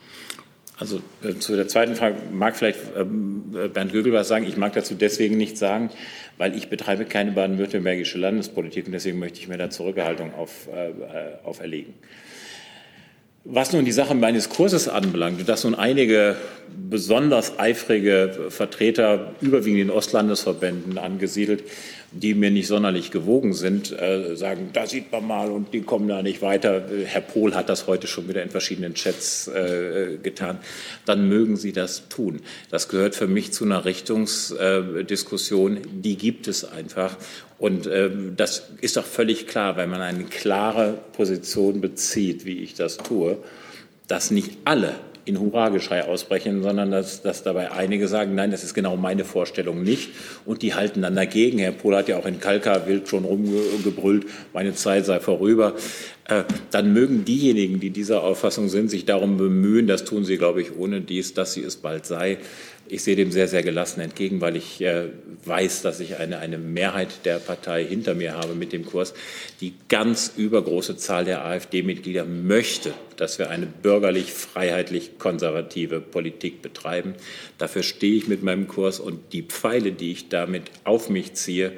Also 0.77 1.01
äh, 1.21 1.35
zu 1.35 1.55
der 1.55 1.67
zweiten 1.67 1.95
Frage 1.95 2.15
mag 2.31 2.55
vielleicht 2.55 2.79
ähm, 2.97 3.43
Bernd 3.73 3.91
Gögel 3.91 4.13
was 4.13 4.29
sagen. 4.29 4.45
Ich 4.45 4.55
mag 4.55 4.71
dazu 4.73 4.95
deswegen 4.95 5.35
nichts 5.35 5.59
sagen, 5.59 5.89
weil 6.37 6.55
ich 6.55 6.69
betreibe 6.69 7.03
keine 7.05 7.31
baden-württembergische 7.31 8.17
Landespolitik 8.17 8.85
und 8.85 8.93
deswegen 8.93 9.19
möchte 9.19 9.39
ich 9.39 9.49
mir 9.49 9.57
da 9.57 9.69
Zurückhaltung 9.69 10.33
auf, 10.33 10.67
äh, 10.67 11.45
auferlegen. 11.45 11.93
Was 13.47 13.73
nun 13.73 13.85
die 13.85 13.91
Sache 13.91 14.15
meines 14.15 14.49
Kurses 14.49 14.89
anbelangt, 14.89 15.47
dass 15.47 15.65
nun 15.65 15.75
einige 15.75 16.35
besonders 16.89 17.59
eifrige 17.59 18.47
Vertreter, 18.49 19.35
überwiegend 19.39 19.81
in 19.81 19.89
Ostlandesverbänden 19.91 20.97
angesiedelt, 20.97 21.63
die 22.15 22.33
mir 22.33 22.49
nicht 22.49 22.67
sonderlich 22.67 23.11
gewogen 23.11 23.53
sind, 23.53 23.91
äh, 23.91 24.35
sagen, 24.35 24.69
da 24.71 24.87
sieht 24.87 25.11
man 25.11 25.27
mal 25.27 25.51
und 25.51 25.73
die 25.73 25.81
kommen 25.81 26.07
da 26.07 26.21
nicht 26.21 26.41
weiter. 26.41 26.85
Herr 27.05 27.19
Pohl 27.21 27.53
hat 27.55 27.67
das 27.67 27.87
heute 27.87 28.07
schon 28.07 28.29
wieder 28.29 28.41
in 28.41 28.49
verschiedenen 28.49 28.93
Chats 28.93 29.49
äh, 29.49 30.17
getan. 30.23 30.59
Dann 31.05 31.27
mögen 31.27 31.57
Sie 31.57 31.73
das 31.73 32.07
tun. 32.07 32.41
Das 32.71 32.87
gehört 32.87 33.15
für 33.15 33.27
mich 33.27 33.51
zu 33.51 33.65
einer 33.65 33.83
Richtungsdiskussion. 33.83 35.79
die 35.91 36.15
gibt 36.15 36.47
es 36.47 36.63
einfach. 36.63 37.17
Und 37.57 37.85
äh, 37.87 38.09
das 38.35 38.69
ist 38.79 38.95
doch 38.95 39.05
völlig 39.05 39.45
klar, 39.47 39.75
wenn 39.75 39.89
man 39.89 40.01
eine 40.01 40.23
klare 40.23 40.97
Position 41.13 41.81
bezieht, 41.81 42.45
wie 42.45 42.59
ich 42.59 42.75
das 42.75 42.97
tue, 42.97 43.37
dass 44.07 44.31
nicht 44.31 44.57
alle 44.63 44.95
in 45.25 45.39
Hurrageschrei 45.39 46.05
ausbrechen, 46.05 46.61
sondern 46.61 46.91
dass, 46.91 47.23
dass 47.23 47.43
dabei 47.43 47.71
einige 47.71 48.07
sagen, 48.07 48.35
nein, 48.35 48.51
das 48.51 48.63
ist 48.63 48.75
genau 48.75 48.95
meine 48.95 49.25
Vorstellung 49.25 49.83
nicht. 49.83 50.11
Und 50.45 50.61
die 50.61 50.75
halten 50.75 51.01
dann 51.01 51.15
dagegen. 51.15 51.57
Herr 51.57 51.71
Pohl 51.71 51.95
hat 51.95 52.07
ja 52.07 52.17
auch 52.17 52.27
in 52.27 52.39
Kalka 52.39 52.87
wild 52.87 53.07
schon 53.07 53.25
rumgebrüllt, 53.25 54.27
meine 54.53 54.75
Zeit 54.75 55.05
sei 55.05 55.19
vorüber. 55.19 55.73
Äh, 56.27 56.43
dann 56.71 56.93
mögen 56.93 57.25
diejenigen, 57.25 57.79
die 57.79 57.89
dieser 57.89 58.23
Auffassung 58.23 58.69
sind, 58.69 58.89
sich 58.89 59.05
darum 59.05 59.37
bemühen, 59.37 59.87
das 59.87 60.05
tun 60.05 60.25
sie, 60.25 60.37
glaube 60.37 60.61
ich, 60.61 60.75
ohne 60.77 61.01
dies, 61.01 61.33
dass 61.33 61.53
sie 61.53 61.63
es 61.63 61.75
bald 61.75 62.05
sei, 62.05 62.37
ich 62.87 63.03
sehe 63.03 63.15
dem 63.15 63.31
sehr, 63.31 63.47
sehr 63.47 63.63
gelassen 63.63 64.01
entgegen, 64.01 64.41
weil 64.41 64.55
ich 64.55 64.81
äh, 64.81 65.09
weiß, 65.43 65.81
dass 65.81 65.99
ich 65.99 66.17
eine, 66.17 66.39
eine 66.39 66.57
Mehrheit 66.57 67.25
der 67.25 67.39
Partei 67.39 67.83
hinter 67.83 68.13
mir 68.13 68.33
habe 68.33 68.53
mit 68.55 68.73
dem 68.73 68.85
Kurs. 68.85 69.13
Die 69.61 69.73
ganz 69.89 70.33
übergroße 70.37 70.97
Zahl 70.97 71.25
der 71.25 71.45
AfD-Mitglieder 71.45 72.25
möchte, 72.25 72.93
dass 73.17 73.39
wir 73.39 73.49
eine 73.49 73.65
bürgerlich, 73.65 74.31
freiheitlich, 74.33 75.17
konservative 75.17 75.99
Politik 75.99 76.61
betreiben. 76.61 77.15
Dafür 77.57 77.83
stehe 77.83 78.17
ich 78.17 78.27
mit 78.27 78.43
meinem 78.43 78.67
Kurs 78.67 78.99
und 78.99 79.33
die 79.33 79.43
Pfeile, 79.43 79.91
die 79.91 80.11
ich 80.11 80.29
damit 80.29 80.63
auf 80.83 81.09
mich 81.09 81.33
ziehe, 81.33 81.73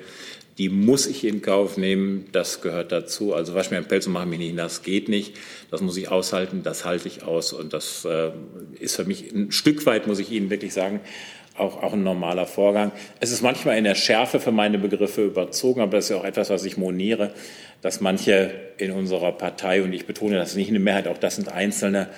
die 0.58 0.70
muss 0.70 1.06
ich 1.06 1.24
in 1.24 1.42
Kauf 1.42 1.78
nehmen. 1.78 2.26
Das 2.32 2.62
gehört 2.62 2.92
dazu. 2.92 3.34
Also 3.34 3.54
wasch 3.54 3.70
mir 3.70 3.78
ein 3.78 3.88
Pelz 3.88 4.08
und 4.08 4.14
mache 4.14 4.26
mich 4.26 4.40
nicht 4.40 4.56
nass, 4.56 4.82
geht 4.82 5.08
nicht. 5.08 5.36
Das 5.70 5.82
muss 5.82 5.98
ich 5.98 6.10
aushalten, 6.10 6.64
das 6.64 6.84
halte 6.84 7.08
ich 7.08 7.24
aus. 7.24 7.54
Und 7.54 7.74
das 7.74 8.06
äh, 8.06 8.32
ist 8.80 8.96
für 8.96 9.06
mich 9.06 9.32
ein 9.32 9.52
Stück 9.52 9.86
weit, 9.86 10.08
muss 10.08 10.20
ich 10.20 10.32
Ihnen 10.32 10.50
wirklich 10.50 10.74
sagen, 10.74 11.02
auch, 11.58 11.82
auch 11.84 11.94
ein 11.94 12.04
normaler 12.04 12.46
Vorgang. 12.46 12.92
Es 13.20 13.32
ist 13.32 13.42
manchmal 13.42 13.78
in 13.78 13.84
der 13.84 13.96
Schärfe 13.96 14.40
für 14.40 14.52
meine 14.52 14.78
Begriffe 14.78 15.26
überzogen, 15.26 15.82
aber 15.82 15.98
das 15.98 16.06
ist 16.06 16.10
ja 16.12 16.18
auch 16.18 16.26
etwas, 16.26 16.50
was 16.50 16.66
ich 16.66 16.78
moniere, 16.78 17.34
dass 17.82 18.02
manche 18.02 18.52
in 18.78 18.92
unserer 18.92 19.32
Partei, 19.32 19.82
und 19.82 19.94
ich 19.94 20.06
betone, 20.06 20.36
das 20.36 20.52
ist 20.52 20.56
nicht 20.56 20.70
eine 20.70 20.80
Mehrheit, 20.80 21.08
auch 21.08 21.18
das 21.18 21.36
sind 21.36 21.50
Einzelne, 21.50 22.10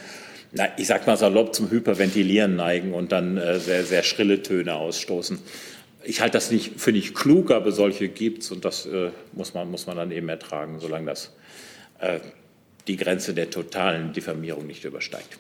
na, 0.51 0.67
ich 0.77 0.87
sag 0.87 1.05
mal 1.07 1.15
salopp 1.15 1.53
zum 1.53 1.69
Hyperventilieren 1.69 2.55
neigen 2.55 2.93
und 2.93 3.11
dann 3.11 3.37
äh, 3.37 3.59
sehr, 3.59 3.83
sehr 3.83 4.03
schrille 4.03 4.41
Töne 4.41 4.75
ausstoßen 4.75 5.39
ich 6.09 6.21
halte 6.21 6.33
das 6.33 6.49
nicht 6.51 6.79
für 6.79 6.91
nicht 6.91 7.13
klug, 7.13 7.51
aber 7.51 7.71
solche 7.71 8.09
gibt 8.09 8.43
es 8.43 8.51
und 8.51 8.65
das 8.65 8.85
äh, 8.87 9.11
muss, 9.33 9.53
man, 9.53 9.69
muss 9.69 9.85
man 9.85 9.97
dann 9.97 10.11
eben 10.11 10.27
ertragen, 10.27 10.79
solange 10.79 11.05
das 11.05 11.35
äh, 11.99 12.19
die 12.87 12.97
Grenze 12.97 13.33
der 13.33 13.49
totalen 13.51 14.11
Diffamierung 14.13 14.65
nicht 14.65 14.83
übersteigt. 14.83 15.37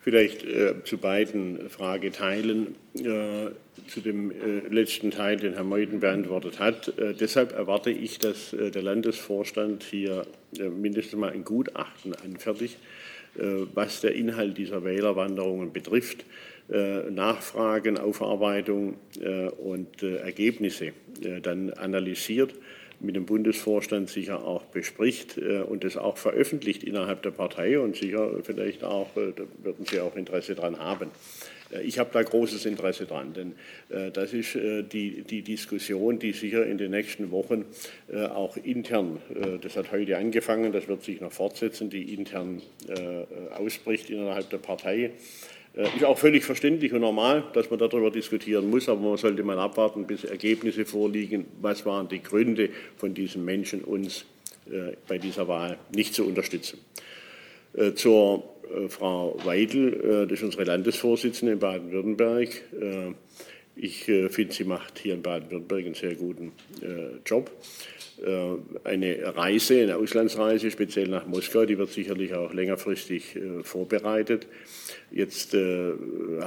Vielleicht 0.00 0.44
äh, 0.44 0.74
zu 0.84 0.98
beiden 0.98 1.70
Frageteilen. 1.70 2.74
Äh, 2.94 3.50
zu 3.88 4.00
dem 4.00 4.30
äh, 4.30 4.66
letzten 4.68 5.10
Teil, 5.10 5.36
den 5.36 5.54
Herr 5.54 5.62
Meuthen 5.62 6.00
beantwortet 6.00 6.58
hat. 6.58 6.98
Äh, 6.98 7.14
deshalb 7.14 7.52
erwarte 7.52 7.90
ich, 7.90 8.18
dass 8.18 8.50
der 8.50 8.82
Landesvorstand 8.82 9.84
hier 9.84 10.26
mindestens 10.58 11.20
mal 11.20 11.30
ein 11.30 11.44
Gutachten 11.44 12.14
anfertigt, 12.14 12.78
was 13.74 14.00
der 14.00 14.14
Inhalt 14.14 14.56
dieser 14.56 14.82
Wählerwanderungen 14.82 15.72
betrifft 15.72 16.24
Nachfragen, 16.68 17.96
Aufarbeitung 17.96 18.96
äh, 19.20 19.48
und 19.48 20.02
äh, 20.02 20.16
Ergebnisse 20.16 20.92
dann 21.42 21.72
analysiert, 21.72 22.54
mit 23.00 23.16
dem 23.16 23.24
Bundesvorstand 23.24 24.10
sicher 24.10 24.44
auch 24.44 24.64
bespricht 24.64 25.38
und 25.38 25.82
das 25.82 25.96
auch 25.96 26.18
veröffentlicht 26.18 26.84
innerhalb 26.84 27.22
der 27.22 27.30
Partei 27.30 27.80
und 27.80 27.96
sicher 27.96 28.30
vielleicht 28.42 28.84
auch, 28.84 29.08
da 29.14 29.44
würden 29.62 29.86
Sie 29.86 29.98
auch 30.00 30.14
Interesse 30.14 30.54
daran 30.54 30.78
haben. 30.78 31.10
Ich 31.82 31.98
habe 31.98 32.10
da 32.12 32.22
großes 32.22 32.66
Interesse 32.66 33.06
dran, 33.06 33.32
denn 33.32 33.54
das 34.12 34.34
ist 34.34 34.54
die, 34.54 35.22
die 35.22 35.42
Diskussion, 35.42 36.18
die 36.18 36.32
sicher 36.32 36.66
in 36.66 36.76
den 36.76 36.90
nächsten 36.90 37.30
Wochen 37.30 37.64
auch 38.14 38.58
intern, 38.58 39.22
das 39.62 39.76
hat 39.76 39.90
heute 39.90 40.18
angefangen, 40.18 40.72
das 40.72 40.86
wird 40.86 41.02
sich 41.02 41.22
noch 41.22 41.32
fortsetzen, 41.32 41.88
die 41.88 42.12
intern 42.12 42.60
ausbricht 43.56 44.10
innerhalb 44.10 44.50
der 44.50 44.58
Partei. 44.58 45.12
Äh, 45.76 45.94
ist 45.94 46.04
auch 46.04 46.18
völlig 46.18 46.44
verständlich 46.44 46.92
und 46.92 47.02
normal, 47.02 47.44
dass 47.52 47.70
man 47.70 47.78
darüber 47.78 48.10
diskutieren 48.10 48.70
muss, 48.70 48.88
aber 48.88 49.00
man 49.00 49.16
sollte 49.18 49.42
mal 49.42 49.58
abwarten, 49.58 50.06
bis 50.06 50.24
Ergebnisse 50.24 50.84
vorliegen. 50.86 51.44
Was 51.60 51.84
waren 51.84 52.08
die 52.08 52.22
Gründe 52.22 52.70
von 52.96 53.14
diesen 53.14 53.44
Menschen, 53.44 53.82
uns 53.82 54.24
äh, 54.70 54.96
bei 55.06 55.18
dieser 55.18 55.46
Wahl 55.46 55.78
nicht 55.94 56.14
zu 56.14 56.26
unterstützen? 56.26 56.78
Äh, 57.74 57.92
zur 57.92 58.56
Frau 58.88 59.38
Weidel, 59.44 60.26
das 60.28 60.40
ist 60.40 60.42
unsere 60.42 60.64
Landesvorsitzende 60.64 61.52
in 61.52 61.60
Baden-Württemberg. 61.60 62.48
Ich 63.76 64.02
finde, 64.02 64.52
sie 64.52 64.64
macht 64.64 64.98
hier 64.98 65.14
in 65.14 65.22
Baden-Württemberg 65.22 65.86
einen 65.86 65.94
sehr 65.94 66.16
guten 66.16 66.50
Job. 67.24 67.48
Eine 68.82 69.36
Reise, 69.36 69.82
eine 69.82 69.96
Auslandsreise, 69.98 70.72
speziell 70.72 71.06
nach 71.06 71.28
Moskau, 71.28 71.64
die 71.64 71.78
wird 71.78 71.90
sicherlich 71.90 72.34
auch 72.34 72.52
längerfristig 72.52 73.38
vorbereitet. 73.62 74.48
Jetzt 75.10 75.54
äh, 75.54 75.92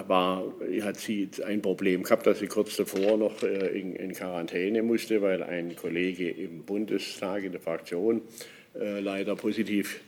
war, 0.07 0.53
hat 0.81 0.97
sie 0.97 1.29
ein 1.45 1.61
Problem 1.61 2.03
gehabt, 2.03 2.27
dass 2.27 2.39
sie 2.39 2.47
kurz 2.47 2.75
davor 2.75 3.17
noch 3.17 3.41
äh, 3.41 3.79
in, 3.79 3.95
in, 3.95 4.13
Quarantäne 4.13 4.83
musste, 4.83 5.21
weil 5.21 5.43
ein 5.43 5.75
Kollege 5.75 6.29
im 6.29 6.63
Bundestag 6.63 7.43
in 7.43 7.53
der 7.53 7.61
Fraktion 7.61 8.21
äh, 8.77 8.99
leider 8.99 9.35
positiv 9.35 10.01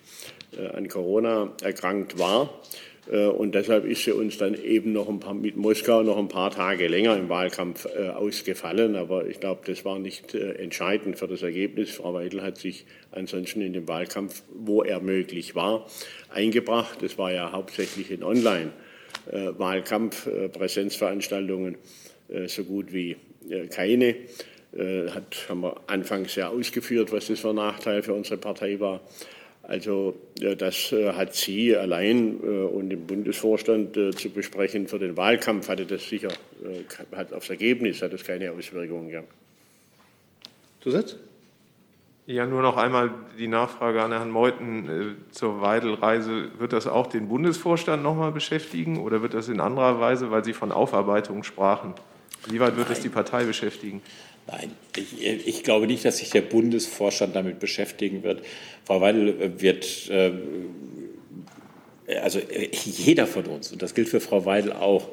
äh, 0.57 0.67
an 0.67 0.89
Corona 0.89 1.53
erkrankt 1.61 2.19
war. 2.19 2.61
Äh, 3.09 3.27
und 3.27 3.55
deshalb 3.55 3.85
ist 3.85 4.03
sie 4.03 4.11
uns 4.11 4.37
dann 4.37 4.61
eben 4.61 4.93
noch 4.93 5.09
ein 5.09 5.19
paar, 5.19 5.33
mit 5.33 5.57
Moskau 5.57 6.03
noch 6.03 6.17
ein 6.17 6.27
paar 6.27 6.51
Tage 6.51 6.87
länger 6.87 7.17
im 7.17 7.29
Wahlkampf 7.29 7.85
äh, 7.85 8.09
ausgefallen. 8.09 8.95
Aber 8.95 9.27
ich 9.27 9.39
glaube, 9.39 9.61
das 9.65 9.83
war 9.85 9.99
nicht 9.99 10.35
äh, 10.35 10.53
entscheidend 10.53 11.17
für 11.17 11.27
das 11.27 11.41
Ergebnis. 11.41 11.91
Frau 11.91 12.13
Weidel 12.13 12.41
hat 12.41 12.57
sich 12.57 12.85
ansonsten 13.11 13.61
in 13.61 13.73
dem 13.73 13.87
Wahlkampf, 13.87 14.43
wo 14.53 14.83
er 14.83 14.99
möglich 14.99 15.55
war, 15.55 15.87
eingebracht. 16.29 17.01
Das 17.01 17.17
war 17.17 17.31
ja 17.31 17.51
hauptsächlich 17.51 18.11
in 18.11 18.23
Online-Wahlkampf, 18.23 20.29
Präsenzveranstaltungen 20.53 21.77
so 22.47 22.63
gut 22.63 22.93
wie 22.93 23.17
keine. 23.69 24.15
Hat, 24.73 25.49
haben 25.49 25.61
wir 25.61 25.81
anfangs 25.87 26.35
ja 26.35 26.47
ausgeführt, 26.47 27.11
was 27.11 27.27
das 27.27 27.41
für 27.41 27.49
ein 27.49 27.55
Nachteil 27.55 28.03
für 28.03 28.13
unsere 28.13 28.37
Partei 28.37 28.79
war. 28.79 29.01
Also 29.71 30.15
das 30.35 30.91
äh, 30.91 31.13
hat 31.13 31.33
sie 31.33 31.77
allein 31.77 32.43
äh, 32.43 32.45
und 32.45 32.91
im 32.91 33.07
Bundesvorstand 33.07 33.95
äh, 33.95 34.11
zu 34.11 34.29
besprechen. 34.29 34.89
Für 34.89 34.99
den 34.99 35.15
Wahlkampf 35.15 35.69
hatte 35.69 35.85
das 35.85 36.09
sicher, 36.09 36.27
hat 37.15 37.31
aufs 37.31 37.49
Ergebnis 37.49 38.01
hat 38.01 38.11
das 38.11 38.25
keine 38.25 38.51
Auswirkungen 38.51 39.07
gehabt. 39.07 39.29
Zusatz? 40.81 41.15
Ja, 42.25 42.45
nur 42.45 42.61
noch 42.61 42.75
einmal 42.75 43.11
die 43.39 43.47
Nachfrage 43.47 44.01
an 44.01 44.11
Herrn 44.11 44.29
Meuthen 44.29 45.15
zur 45.31 45.61
Weidel-Reise. 45.61 46.49
Wird 46.59 46.73
das 46.73 46.85
auch 46.85 47.07
den 47.07 47.29
Bundesvorstand 47.29 48.03
noch 48.03 48.15
mal 48.15 48.33
beschäftigen 48.33 48.99
oder 48.99 49.21
wird 49.21 49.33
das 49.33 49.47
in 49.47 49.61
anderer 49.61 50.01
Weise, 50.01 50.31
weil 50.31 50.43
Sie 50.43 50.53
von 50.53 50.73
Aufarbeitung 50.73 51.43
sprachen? 51.43 51.93
Wie 52.49 52.59
weit 52.59 52.75
wird 52.75 52.89
Nein. 52.89 52.97
es 52.97 53.03
die 53.03 53.09
Partei 53.09 53.45
beschäftigen? 53.45 54.01
Nein, 54.51 54.71
ich, 54.97 55.47
ich, 55.47 55.63
glaube 55.63 55.87
nicht, 55.87 56.03
dass 56.03 56.17
sich 56.17 56.29
der 56.29 56.41
Bundesvorstand 56.41 57.35
damit 57.35 57.59
beschäftigen 57.59 58.23
wird. 58.23 58.43
Frau 58.85 58.99
Weidel 58.99 59.61
wird, 59.61 60.09
äh, 60.09 60.31
also 62.21 62.39
jeder 62.83 63.27
von 63.27 63.45
uns, 63.45 63.71
und 63.71 63.81
das 63.81 63.95
gilt 63.95 64.09
für 64.09 64.19
Frau 64.19 64.45
Weidel 64.45 64.73
auch, 64.73 65.07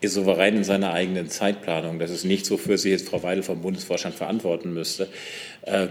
ist 0.00 0.14
souverän 0.14 0.56
in 0.56 0.64
seiner 0.64 0.92
eigenen 0.92 1.28
Zeitplanung. 1.28 1.98
Das 1.98 2.10
ist 2.10 2.24
nichts, 2.24 2.50
wofür 2.50 2.76
sie 2.76 2.90
jetzt 2.90 3.08
Frau 3.08 3.22
Weidel 3.22 3.42
vom 3.42 3.62
Bundesvorstand 3.62 4.16
verantworten 4.16 4.74
müsste. 4.74 5.08
Äh, 5.62 5.88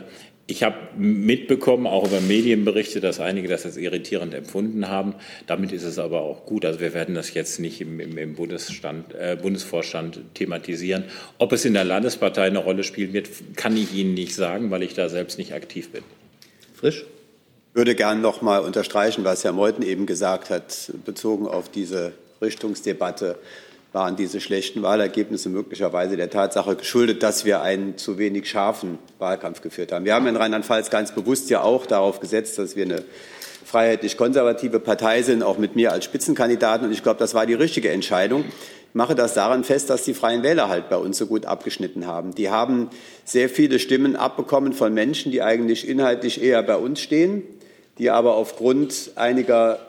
ich 0.54 0.62
habe 0.62 0.76
mitbekommen, 0.96 1.88
auch 1.88 2.06
über 2.06 2.22
Medienberichte, 2.22 3.02
dass 3.02 3.20
einige 3.20 3.48
das 3.48 3.66
als 3.66 3.76
irritierend 3.76 4.36
empfunden 4.36 4.88
haben. 4.88 5.16
Damit 5.48 5.72
ist 5.72 5.82
es 5.84 5.98
aber 5.98 6.22
auch 6.22 6.46
gut. 6.46 6.64
Also 6.64 6.80
wir 6.80 6.94
werden 6.94 7.16
das 7.16 7.34
jetzt 7.34 7.60
nicht 7.60 7.82
im, 7.82 8.00
im, 8.00 8.20
im 8.20 8.36
äh, 8.36 9.36
Bundesvorstand 9.36 10.20
thematisieren. 10.36 11.06
Ob 11.40 11.54
es 11.54 11.66
in 11.66 11.74
der 11.74 11.86
Landespartei 11.86 12.44
eine 12.44 12.60
Rolle 12.60 12.84
spielen 12.84 13.14
wird, 13.14 13.30
kann 13.56 13.76
ich 13.76 13.96
Ihnen 13.96 14.14
nicht 14.14 14.36
sagen, 14.36 14.70
weil 14.70 14.84
ich 14.84 14.94
da 14.94 15.10
selbst 15.10 15.40
nicht 15.40 15.54
aktiv 15.54 15.90
bin. 15.90 16.04
Frisch? 16.76 17.04
würde 17.74 17.96
gern 17.96 18.22
noch 18.22 18.44
mal 18.44 18.60
unterstreichen, 18.60 19.24
was 19.24 19.44
Herr 19.44 19.52
Meuthen 19.52 19.84
eben 19.84 20.06
gesagt 20.06 20.52
hat, 20.52 20.92
bezogen 21.06 21.48
auf 21.48 21.70
diese 21.70 22.14
Richtungsdebatte 22.40 23.40
waren 23.94 24.16
diese 24.16 24.42
schlechten 24.42 24.82
Wahlergebnisse 24.82 25.50
möglicherweise 25.50 26.18
der 26.18 26.32
Tatsache 26.32 26.76
geschuldet, 26.76 27.22
dass 27.22 27.46
wir 27.46 27.62
einen 27.62 27.96
zu 27.98 28.18
wenig 28.18 28.50
scharfen 28.50 28.98
Wahlkampf 29.20 29.62
geführt 29.62 29.92
haben. 29.92 30.04
Wir 30.04 30.16
haben 30.16 30.26
in 30.26 30.36
Rheinland-Pfalz 30.36 30.90
ganz 30.90 31.14
bewusst 31.14 31.52
ja 31.52 31.62
auch 31.62 31.86
darauf 31.86 32.20
gesetzt, 32.20 32.58
dass 32.58 32.76
wir 32.76 32.86
eine 32.86 33.04
freiheitlich-konservative 33.66 34.80
Partei 34.80 35.22
sind, 35.22 35.44
auch 35.44 35.60
mit 35.60 35.76
mir 35.76 35.92
als 35.92 36.06
Spitzenkandidaten. 36.06 36.88
Und 36.88 36.92
ich 36.92 37.04
glaube, 37.04 37.20
das 37.20 37.36
war 37.36 37.46
die 37.46 37.54
richtige 37.54 37.92
Entscheidung. 37.92 38.46
Ich 38.46 38.96
mache 38.96 39.14
das 39.14 39.36
daran 39.36 39.64
fest, 39.64 39.92
dass 39.92 40.04
die 40.04 40.16
Freien 40.16 40.42
Wähler 40.42 40.70
halt 40.70 40.90
bei 40.90 40.98
uns 40.98 41.18
so 41.20 41.28
gut 41.28 41.46
abgeschnitten 41.46 42.08
haben. 42.08 42.34
Die 42.34 42.50
haben 42.50 42.90
sehr 43.26 43.48
viele 43.48 43.78
Stimmen 43.78 44.16
abbekommen 44.16 44.74
von 44.74 44.94
Menschen, 44.94 45.32
die 45.32 45.44
eigentlich 45.44 45.88
inhaltlich 45.88 46.42
eher 46.42 46.64
bei 46.64 46.76
uns 46.78 47.00
stehen, 47.00 47.44
die 48.00 48.10
aber 48.10 48.36
aufgrund 48.36 49.12
einiger 49.16 49.80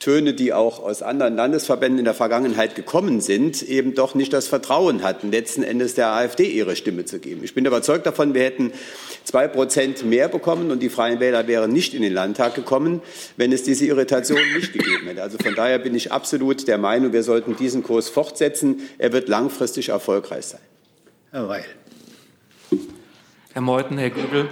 Töne, 0.00 0.32
die 0.32 0.54
auch 0.54 0.82
aus 0.82 1.02
anderen 1.02 1.36
Landesverbänden 1.36 1.98
in 1.98 2.04
der 2.06 2.14
Vergangenheit 2.14 2.74
gekommen 2.74 3.20
sind, 3.20 3.62
eben 3.62 3.94
doch 3.94 4.14
nicht 4.14 4.32
das 4.32 4.48
Vertrauen 4.48 5.02
hatten, 5.02 5.30
letzten 5.30 5.62
Endes 5.62 5.94
der 5.94 6.08
AfD 6.08 6.46
ihre 6.46 6.74
Stimme 6.74 7.04
zu 7.04 7.18
geben. 7.18 7.44
Ich 7.44 7.54
bin 7.54 7.66
überzeugt 7.66 8.06
davon, 8.06 8.32
wir 8.32 8.42
hätten 8.42 8.72
zwei 9.24 9.46
Prozent 9.46 10.02
mehr 10.02 10.28
bekommen 10.28 10.70
und 10.70 10.80
die 10.80 10.88
Freien 10.88 11.20
Wähler 11.20 11.46
wären 11.46 11.70
nicht 11.70 11.92
in 11.92 12.00
den 12.00 12.14
Landtag 12.14 12.54
gekommen, 12.54 13.02
wenn 13.36 13.52
es 13.52 13.62
diese 13.62 13.84
Irritation 13.84 14.40
nicht 14.56 14.72
gegeben 14.72 15.06
hätte. 15.06 15.22
Also 15.22 15.36
von 15.36 15.54
daher 15.54 15.78
bin 15.78 15.94
ich 15.94 16.10
absolut 16.10 16.66
der 16.66 16.78
Meinung, 16.78 17.12
wir 17.12 17.22
sollten 17.22 17.54
diesen 17.56 17.82
Kurs 17.82 18.08
fortsetzen. 18.08 18.80
Er 18.96 19.12
wird 19.12 19.28
langfristig 19.28 19.90
erfolgreich 19.90 20.46
sein. 20.46 20.60
Herr 21.30 21.46
Weil. 21.46 21.64
Herr 23.52 23.62
Meuthen, 23.62 23.98
Herr 23.98 24.10
Göbel, 24.10 24.48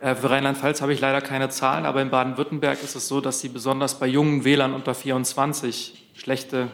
für 0.00 0.30
Rheinland-Pfalz 0.30 0.80
habe 0.80 0.92
ich 0.92 1.00
leider 1.00 1.20
keine 1.20 1.48
Zahlen, 1.48 1.84
aber 1.84 2.00
in 2.02 2.10
Baden-Württemberg 2.10 2.82
ist 2.82 2.94
es 2.94 3.08
so, 3.08 3.20
dass 3.20 3.40
sie 3.40 3.48
besonders 3.48 3.98
bei 3.98 4.06
jungen 4.06 4.44
Wählern 4.44 4.72
unter 4.72 4.94
24 4.94 6.10
schlechte, 6.14 6.68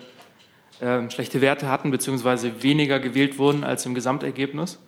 äh, 0.80 1.08
schlechte 1.10 1.40
Werte 1.40 1.68
hatten, 1.68 1.90
beziehungsweise 1.90 2.62
weniger 2.62 3.00
gewählt 3.00 3.38
wurden 3.38 3.64
als 3.64 3.86
im 3.86 3.94
Gesamtergebnis. 3.94 4.78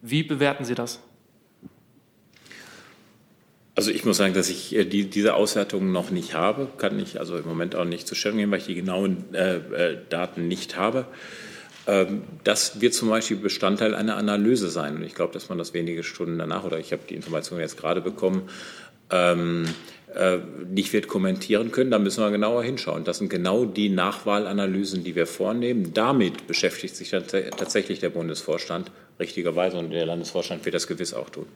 Wie 0.00 0.22
bewerten 0.22 0.64
Sie 0.64 0.74
das? 0.74 1.00
Also 3.74 3.90
ich 3.90 4.06
muss 4.06 4.16
sagen, 4.16 4.32
dass 4.32 4.48
ich 4.48 4.74
äh, 4.74 4.84
die, 4.86 5.10
diese 5.10 5.34
Auswertungen 5.34 5.92
noch 5.92 6.10
nicht 6.10 6.32
habe, 6.32 6.68
kann 6.78 6.98
ich 6.98 7.20
also 7.20 7.36
im 7.36 7.46
Moment 7.46 7.76
auch 7.76 7.84
nicht 7.84 8.06
zur 8.08 8.16
Stellung 8.16 8.38
nehmen, 8.38 8.52
weil 8.52 8.60
ich 8.60 8.66
die 8.66 8.74
genauen 8.74 9.24
äh, 9.34 9.56
äh 9.56 9.98
Daten 10.08 10.48
nicht 10.48 10.78
habe. 10.78 11.06
Ähm, 11.86 12.22
das 12.44 12.80
wird 12.80 12.94
zum 12.94 13.08
Beispiel 13.08 13.36
Bestandteil 13.36 13.94
einer 13.94 14.16
Analyse 14.16 14.70
sein. 14.70 14.96
Und 14.96 15.02
ich 15.04 15.14
glaube, 15.14 15.32
dass 15.32 15.48
man 15.48 15.58
das 15.58 15.74
wenige 15.74 16.02
Stunden 16.02 16.38
danach, 16.38 16.64
oder 16.64 16.78
ich 16.78 16.92
habe 16.92 17.02
die 17.08 17.14
Information 17.14 17.60
jetzt 17.60 17.76
gerade 17.76 18.00
bekommen, 18.00 18.48
ähm, 19.10 19.66
äh, 20.14 20.38
nicht 20.68 20.92
wird 20.92 21.08
kommentieren 21.08 21.70
können. 21.70 21.90
Da 21.90 21.98
müssen 21.98 22.22
wir 22.22 22.30
genauer 22.30 22.64
hinschauen. 22.64 23.04
Das 23.04 23.18
sind 23.18 23.28
genau 23.28 23.64
die 23.64 23.88
Nachwahlanalysen, 23.88 25.04
die 25.04 25.14
wir 25.14 25.26
vornehmen. 25.26 25.92
Damit 25.94 26.46
beschäftigt 26.46 26.96
sich 26.96 27.10
tatsächlich 27.10 28.00
der 28.00 28.10
Bundesvorstand 28.10 28.90
richtigerweise 29.20 29.78
und 29.78 29.90
der 29.90 30.06
Landesvorstand 30.06 30.64
wird 30.64 30.74
das 30.74 30.86
gewiss 30.86 31.14
auch 31.14 31.30
tun. 31.30 31.46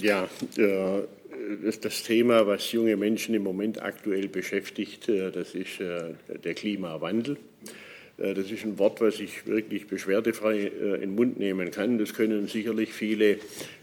Ja, 0.00 0.28
äh, 0.56 1.02
das 1.80 2.02
Thema, 2.02 2.46
was 2.46 2.70
junge 2.72 2.96
Menschen 2.96 3.34
im 3.34 3.42
Moment 3.42 3.82
aktuell 3.82 4.28
beschäftigt, 4.28 5.08
äh, 5.08 5.30
das 5.30 5.54
ist 5.54 5.78
der 5.80 6.54
Klimawandel. 6.54 7.36
Äh, 8.18 8.34
das 8.34 8.50
ist 8.50 8.64
ein 8.64 8.78
Wort, 8.78 9.00
was 9.00 9.20
ich 9.20 9.46
wirklich 9.46 9.86
beschwerdefrei 9.86 10.58
äh, 10.58 10.94
in 10.94 11.00
den 11.00 11.14
Mund 11.14 11.38
nehmen 11.38 11.70
kann. 11.70 11.98
Das 11.98 12.14
können 12.14 12.46
sicherlich 12.46 12.92
viele 12.92 13.38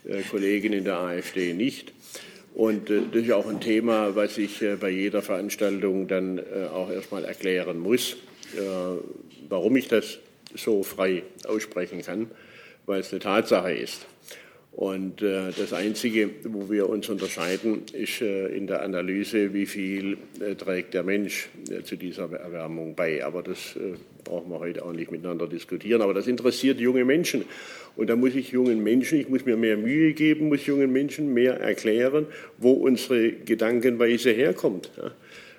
äh, 0.05 0.21
Kollegen 0.29 0.73
in 0.73 0.83
der 0.83 0.97
AfD 0.97 1.53
nicht. 1.53 1.93
Und 2.53 2.89
das 2.89 3.23
ist 3.23 3.31
auch 3.31 3.47
ein 3.47 3.61
Thema, 3.61 4.13
was 4.13 4.37
ich 4.37 4.61
bei 4.81 4.89
jeder 4.89 5.21
Veranstaltung 5.21 6.09
dann 6.09 6.37
auch 6.73 6.91
erstmal 6.91 7.23
erklären 7.23 7.79
muss, 7.79 8.17
warum 9.47 9.77
ich 9.77 9.87
das 9.87 10.19
so 10.53 10.83
frei 10.83 11.23
aussprechen 11.47 12.01
kann, 12.01 12.29
weil 12.85 12.99
es 12.99 13.13
eine 13.13 13.21
Tatsache 13.21 13.71
ist. 13.71 14.05
Und 14.73 15.21
das 15.21 15.71
Einzige, 15.71 16.29
wo 16.43 16.69
wir 16.69 16.89
uns 16.89 17.07
unterscheiden, 17.07 17.83
ist 17.93 18.19
in 18.19 18.67
der 18.67 18.81
Analyse, 18.81 19.53
wie 19.53 19.65
viel 19.65 20.17
trägt 20.57 20.93
der 20.93 21.03
Mensch 21.03 21.47
zu 21.85 21.95
dieser 21.95 22.29
Erwärmung 22.33 22.95
bei. 22.95 23.23
Aber 23.23 23.43
das 23.43 23.77
brauchen 24.23 24.49
wir 24.49 24.59
heute 24.59 24.85
auch 24.85 24.93
nicht 24.93 25.11
miteinander 25.11 25.47
diskutieren. 25.47 26.01
Aber 26.01 26.13
das 26.13 26.27
interessiert 26.27 26.79
junge 26.79 27.05
Menschen. 27.05 27.45
Und 27.95 28.09
da 28.09 28.15
muss 28.15 28.35
ich 28.35 28.51
jungen 28.51 28.83
Menschen, 28.83 29.19
ich 29.19 29.29
muss 29.29 29.45
mir 29.45 29.57
mehr 29.57 29.77
Mühe 29.77 30.13
geben, 30.13 30.49
muss 30.49 30.65
jungen 30.65 30.91
Menschen 30.91 31.33
mehr 31.33 31.59
erklären, 31.59 32.27
wo 32.57 32.71
unsere 32.71 33.31
Gedankenweise 33.31 34.31
herkommt. 34.31 34.91
Ja. 34.97 35.11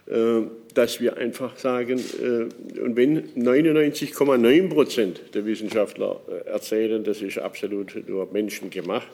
Äh, 0.07 0.43
dass 0.75 1.01
wir 1.01 1.17
einfach 1.19 1.57
sagen, 1.59 1.99
äh, 1.99 2.81
und 2.81 2.97
wenn 2.97 3.29
99,9 3.35 4.69
Prozent 4.69 5.21
der 5.35 5.47
Wissenschaftler 5.47 6.21
äh, 6.29 6.49
erzählen, 6.49 7.05
das 7.05 7.23
ist 7.23 7.39
absolut 7.39 8.09
nur 8.09 8.31
menschengemacht, 8.33 9.09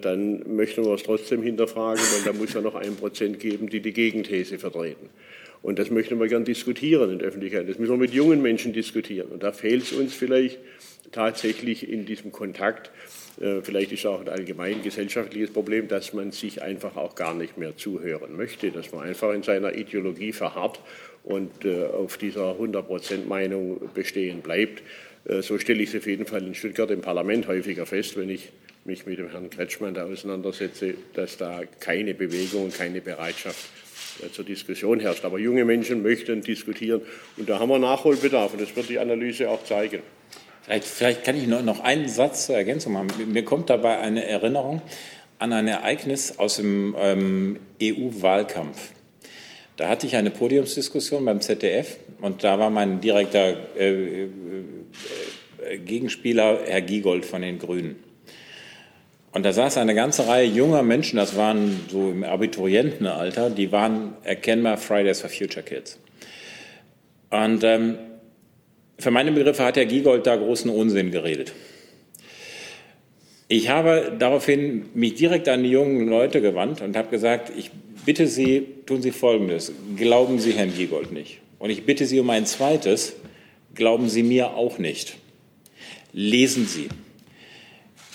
dann 0.00 0.56
möchten 0.56 0.86
wir 0.86 0.94
es 0.94 1.02
trotzdem 1.02 1.42
hinterfragen, 1.42 2.00
weil 2.00 2.32
da 2.32 2.32
muss 2.32 2.54
ja 2.54 2.62
noch 2.62 2.76
ein 2.76 2.96
Prozent 2.96 3.38
geben, 3.38 3.68
die 3.68 3.80
die 3.80 3.92
Gegenthese 3.92 4.58
vertreten. 4.58 5.10
Und 5.66 5.80
das 5.80 5.90
möchten 5.90 6.20
wir 6.20 6.28
gern 6.28 6.44
diskutieren 6.44 7.10
in 7.10 7.18
der 7.18 7.26
Öffentlichkeit. 7.26 7.68
Das 7.68 7.76
müssen 7.76 7.90
wir 7.90 7.98
mit 7.98 8.12
jungen 8.12 8.40
Menschen 8.40 8.72
diskutieren. 8.72 9.30
Und 9.32 9.42
da 9.42 9.50
fehlt 9.50 9.82
es 9.82 9.92
uns 9.92 10.14
vielleicht 10.14 10.60
tatsächlich 11.10 11.90
in 11.90 12.06
diesem 12.06 12.30
Kontakt 12.30 12.92
äh, 13.40 13.62
vielleicht 13.62 13.90
ist 13.90 14.06
auch 14.06 14.20
ein 14.20 14.28
allgemein 14.28 14.82
gesellschaftliches 14.82 15.50
Problem, 15.50 15.88
dass 15.88 16.12
man 16.12 16.30
sich 16.30 16.62
einfach 16.62 16.96
auch 16.96 17.16
gar 17.16 17.34
nicht 17.34 17.58
mehr 17.58 17.76
zuhören 17.76 18.36
möchte, 18.36 18.70
dass 18.70 18.92
man 18.92 19.08
einfach 19.08 19.32
in 19.32 19.42
seiner 19.42 19.74
Ideologie 19.74 20.32
verharrt 20.32 20.80
und 21.24 21.64
äh, 21.64 21.84
auf 21.84 22.16
dieser 22.16 22.52
100 22.52 23.26
Meinung 23.28 23.90
bestehen 23.92 24.42
bleibt. 24.42 24.84
Äh, 25.24 25.42
so 25.42 25.58
stelle 25.58 25.82
ich 25.82 25.90
es 25.90 25.96
auf 25.96 26.06
jeden 26.06 26.26
Fall 26.26 26.46
in 26.46 26.54
Stuttgart 26.54 26.92
im 26.92 27.00
Parlament 27.00 27.48
häufiger 27.48 27.86
fest, 27.86 28.16
wenn 28.16 28.30
ich 28.30 28.52
mich 28.84 29.04
mit 29.04 29.18
dem 29.18 29.30
Herrn 29.30 29.50
Kretschmann 29.50 29.94
da 29.94 30.04
auseinandersetze, 30.04 30.94
dass 31.14 31.36
da 31.36 31.62
keine 31.80 32.14
Bewegung 32.14 32.72
keine 32.72 33.00
Bereitschaft 33.00 33.68
zur 34.32 34.44
Diskussion 34.44 35.00
herrscht. 35.00 35.24
Aber 35.24 35.38
junge 35.38 35.64
Menschen 35.64 36.02
möchten 36.02 36.42
diskutieren 36.42 37.02
und 37.36 37.48
da 37.48 37.58
haben 37.58 37.68
wir 37.68 37.78
Nachholbedarf 37.78 38.52
und 38.52 38.60
das 38.60 38.74
wird 38.76 38.88
die 38.88 38.98
Analyse 38.98 39.50
auch 39.50 39.64
zeigen. 39.64 40.02
Vielleicht, 40.62 40.84
vielleicht 40.84 41.24
kann 41.24 41.36
ich 41.36 41.46
noch 41.46 41.80
einen 41.80 42.08
Satz 42.08 42.46
zur 42.46 42.56
Ergänzung 42.56 42.94
machen. 42.94 43.08
Mir 43.32 43.44
kommt 43.44 43.70
dabei 43.70 43.98
eine 43.98 44.24
Erinnerung 44.24 44.82
an 45.38 45.52
ein 45.52 45.68
Ereignis 45.68 46.38
aus 46.38 46.56
dem 46.56 46.96
ähm, 46.98 47.58
EU-Wahlkampf. 47.80 48.90
Da 49.76 49.88
hatte 49.88 50.06
ich 50.06 50.16
eine 50.16 50.30
Podiumsdiskussion 50.30 51.24
beim 51.24 51.40
ZDF 51.40 51.98
und 52.20 52.42
da 52.42 52.58
war 52.58 52.70
mein 52.70 53.00
direkter 53.00 53.56
äh, 53.76 54.24
äh, 54.24 54.28
Gegenspieler 55.84 56.60
Herr 56.64 56.80
Giegold 56.80 57.26
von 57.26 57.42
den 57.42 57.58
Grünen. 57.58 58.05
Und 59.36 59.42
da 59.42 59.52
saß 59.52 59.76
eine 59.76 59.94
ganze 59.94 60.28
Reihe 60.28 60.46
junger 60.46 60.82
Menschen, 60.82 61.18
das 61.18 61.36
waren 61.36 61.80
so 61.90 62.08
im 62.10 62.24
Abiturientenalter, 62.24 63.50
die 63.50 63.70
waren 63.70 64.14
erkennbar 64.24 64.78
Fridays 64.78 65.20
for 65.20 65.28
Future 65.28 65.62
Kids. 65.62 65.98
Und 67.28 67.62
ähm, 67.62 67.98
für 68.98 69.10
meine 69.10 69.32
Begriffe 69.32 69.62
hat 69.62 69.76
Herr 69.76 69.84
Giegold 69.84 70.26
da 70.26 70.36
großen 70.36 70.70
Unsinn 70.70 71.10
geredet. 71.10 71.52
Ich 73.48 73.68
habe 73.68 74.16
daraufhin 74.18 74.86
mich 74.94 75.16
direkt 75.16 75.50
an 75.50 75.64
die 75.64 75.70
jungen 75.70 76.08
Leute 76.08 76.40
gewandt 76.40 76.80
und 76.80 76.96
habe 76.96 77.10
gesagt, 77.10 77.52
ich 77.54 77.70
bitte 78.06 78.28
Sie, 78.28 78.66
tun 78.86 79.02
Sie 79.02 79.10
Folgendes, 79.10 79.70
glauben 79.98 80.38
Sie 80.38 80.52
Herrn 80.52 80.72
Giegold 80.74 81.12
nicht. 81.12 81.40
Und 81.58 81.68
ich 81.68 81.84
bitte 81.84 82.06
Sie 82.06 82.20
um 82.20 82.30
ein 82.30 82.46
zweites, 82.46 83.12
glauben 83.74 84.08
Sie 84.08 84.22
mir 84.22 84.54
auch 84.54 84.78
nicht. 84.78 85.18
Lesen 86.14 86.66
Sie, 86.66 86.88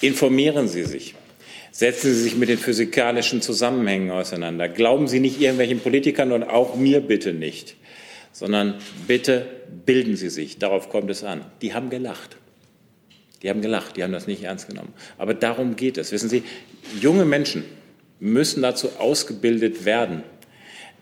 informieren 0.02 0.68
Sie 0.68 0.84
sich, 0.84 1.16
setzen 1.72 2.14
Sie 2.14 2.22
sich 2.22 2.36
mit 2.36 2.50
den 2.50 2.58
physikalischen 2.58 3.42
Zusammenhängen 3.42 4.12
auseinander. 4.12 4.68
Glauben 4.68 5.08
Sie 5.08 5.20
nicht 5.20 5.40
irgendwelchen 5.40 5.80
Politikern 5.80 6.32
und 6.32 6.44
auch 6.44 6.76
mir 6.76 7.02
bitte 7.02 7.34
nicht, 7.34 7.76
sondern 8.32 8.76
bitte 9.08 9.46
bilden 9.86 10.16
Sie 10.16 10.30
sich, 10.30 10.60
darauf 10.60 10.90
kommt 10.90 11.10
es 11.10 11.24
an. 11.24 11.46
Die 11.62 11.74
haben 11.74 11.90
gelacht. 11.90 12.38
Die 13.42 13.50
haben 13.50 13.62
gelacht, 13.62 13.98
die 13.98 14.04
haben 14.04 14.12
das 14.12 14.28
nicht 14.28 14.44
ernst 14.44 14.68
genommen. 14.68 14.94
Aber 15.18 15.34
darum 15.34 15.76
geht 15.76 15.98
es. 15.98 16.12
Wissen 16.12 16.30
Sie, 16.30 16.44
junge 17.00 17.26
Menschen 17.26 17.64
müssen 18.20 18.62
dazu 18.62 18.90
ausgebildet 19.00 19.84
werden, 19.84 20.24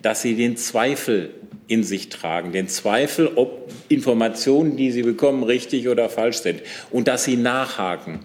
dass 0.02 0.22
sie 0.22 0.36
den 0.36 0.56
Zweifel 0.56 1.32
in 1.68 1.84
sich 1.84 2.10
tragen, 2.10 2.52
den 2.52 2.68
Zweifel, 2.68 3.28
ob 3.36 3.72
Informationen, 3.89 4.78
die 4.78 4.91
sie 4.91 5.04
bekommen, 5.04 5.43
richtig 5.43 5.89
oder 5.89 6.10
falsch 6.10 6.38
sind 6.38 6.62
und 6.89 7.08
dass 7.08 7.26
sie 7.26 7.36
nachhaken. 7.36 8.22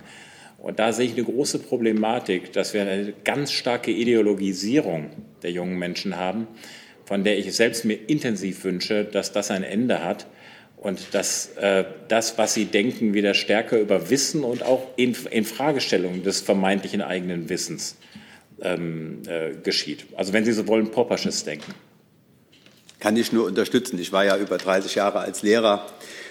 Und 0.64 0.78
da 0.78 0.94
sehe 0.94 1.04
ich 1.04 1.12
eine 1.12 1.24
große 1.24 1.58
Problematik, 1.58 2.54
dass 2.54 2.72
wir 2.72 2.80
eine 2.80 3.12
ganz 3.22 3.52
starke 3.52 3.90
Ideologisierung 3.90 5.10
der 5.42 5.50
jungen 5.50 5.78
Menschen 5.78 6.16
haben, 6.16 6.48
von 7.04 7.22
der 7.22 7.38
ich 7.38 7.54
selbst 7.54 7.84
mir 7.84 7.98
intensiv 8.06 8.64
wünsche, 8.64 9.04
dass 9.04 9.30
das 9.30 9.50
ein 9.50 9.62
Ende 9.62 10.02
hat 10.02 10.26
und 10.78 11.12
dass 11.12 11.48
äh, 11.58 11.84
das, 12.08 12.38
was 12.38 12.54
sie 12.54 12.64
denken, 12.64 13.12
wieder 13.12 13.34
stärker 13.34 13.78
über 13.78 14.08
Wissen 14.08 14.42
und 14.42 14.62
auch 14.62 14.86
in, 14.96 15.14
in 15.30 15.44
Fragestellungen 15.44 16.22
des 16.22 16.40
vermeintlichen 16.40 17.02
eigenen 17.02 17.50
Wissens 17.50 17.98
ähm, 18.62 19.20
äh, 19.26 19.50
geschieht. 19.62 20.06
Also 20.16 20.32
wenn 20.32 20.46
Sie 20.46 20.52
so 20.52 20.66
wollen, 20.66 20.90
Poppersches 20.90 21.44
denken. 21.44 21.74
Kann 23.00 23.18
ich 23.18 23.32
nur 23.32 23.44
unterstützen. 23.44 23.98
Ich 23.98 24.12
war 24.12 24.24
ja 24.24 24.38
über 24.38 24.56
30 24.56 24.94
Jahre 24.94 25.18
als 25.18 25.42
Lehrer 25.42 25.84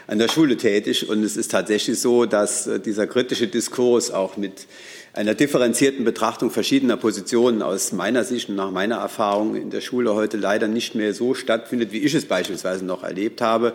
an 0.07 0.19
der 0.19 0.27
Schule 0.27 0.57
tätig 0.57 1.09
und 1.09 1.23
es 1.23 1.37
ist 1.37 1.51
tatsächlich 1.51 1.99
so, 1.99 2.25
dass 2.25 2.67
äh, 2.67 2.79
dieser 2.79 3.07
kritische 3.07 3.47
Diskurs 3.47 4.11
auch 4.11 4.37
mit 4.37 4.67
einer 5.13 5.35
differenzierten 5.35 6.03
Betrachtung 6.05 6.49
verschiedener 6.49 6.97
Positionen 6.97 7.61
aus 7.61 7.91
meiner 7.91 8.23
Sicht 8.23 8.49
und 8.49 8.55
nach 8.55 8.71
meiner 8.71 8.95
Erfahrung 8.95 9.55
in 9.55 9.69
der 9.69 9.81
Schule 9.81 10.15
heute 10.15 10.37
leider 10.37 10.67
nicht 10.67 10.95
mehr 10.95 11.13
so 11.13 11.35
stattfindet, 11.35 11.91
wie 11.91 11.99
ich 11.99 12.13
es 12.15 12.25
beispielsweise 12.25 12.83
noch 12.83 13.03
erlebt 13.03 13.39
habe. 13.39 13.73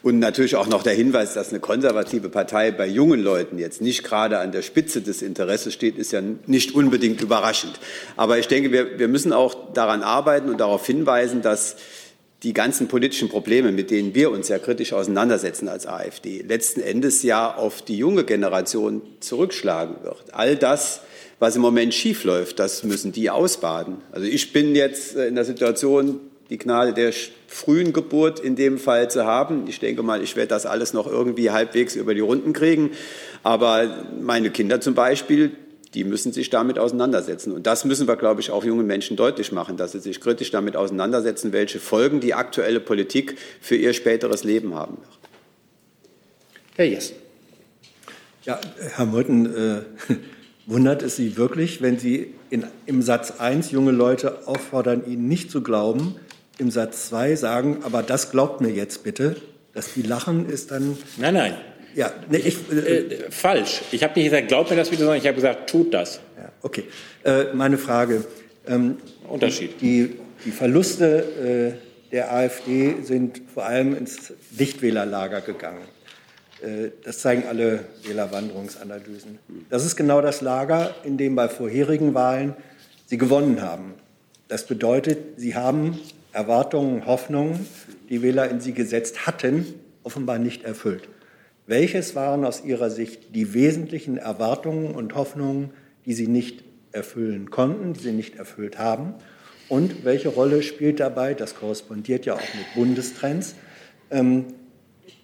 Und 0.00 0.20
natürlich 0.20 0.54
auch 0.54 0.68
noch 0.68 0.84
der 0.84 0.94
Hinweis, 0.94 1.34
dass 1.34 1.50
eine 1.50 1.58
konservative 1.58 2.28
Partei 2.28 2.70
bei 2.70 2.86
jungen 2.86 3.20
Leuten 3.20 3.58
jetzt 3.58 3.80
nicht 3.82 4.04
gerade 4.04 4.38
an 4.38 4.52
der 4.52 4.62
Spitze 4.62 5.00
des 5.00 5.22
Interesses 5.22 5.74
steht, 5.74 5.98
ist 5.98 6.12
ja 6.12 6.22
nicht 6.46 6.72
unbedingt 6.76 7.20
überraschend. 7.20 7.80
Aber 8.16 8.38
ich 8.38 8.46
denke, 8.46 8.70
wir, 8.70 9.00
wir 9.00 9.08
müssen 9.08 9.32
auch 9.32 9.72
daran 9.72 10.04
arbeiten 10.04 10.50
und 10.50 10.60
darauf 10.60 10.86
hinweisen, 10.86 11.42
dass 11.42 11.74
die 12.42 12.52
ganzen 12.52 12.86
politischen 12.86 13.28
Probleme, 13.28 13.72
mit 13.72 13.90
denen 13.90 14.14
wir 14.14 14.30
uns 14.30 14.48
ja 14.48 14.58
kritisch 14.58 14.92
auseinandersetzen 14.92 15.68
als 15.68 15.86
AfD, 15.86 16.44
letzten 16.46 16.80
Endes 16.80 17.22
ja 17.22 17.54
auf 17.54 17.82
die 17.82 17.98
junge 17.98 18.24
Generation 18.24 19.02
zurückschlagen 19.20 19.96
wird. 20.04 20.32
All 20.32 20.54
das, 20.54 21.00
was 21.40 21.56
im 21.56 21.62
Moment 21.62 21.94
schiefläuft, 21.94 22.58
das 22.58 22.84
müssen 22.84 23.10
die 23.12 23.30
ausbaden. 23.30 23.96
Also 24.12 24.26
ich 24.26 24.52
bin 24.52 24.76
jetzt 24.76 25.16
in 25.16 25.34
der 25.34 25.44
Situation, 25.44 26.20
die 26.50 26.58
Gnade 26.58 26.94
der 26.94 27.12
frühen 27.46 27.92
Geburt 27.92 28.40
in 28.40 28.56
dem 28.56 28.78
Fall 28.78 29.10
zu 29.10 29.26
haben. 29.26 29.66
Ich 29.68 29.80
denke 29.80 30.02
mal, 30.02 30.22
ich 30.22 30.36
werde 30.36 30.48
das 30.48 30.64
alles 30.64 30.92
noch 30.92 31.06
irgendwie 31.06 31.50
halbwegs 31.50 31.96
über 31.96 32.14
die 32.14 32.20
Runden 32.20 32.52
kriegen. 32.52 32.92
Aber 33.42 34.06
meine 34.20 34.50
Kinder 34.50 34.80
zum 34.80 34.94
Beispiel, 34.94 35.52
die 35.94 36.04
müssen 36.04 36.32
sich 36.32 36.50
damit 36.50 36.78
auseinandersetzen. 36.78 37.52
Und 37.52 37.66
das 37.66 37.84
müssen 37.84 38.06
wir, 38.06 38.16
glaube 38.16 38.40
ich, 38.40 38.50
auch 38.50 38.64
jungen 38.64 38.86
Menschen 38.86 39.16
deutlich 39.16 39.52
machen, 39.52 39.76
dass 39.76 39.92
sie 39.92 40.00
sich 40.00 40.20
kritisch 40.20 40.50
damit 40.50 40.76
auseinandersetzen, 40.76 41.52
welche 41.52 41.80
Folgen 41.80 42.20
die 42.20 42.34
aktuelle 42.34 42.80
Politik 42.80 43.38
für 43.60 43.76
ihr 43.76 43.92
späteres 43.92 44.44
Leben 44.44 44.74
haben 44.74 44.98
wird. 44.98 45.18
Herr 46.76 46.84
Jessen. 46.86 47.16
Ja, 48.44 48.60
Herr 48.94 49.06
Meuthen, 49.06 49.46
äh, 49.46 49.80
wundert 50.66 51.02
es 51.02 51.16
Sie 51.16 51.36
wirklich, 51.36 51.82
wenn 51.82 51.98
Sie 51.98 52.34
in, 52.50 52.64
im 52.86 53.02
Satz 53.02 53.32
1 53.38 53.70
junge 53.72 53.90
Leute 53.90 54.46
auffordern, 54.46 55.04
Ihnen 55.06 55.28
nicht 55.28 55.50
zu 55.50 55.62
glauben, 55.62 56.16
im 56.58 56.70
Satz 56.70 57.08
2 57.08 57.36
sagen, 57.36 57.78
aber 57.82 58.02
das 58.02 58.30
glaubt 58.30 58.60
mir 58.60 58.70
jetzt 58.70 59.04
bitte, 59.04 59.36
dass 59.74 59.94
die 59.94 60.02
lachen 60.02 60.48
ist 60.48 60.70
dann. 60.70 60.96
Nein, 61.16 61.34
nein. 61.34 61.54
Ja, 61.94 62.12
nee, 62.28 62.38
ich, 62.38 62.56
äh, 62.70 62.76
äh, 62.76 63.30
falsch. 63.30 63.82
Ich 63.92 64.02
habe 64.02 64.14
nicht 64.14 64.30
gesagt, 64.30 64.48
glaubt 64.48 64.70
mir 64.70 64.76
das 64.76 64.88
bitte, 64.88 65.02
sondern 65.02 65.18
ich 65.18 65.26
habe 65.26 65.36
gesagt, 65.36 65.68
tut 65.68 65.92
das. 65.94 66.20
Ja, 66.36 66.52
okay. 66.62 66.84
Äh, 67.24 67.52
meine 67.54 67.78
Frage. 67.78 68.24
Ähm, 68.66 68.98
Unterschied. 69.28 69.80
Die, 69.80 70.16
die 70.44 70.50
Verluste 70.50 71.78
äh, 72.12 72.12
der 72.12 72.32
AfD 72.32 73.02
sind 73.02 73.42
vor 73.52 73.64
allem 73.66 73.96
ins 73.96 74.32
Nichtwählerlager 74.56 75.40
gegangen. 75.40 75.82
Äh, 76.62 76.90
das 77.04 77.18
zeigen 77.18 77.44
alle 77.48 77.84
Wählerwanderungsanalysen. 78.04 79.38
Das 79.70 79.84
ist 79.84 79.96
genau 79.96 80.20
das 80.20 80.40
Lager, 80.40 80.94
in 81.04 81.16
dem 81.16 81.34
bei 81.34 81.48
vorherigen 81.48 82.14
Wahlen 82.14 82.54
Sie 83.06 83.16
gewonnen 83.16 83.62
haben. 83.62 83.94
Das 84.48 84.66
bedeutet, 84.66 85.18
Sie 85.38 85.54
haben 85.54 85.98
Erwartungen, 86.32 87.06
Hoffnungen, 87.06 87.66
die 88.08 88.22
Wähler 88.22 88.50
in 88.50 88.60
sie 88.60 88.72
gesetzt 88.72 89.26
hatten, 89.26 89.66
offenbar 90.02 90.38
nicht 90.38 90.64
erfüllt. 90.64 91.08
Welches 91.68 92.16
waren 92.16 92.46
aus 92.46 92.64
Ihrer 92.64 92.88
Sicht 92.88 93.34
die 93.34 93.52
wesentlichen 93.52 94.16
Erwartungen 94.16 94.94
und 94.94 95.14
Hoffnungen, 95.14 95.68
die 96.06 96.14
Sie 96.14 96.26
nicht 96.26 96.64
erfüllen 96.92 97.50
konnten, 97.50 97.92
die 97.92 98.00
Sie 98.00 98.12
nicht 98.12 98.36
erfüllt 98.36 98.78
haben? 98.78 99.12
Und 99.68 100.02
welche 100.06 100.30
Rolle 100.30 100.62
spielt 100.62 100.98
dabei, 100.98 101.34
das 101.34 101.54
korrespondiert 101.54 102.24
ja 102.24 102.36
auch 102.36 102.40
mit 102.40 102.74
Bundestrends, 102.74 103.54
ähm, 104.10 104.46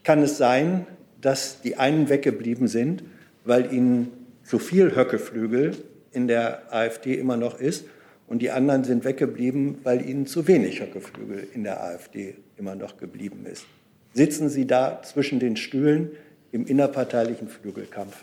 kann 0.02 0.22
es 0.22 0.36
sein, 0.36 0.86
dass 1.22 1.62
die 1.62 1.78
einen 1.78 2.10
weggeblieben 2.10 2.68
sind, 2.68 3.04
weil 3.46 3.72
ihnen 3.72 4.12
zu 4.42 4.58
viel 4.58 4.94
Höckeflügel 4.94 5.74
in 6.12 6.28
der 6.28 6.74
AfD 6.74 7.14
immer 7.14 7.38
noch 7.38 7.58
ist 7.58 7.86
und 8.26 8.42
die 8.42 8.50
anderen 8.50 8.84
sind 8.84 9.06
weggeblieben, 9.06 9.78
weil 9.82 10.06
ihnen 10.06 10.26
zu 10.26 10.46
wenig 10.46 10.82
Höckeflügel 10.82 11.48
in 11.54 11.64
der 11.64 11.82
AfD 11.82 12.34
immer 12.58 12.74
noch 12.74 12.98
geblieben 12.98 13.46
ist. 13.50 13.64
Sitzen 14.12 14.50
Sie 14.50 14.66
da 14.66 15.00
zwischen 15.02 15.40
den 15.40 15.56
Stühlen 15.56 16.10
im 16.54 16.66
innerparteilichen 16.66 17.48
Flügelkampf? 17.48 18.16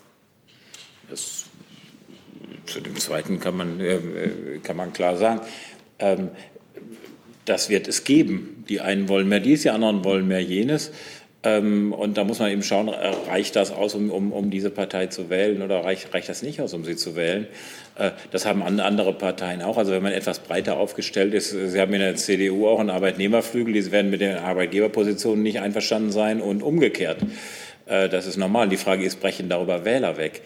Das, 1.09 1.45
zu 2.65 2.79
dem 2.79 2.95
Zweiten 2.95 3.41
kann 3.41 3.57
man, 3.57 3.79
äh, 3.82 3.99
kann 4.63 4.77
man 4.77 4.93
klar 4.93 5.17
sagen. 5.17 5.41
Ähm, 5.99 6.29
das 7.43 7.69
wird 7.69 7.89
es 7.89 8.05
geben. 8.05 8.63
Die 8.69 8.79
einen 8.79 9.09
wollen 9.09 9.27
mehr 9.27 9.41
dies, 9.41 9.63
die 9.63 9.69
anderen 9.69 10.05
wollen 10.05 10.29
mehr 10.29 10.41
jenes. 10.41 10.91
Ähm, 11.43 11.91
und 11.91 12.17
da 12.17 12.23
muss 12.23 12.39
man 12.39 12.51
eben 12.51 12.63
schauen, 12.63 12.88
reicht 12.88 13.55
das 13.57 13.71
aus, 13.71 13.95
um, 13.95 14.11
um, 14.11 14.32
um 14.32 14.49
diese 14.49 14.69
Partei 14.69 15.07
zu 15.07 15.29
wählen 15.29 15.61
oder 15.61 15.84
reicht, 15.84 16.13
reicht 16.13 16.29
das 16.29 16.41
nicht 16.41 16.61
aus, 16.61 16.73
um 16.73 16.86
sie 16.86 16.95
zu 16.95 17.17
wählen? 17.17 17.47
Äh, 17.95 18.11
das 18.32 18.45
haben 18.45 18.61
andere 18.61 19.11
Parteien 19.11 19.61
auch. 19.61 19.77
Also 19.77 19.91
wenn 19.91 20.03
man 20.03 20.13
etwas 20.13 20.39
breiter 20.39 20.77
aufgestellt 20.77 21.34
ist, 21.34 21.49
Sie 21.49 21.79
haben 21.82 21.93
in 21.93 21.99
der 21.99 22.15
CDU 22.15 22.67
auch 22.67 22.79
einen 22.79 22.91
Arbeitnehmerflügel, 22.91 23.73
die 23.73 23.91
werden 23.91 24.09
mit 24.09 24.21
den 24.21 24.38
Arbeitgeberpositionen 24.38 25.43
nicht 25.43 25.59
einverstanden 25.59 26.11
sein 26.11 26.39
und 26.39 26.63
umgekehrt. 26.63 27.17
Äh, 27.86 28.09
das 28.09 28.27
ist 28.27 28.38
normal. 28.38 28.69
Die 28.69 28.77
Frage 28.77 29.03
ist, 29.03 29.19
brechen 29.19 29.49
darüber 29.49 29.86
Wähler 29.86 30.17
weg? 30.17 30.41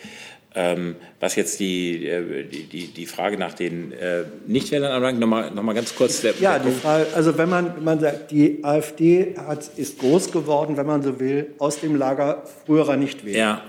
Ähm, 0.57 0.95
was 1.19 1.35
jetzt 1.35 1.59
die, 1.59 2.07
äh, 2.07 2.43
die, 2.45 2.63
die, 2.63 2.87
die 2.87 3.05
Frage 3.05 3.37
nach 3.37 3.53
den 3.53 3.91
äh, 3.91 4.23
Nichtwählern 4.47 4.91
anbelangt, 4.93 5.19
nochmal 5.19 5.51
noch 5.51 5.63
mal 5.63 5.73
ganz 5.73 5.93
kurz. 5.93 6.21
Der, 6.21 6.33
ja, 6.39 6.59
die 6.59 6.71
Frage, 6.71 7.07
also 7.13 7.37
wenn 7.37 7.49
man, 7.49 7.83
man 7.83 7.99
sagt, 7.99 8.31
die 8.31 8.63
AfD 8.63 9.35
hat, 9.37 9.69
ist 9.75 9.99
groß 9.99 10.31
geworden, 10.31 10.77
wenn 10.77 10.85
man 10.85 11.03
so 11.03 11.19
will, 11.19 11.47
aus 11.59 11.81
dem 11.81 11.97
Lager 11.97 12.43
früherer 12.65 12.95
Nichtwähler. 12.95 13.37
Ja. 13.37 13.61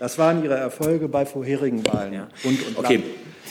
Das 0.00 0.18
waren 0.18 0.42
ihre 0.42 0.56
Erfolge 0.56 1.06
bei 1.06 1.24
vorherigen 1.24 1.86
Wahlen. 1.86 2.12
Ja. 2.12 2.28
Und, 2.42 2.66
und 2.66 2.78
okay. 2.78 3.04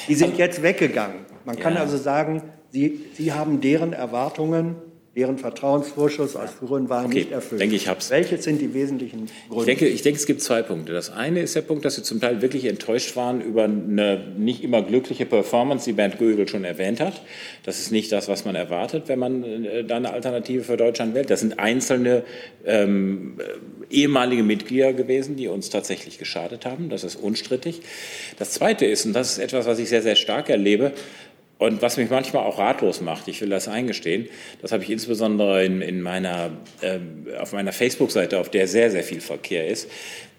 Die 0.09 0.15
sind 0.15 0.37
jetzt 0.37 0.61
weggegangen. 0.61 1.19
Man 1.45 1.57
kann 1.57 1.75
ja. 1.75 1.79
also 1.79 1.95
sagen, 1.95 2.43
sie, 2.71 3.05
sie 3.13 3.31
haben 3.31 3.61
deren 3.61 3.93
Erwartungen 3.93 4.75
deren 5.15 5.37
Vertrauensvorschuss 5.37 6.37
aus 6.37 6.51
früheren 6.51 6.87
Wahlen 6.87 7.07
okay, 7.07 7.19
nicht 7.19 7.31
erfüllt. 7.31 7.59
Denke 7.59 7.75
ich 7.75 7.89
hab's. 7.89 8.09
Welche 8.11 8.37
sind 8.37 8.61
die 8.61 8.73
wesentlichen 8.73 9.27
Gründe? 9.49 9.59
Ich 9.59 9.65
denke, 9.65 9.87
ich 9.87 10.01
denke, 10.03 10.17
es 10.17 10.25
gibt 10.25 10.41
zwei 10.41 10.61
Punkte. 10.61 10.93
Das 10.93 11.09
eine 11.09 11.41
ist 11.41 11.53
der 11.53 11.63
Punkt, 11.63 11.83
dass 11.83 11.95
Sie 11.95 12.03
zum 12.03 12.21
Teil 12.21 12.41
wirklich 12.41 12.63
enttäuscht 12.63 13.17
waren 13.17 13.41
über 13.41 13.65
eine 13.65 14.25
nicht 14.37 14.63
immer 14.63 14.81
glückliche 14.81 15.25
Performance, 15.25 15.83
die 15.83 15.93
Bernd 15.93 16.17
Gögel 16.17 16.47
schon 16.47 16.63
erwähnt 16.63 17.01
hat. 17.01 17.21
Das 17.63 17.79
ist 17.79 17.91
nicht 17.91 18.09
das, 18.13 18.29
was 18.29 18.45
man 18.45 18.55
erwartet, 18.55 19.03
wenn 19.07 19.19
man 19.19 19.43
äh, 19.65 19.83
da 19.83 19.97
eine 19.97 20.13
Alternative 20.13 20.63
für 20.63 20.77
Deutschland 20.77 21.13
wählt. 21.13 21.29
Das 21.29 21.41
sind 21.41 21.59
einzelne 21.59 22.23
ähm, 22.65 23.37
ehemalige 23.89 24.43
Mitglieder 24.43 24.93
gewesen, 24.93 25.35
die 25.35 25.49
uns 25.49 25.69
tatsächlich 25.69 26.19
geschadet 26.19 26.65
haben. 26.65 26.87
Das 26.87 27.03
ist 27.03 27.17
unstrittig. 27.17 27.81
Das 28.39 28.51
zweite 28.51 28.85
ist, 28.85 29.05
und 29.05 29.11
das 29.11 29.33
ist 29.33 29.39
etwas, 29.39 29.65
was 29.65 29.77
ich 29.79 29.89
sehr, 29.89 30.01
sehr 30.01 30.15
stark 30.15 30.49
erlebe, 30.49 30.93
und 31.61 31.83
was 31.83 31.97
mich 31.97 32.09
manchmal 32.09 32.43
auch 32.43 32.57
ratlos 32.57 33.01
macht, 33.01 33.27
ich 33.27 33.39
will 33.39 33.49
das 33.49 33.67
eingestehen, 33.67 34.27
das 34.63 34.71
habe 34.71 34.81
ich 34.81 34.89
insbesondere 34.89 35.63
in, 35.63 35.83
in 35.83 36.01
meiner, 36.01 36.57
äh, 36.81 36.97
auf 37.37 37.53
meiner 37.53 37.71
Facebook-Seite, 37.71 38.39
auf 38.39 38.49
der 38.49 38.67
sehr, 38.67 38.89
sehr 38.89 39.03
viel 39.03 39.21
Verkehr 39.21 39.67
ist, 39.67 39.87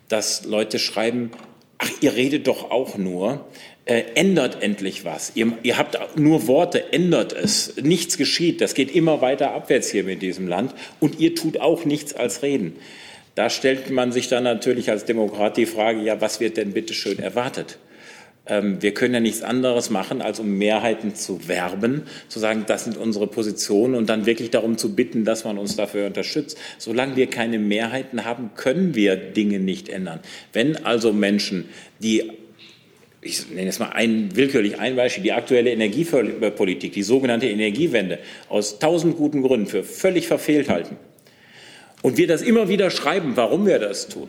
dass 0.08 0.44
Leute 0.44 0.80
schreiben, 0.80 1.30
ach, 1.78 1.88
ihr 2.00 2.16
redet 2.16 2.48
doch 2.48 2.72
auch 2.72 2.98
nur, 2.98 3.46
äh, 3.84 4.02
ändert 4.16 4.64
endlich 4.64 5.04
was. 5.04 5.30
Ihr, 5.36 5.52
ihr 5.62 5.78
habt 5.78 5.96
nur 6.18 6.48
Worte, 6.48 6.92
ändert 6.92 7.32
es. 7.32 7.76
Nichts 7.80 8.18
geschieht. 8.18 8.60
Das 8.60 8.74
geht 8.74 8.92
immer 8.92 9.20
weiter 9.20 9.52
abwärts 9.52 9.92
hier 9.92 10.02
mit 10.02 10.22
diesem 10.22 10.48
Land. 10.48 10.74
Und 10.98 11.20
ihr 11.20 11.36
tut 11.36 11.60
auch 11.60 11.84
nichts 11.84 12.14
als 12.14 12.42
reden. 12.42 12.74
Da 13.36 13.48
stellt 13.48 13.90
man 13.90 14.10
sich 14.10 14.26
dann 14.26 14.42
natürlich 14.42 14.90
als 14.90 15.04
Demokrat 15.04 15.56
die 15.56 15.66
Frage, 15.66 16.02
ja, 16.02 16.20
was 16.20 16.40
wird 16.40 16.56
denn 16.56 16.72
bitte 16.72 16.94
schön 16.94 17.20
erwartet? 17.20 17.78
Ähm, 18.52 18.82
wir 18.82 18.92
können 18.92 19.14
ja 19.14 19.20
nichts 19.20 19.42
anderes 19.42 19.88
machen, 19.88 20.20
als 20.20 20.38
um 20.38 20.58
Mehrheiten 20.58 21.14
zu 21.14 21.48
werben, 21.48 22.02
zu 22.28 22.38
sagen, 22.38 22.64
das 22.66 22.84
sind 22.84 22.98
unsere 22.98 23.26
Positionen 23.26 23.94
und 23.94 24.10
dann 24.10 24.26
wirklich 24.26 24.50
darum 24.50 24.76
zu 24.76 24.94
bitten, 24.94 25.24
dass 25.24 25.44
man 25.44 25.56
uns 25.56 25.74
dafür 25.76 26.06
unterstützt. 26.06 26.58
Solange 26.76 27.16
wir 27.16 27.28
keine 27.28 27.58
Mehrheiten 27.58 28.26
haben, 28.26 28.50
können 28.54 28.94
wir 28.94 29.16
Dinge 29.16 29.58
nicht 29.58 29.88
ändern. 29.88 30.20
Wenn 30.52 30.84
also 30.84 31.14
Menschen, 31.14 31.70
die 32.00 32.30
ich 33.24 33.48
nenne 33.50 33.66
jetzt 33.66 33.78
mal 33.78 33.90
ein, 33.90 34.34
willkürlich 34.34 34.80
ein 34.80 34.96
Beispiel, 34.96 35.22
die 35.22 35.32
aktuelle 35.32 35.70
Energiepolitik, 35.70 36.92
die 36.92 37.04
sogenannte 37.04 37.46
Energiewende, 37.46 38.18
aus 38.48 38.80
tausend 38.80 39.16
guten 39.16 39.42
Gründen 39.42 39.68
für 39.68 39.84
völlig 39.84 40.26
verfehlt 40.26 40.68
halten. 40.68 40.96
Und 42.02 42.16
wir 42.16 42.26
das 42.26 42.42
immer 42.42 42.68
wieder 42.68 42.90
schreiben, 42.90 43.36
warum 43.36 43.64
wir 43.64 43.78
das 43.78 44.08
tun. 44.08 44.28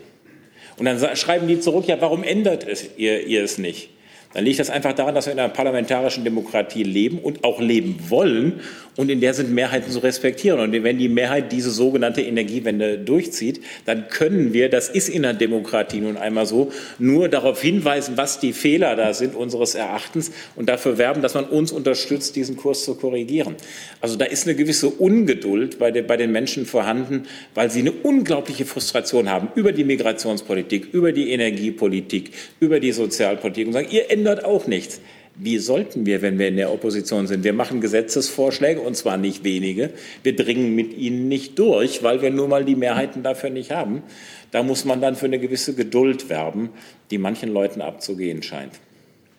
Und 0.76 0.84
dann 0.86 1.16
schreiben 1.16 1.48
die 1.48 1.58
zurück, 1.58 1.88
ja, 1.88 2.00
warum 2.00 2.22
ändert 2.22 2.66
es 2.66 2.88
ihr, 2.96 3.26
ihr 3.26 3.42
es 3.42 3.58
nicht? 3.58 3.90
Dann 4.34 4.44
liegt 4.44 4.58
das 4.58 4.68
einfach 4.68 4.92
daran, 4.92 5.14
dass 5.14 5.26
wir 5.26 5.32
in 5.32 5.38
einer 5.38 5.48
parlamentarischen 5.48 6.24
Demokratie 6.24 6.82
leben 6.82 7.18
und 7.18 7.44
auch 7.44 7.60
leben 7.60 7.98
wollen 8.08 8.60
und 8.96 9.10
in 9.10 9.20
der 9.20 9.34
sind 9.34 9.52
Mehrheiten 9.52 9.90
zu 9.90 10.00
respektieren. 10.00 10.60
Und 10.60 10.72
wenn 10.82 10.98
die 10.98 11.08
Mehrheit 11.08 11.52
diese 11.52 11.70
sogenannte 11.70 12.22
Energiewende 12.22 12.98
durchzieht, 12.98 13.60
dann 13.86 14.08
können 14.08 14.52
wir, 14.52 14.68
das 14.68 14.88
ist 14.88 15.08
in 15.08 15.22
der 15.22 15.34
Demokratie 15.34 16.00
nun 16.00 16.16
einmal 16.16 16.46
so, 16.46 16.70
nur 16.98 17.28
darauf 17.28 17.60
hinweisen, 17.60 18.16
was 18.16 18.40
die 18.40 18.52
Fehler 18.52 18.96
da 18.96 19.14
sind 19.14 19.34
unseres 19.34 19.74
Erachtens 19.74 20.32
und 20.56 20.68
dafür 20.68 20.98
werben, 20.98 21.22
dass 21.22 21.34
man 21.34 21.44
uns 21.44 21.72
unterstützt, 21.72 22.36
diesen 22.36 22.56
Kurs 22.56 22.84
zu 22.84 22.94
korrigieren. 22.94 23.54
Also 24.00 24.16
da 24.16 24.24
ist 24.24 24.46
eine 24.46 24.56
gewisse 24.56 24.88
Ungeduld 24.88 25.78
bei, 25.78 25.90
den, 25.90 26.32
Menschen 26.32 26.66
vorhanden, 26.66 27.26
weil 27.54 27.70
sie 27.70 27.80
eine 27.80 27.92
unglaubliche 27.92 28.64
Frustration 28.64 29.28
haben 29.28 29.48
über 29.54 29.72
die 29.72 29.84
Migrationspolitik, 29.84 30.88
über 30.92 31.12
die 31.12 31.30
Energiepolitik, 31.30 32.30
über 32.60 32.80
die 32.80 32.92
Sozialpolitik 32.92 33.66
und 33.66 33.72
sagen, 33.72 33.88
ihr 33.90 34.10
ändert 34.24 34.44
auch 34.46 34.66
nichts. 34.66 35.00
Wie 35.36 35.58
sollten 35.58 36.06
wir, 36.06 36.22
wenn 36.22 36.38
wir 36.38 36.48
in 36.48 36.56
der 36.56 36.72
Opposition 36.72 37.26
sind? 37.26 37.44
Wir 37.44 37.52
machen 37.52 37.82
Gesetzesvorschläge, 37.82 38.80
und 38.80 38.96
zwar 38.96 39.18
nicht 39.18 39.44
wenige. 39.44 39.90
Wir 40.22 40.34
dringen 40.34 40.74
mit 40.74 40.96
ihnen 40.96 41.28
nicht 41.28 41.58
durch, 41.58 42.02
weil 42.02 42.22
wir 42.22 42.30
nur 42.30 42.48
mal 42.48 42.64
die 42.64 42.76
Mehrheiten 42.76 43.22
dafür 43.22 43.50
nicht 43.50 43.70
haben. 43.70 44.02
Da 44.50 44.62
muss 44.62 44.86
man 44.86 45.02
dann 45.02 45.14
für 45.14 45.26
eine 45.26 45.38
gewisse 45.38 45.74
Geduld 45.74 46.30
werben, 46.30 46.70
die 47.10 47.18
manchen 47.18 47.52
Leuten 47.52 47.82
abzugehen 47.82 48.42
scheint. 48.42 48.72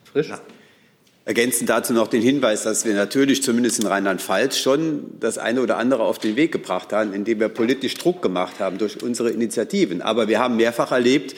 Frisch? 0.04 0.30
Ja. 0.30 0.40
Ergänzend 1.28 1.72
dazu 1.72 1.94
noch 1.94 2.08
den 2.08 2.22
Hinweis, 2.22 2.62
dass 2.62 2.86
wir 2.86 2.94
natürlich 2.94 3.42
zumindest 3.42 3.80
in 3.80 3.88
Rheinland-Pfalz 3.88 4.60
schon 4.60 5.06
das 5.20 5.40
eine 5.40 5.62
oder 5.62 5.78
andere 5.78 6.04
auf 6.04 6.20
den 6.20 6.36
Weg 6.36 6.52
gebracht 6.52 6.94
haben, 6.94 7.14
indem 7.14 7.40
wir 7.40 7.48
politisch 7.48 7.96
Druck 7.96 8.22
gemacht 8.22 8.60
haben 8.60 8.78
durch 8.78 9.02
unsere 9.02 9.32
Initiativen. 9.32 10.04
Aber 10.04 10.28
wir 10.28 10.38
haben 10.38 10.56
mehrfach 10.56 10.92
erlebt, 10.92 11.36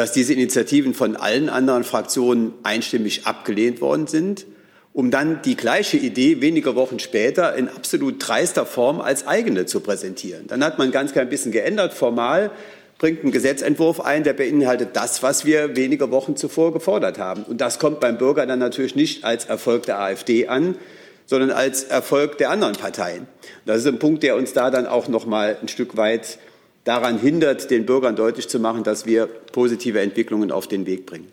dass 0.00 0.12
diese 0.12 0.32
Initiativen 0.32 0.94
von 0.94 1.14
allen 1.14 1.50
anderen 1.50 1.84
Fraktionen 1.84 2.54
einstimmig 2.62 3.26
abgelehnt 3.26 3.82
worden 3.82 4.06
sind, 4.06 4.46
um 4.94 5.10
dann 5.10 5.42
die 5.42 5.56
gleiche 5.56 5.98
Idee 5.98 6.40
wenige 6.40 6.74
Wochen 6.74 6.98
später 6.98 7.54
in 7.54 7.68
absolut 7.68 8.14
dreister 8.18 8.64
Form 8.64 9.02
als 9.02 9.26
eigene 9.26 9.66
zu 9.66 9.80
präsentieren. 9.80 10.46
Dann 10.46 10.64
hat 10.64 10.78
man 10.78 10.90
ganz 10.90 11.12
klein 11.12 11.28
bisschen 11.28 11.52
geändert, 11.52 11.92
formal, 11.92 12.50
bringt 12.96 13.24
einen 13.24 13.30
Gesetzentwurf 13.30 14.00
ein, 14.00 14.24
der 14.24 14.32
beinhaltet 14.32 14.96
das, 14.96 15.22
was 15.22 15.44
wir 15.44 15.76
wenige 15.76 16.10
Wochen 16.10 16.34
zuvor 16.34 16.72
gefordert 16.72 17.18
haben. 17.18 17.42
Und 17.42 17.60
das 17.60 17.78
kommt 17.78 18.00
beim 18.00 18.16
Bürger 18.16 18.46
dann 18.46 18.58
natürlich 18.58 18.96
nicht 18.96 19.24
als 19.24 19.44
Erfolg 19.44 19.82
der 19.82 20.00
AfD 20.00 20.48
an, 20.48 20.76
sondern 21.26 21.50
als 21.50 21.84
Erfolg 21.84 22.38
der 22.38 22.48
anderen 22.48 22.76
Parteien. 22.76 23.26
Das 23.66 23.76
ist 23.76 23.86
ein 23.86 23.98
Punkt, 23.98 24.22
der 24.22 24.36
uns 24.36 24.54
da 24.54 24.70
dann 24.70 24.86
auch 24.86 25.08
noch 25.08 25.26
mal 25.26 25.58
ein 25.60 25.68
Stück 25.68 25.98
weit 25.98 26.38
daran 26.84 27.18
hindert, 27.18 27.70
den 27.70 27.86
Bürgern 27.86 28.16
deutlich 28.16 28.48
zu 28.48 28.58
machen, 28.58 28.84
dass 28.84 29.06
wir 29.06 29.26
positive 29.26 30.00
Entwicklungen 30.00 30.50
auf 30.50 30.66
den 30.66 30.86
Weg 30.86 31.06
bringen. 31.06 31.28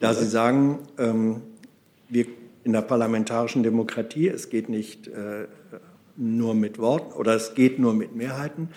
Da 0.00 0.12
Sie 0.12 0.26
sagen, 0.26 0.80
ähm, 0.98 1.42
wir 2.08 2.26
in 2.64 2.72
der 2.72 2.82
parlamentarischen 2.82 3.62
Demokratie, 3.62 4.28
es 4.28 4.50
geht 4.50 4.68
nicht 4.68 5.08
äh, 5.08 5.46
nur 6.16 6.54
mit 6.54 6.78
Worten 6.78 7.12
oder 7.12 7.34
es 7.34 7.54
geht 7.54 7.78
nur 7.78 7.94
mit 7.94 8.14
Mehrheiten. 8.14 8.70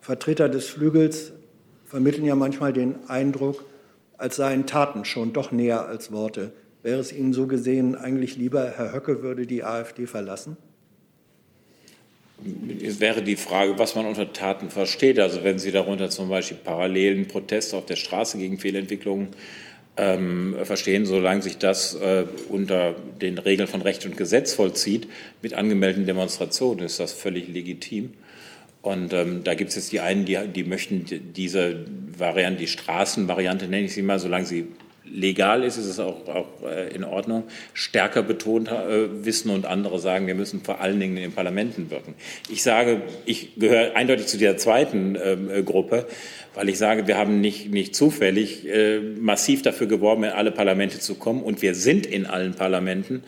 Vertreter 0.00 0.48
des 0.48 0.66
Flügels 0.66 1.32
vermitteln 1.86 2.24
ja 2.26 2.34
manchmal 2.34 2.72
den 2.72 2.96
Eindruck, 3.08 3.64
als 4.18 4.36
seien 4.36 4.66
Taten 4.66 5.04
schon 5.04 5.32
doch 5.32 5.52
näher 5.52 5.86
als 5.86 6.12
Worte. 6.12 6.52
Wäre 6.82 7.00
es 7.00 7.12
Ihnen 7.12 7.32
so 7.32 7.46
gesehen 7.46 7.96
eigentlich 7.96 8.36
lieber, 8.36 8.72
Herr 8.76 8.92
Höcke 8.92 9.22
würde 9.22 9.46
die 9.46 9.64
AfD 9.64 10.06
verlassen? 10.06 10.56
Es 12.82 13.00
wäre 13.00 13.22
die 13.22 13.36
Frage, 13.36 13.78
was 13.78 13.94
man 13.94 14.06
unter 14.06 14.32
Taten 14.32 14.70
versteht. 14.70 15.18
Also 15.18 15.44
wenn 15.44 15.58
Sie 15.58 15.72
darunter 15.72 16.10
zum 16.10 16.28
Beispiel 16.28 16.58
parallelen 16.62 17.26
Protest 17.26 17.74
auf 17.74 17.86
der 17.86 17.96
Straße 17.96 18.38
gegen 18.38 18.58
Fehlentwicklungen 18.58 19.28
ähm, 19.96 20.56
verstehen, 20.64 21.06
solange 21.06 21.42
sich 21.42 21.58
das 21.58 21.94
äh, 21.94 22.24
unter 22.48 22.94
den 23.20 23.38
Regeln 23.38 23.68
von 23.68 23.82
Recht 23.82 24.04
und 24.04 24.16
Gesetz 24.16 24.52
vollzieht, 24.52 25.08
mit 25.40 25.54
angemeldeten 25.54 26.06
Demonstrationen, 26.06 26.84
ist 26.84 27.00
das 27.00 27.12
völlig 27.12 27.48
legitim. 27.48 28.12
Und 28.82 29.14
ähm, 29.14 29.44
da 29.44 29.54
gibt 29.54 29.70
es 29.70 29.76
jetzt 29.76 29.92
die 29.92 30.00
einen, 30.00 30.26
die, 30.26 30.38
die 30.54 30.64
möchten 30.64 31.06
diese 31.34 31.86
Variante, 32.18 32.60
die 32.60 32.66
Straßenvariante 32.66 33.66
nenne 33.66 33.86
ich 33.86 33.94
sie 33.94 34.02
mal, 34.02 34.18
solange 34.18 34.44
sie 34.44 34.66
legal 35.04 35.64
ist, 35.64 35.76
ist 35.76 35.86
es 35.86 36.00
auch, 36.00 36.26
auch 36.28 36.46
äh, 36.66 36.94
in 36.94 37.04
Ordnung, 37.04 37.44
stärker 37.72 38.22
betont 38.22 38.68
äh, 38.68 39.24
wissen 39.24 39.50
und 39.50 39.66
andere 39.66 39.98
sagen, 39.98 40.26
wir 40.26 40.34
müssen 40.34 40.62
vor 40.62 40.80
allen 40.80 40.98
Dingen 41.00 41.16
in 41.16 41.22
den 41.22 41.32
Parlamenten 41.32 41.90
wirken. 41.90 42.14
Ich 42.48 42.62
sage, 42.62 43.02
ich 43.26 43.54
gehöre 43.56 43.96
eindeutig 43.96 44.26
zu 44.26 44.38
dieser 44.38 44.56
zweiten 44.56 45.16
ähm, 45.22 45.50
äh, 45.50 45.62
Gruppe, 45.62 46.06
weil 46.54 46.68
ich 46.68 46.78
sage, 46.78 47.06
wir 47.06 47.16
haben 47.16 47.40
nicht, 47.40 47.70
nicht 47.70 47.94
zufällig 47.94 48.66
äh, 48.66 49.00
massiv 49.00 49.62
dafür 49.62 49.86
geworben, 49.86 50.24
in 50.24 50.30
alle 50.30 50.52
Parlamente 50.52 50.98
zu 51.00 51.16
kommen 51.16 51.42
und 51.42 51.62
wir 51.62 51.74
sind 51.74 52.06
in 52.06 52.26
allen 52.26 52.54
Parlamenten. 52.54 53.24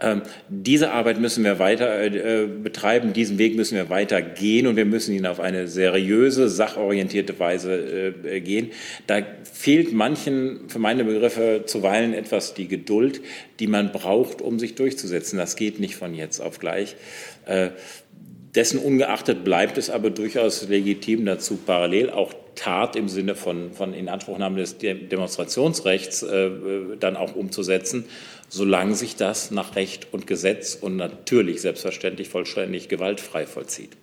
Ähm, 0.00 0.22
diese 0.48 0.92
Arbeit 0.92 1.20
müssen 1.20 1.44
wir 1.44 1.58
weiter 1.58 2.02
äh, 2.02 2.46
betreiben, 2.46 3.12
diesen 3.12 3.38
Weg 3.38 3.56
müssen 3.56 3.76
wir 3.76 3.90
weiter 3.90 4.22
gehen 4.22 4.66
und 4.66 4.76
wir 4.76 4.86
müssen 4.86 5.14
ihn 5.14 5.26
auf 5.26 5.40
eine 5.40 5.68
seriöse, 5.68 6.48
sachorientierte 6.48 7.38
Weise 7.38 8.14
äh, 8.24 8.40
gehen. 8.40 8.70
Da 9.06 9.20
fehlt 9.52 9.92
manchen, 9.92 10.68
für 10.68 10.78
meine 10.78 11.04
Begriffe, 11.04 11.64
zuweilen 11.66 12.14
etwas 12.14 12.54
die 12.54 12.68
Geduld, 12.68 13.20
die 13.58 13.66
man 13.66 13.92
braucht, 13.92 14.40
um 14.40 14.58
sich 14.58 14.74
durchzusetzen. 14.74 15.38
Das 15.38 15.56
geht 15.56 15.80
nicht 15.80 15.96
von 15.96 16.14
jetzt 16.14 16.40
auf 16.40 16.58
gleich. 16.58 16.96
Äh, 17.46 17.70
dessen 18.54 18.78
ungeachtet 18.78 19.44
bleibt 19.44 19.78
es 19.78 19.90
aber 19.90 20.10
durchaus 20.10 20.68
legitim 20.68 21.24
dazu, 21.26 21.56
parallel 21.56 22.10
auch 22.10 22.32
Tat 22.60 22.96
im 22.96 23.08
Sinne 23.08 23.34
von, 23.34 23.72
von 23.72 23.94
Inanspruchnahme 23.94 24.58
des 24.58 24.76
Demonstrationsrechts 24.78 26.22
äh, 26.22 26.50
dann 26.98 27.16
auch 27.16 27.34
umzusetzen 27.34 28.04
solange 28.50 28.96
sich 28.96 29.16
das 29.16 29.50
nach 29.50 29.76
Recht 29.76 30.08
und 30.12 30.26
Gesetz 30.26 30.76
und 30.78 30.96
natürlich 30.96 31.62
selbstverständlich 31.62 32.28
vollständig 32.28 32.88
gewaltfrei 32.88 33.46
vollzieht. 33.46 33.96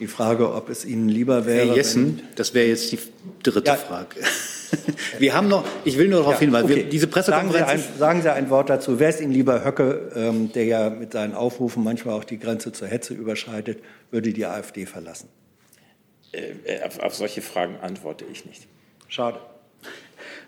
Die 0.00 0.06
Frage, 0.06 0.54
ob 0.54 0.70
es 0.70 0.84
Ihnen 0.84 1.08
lieber 1.08 1.44
wäre. 1.44 1.68
Herr 1.68 1.76
Jessen, 1.76 2.22
das 2.36 2.54
wäre 2.54 2.68
jetzt 2.68 2.90
die 2.92 2.98
dritte 3.42 3.66
ja. 3.66 3.76
Frage. 3.76 4.16
Wir 5.18 5.34
haben 5.34 5.48
noch, 5.48 5.66
ich 5.84 5.98
will 5.98 6.08
nur 6.08 6.20
darauf 6.20 6.34
ja, 6.34 6.40
hinweisen, 6.40 6.64
okay. 6.64 6.76
wir, 6.76 6.84
diese 6.84 7.06
Pressekonferenz. 7.06 7.68
Sagen 7.68 7.78
Sie, 7.78 7.88
ein, 7.92 7.98
sagen 7.98 8.22
Sie, 8.22 8.32
ein, 8.32 8.48
Wort 8.48 8.70
dazu. 8.70 8.98
Wäre 8.98 9.10
es 9.10 9.20
Ihnen 9.20 9.32
lieber 9.32 9.62
Höcke, 9.62 10.10
ähm, 10.16 10.50
der 10.50 10.64
ja 10.64 10.88
mit 10.88 11.12
seinen 11.12 11.34
Aufrufen 11.34 11.84
manchmal 11.84 12.14
auch 12.14 12.24
die 12.24 12.38
Grenze 12.38 12.72
zur 12.72 12.88
Hetze 12.88 13.12
überschreitet, 13.12 13.80
würde 14.10 14.32
die 14.32 14.46
AfD 14.46 14.86
verlassen? 14.86 15.28
Äh, 16.32 16.82
auf, 16.84 16.98
auf 17.00 17.14
solche 17.14 17.42
Fragen 17.42 17.76
antworte 17.80 18.24
ich 18.30 18.46
nicht. 18.46 18.66
Schade. 19.08 19.38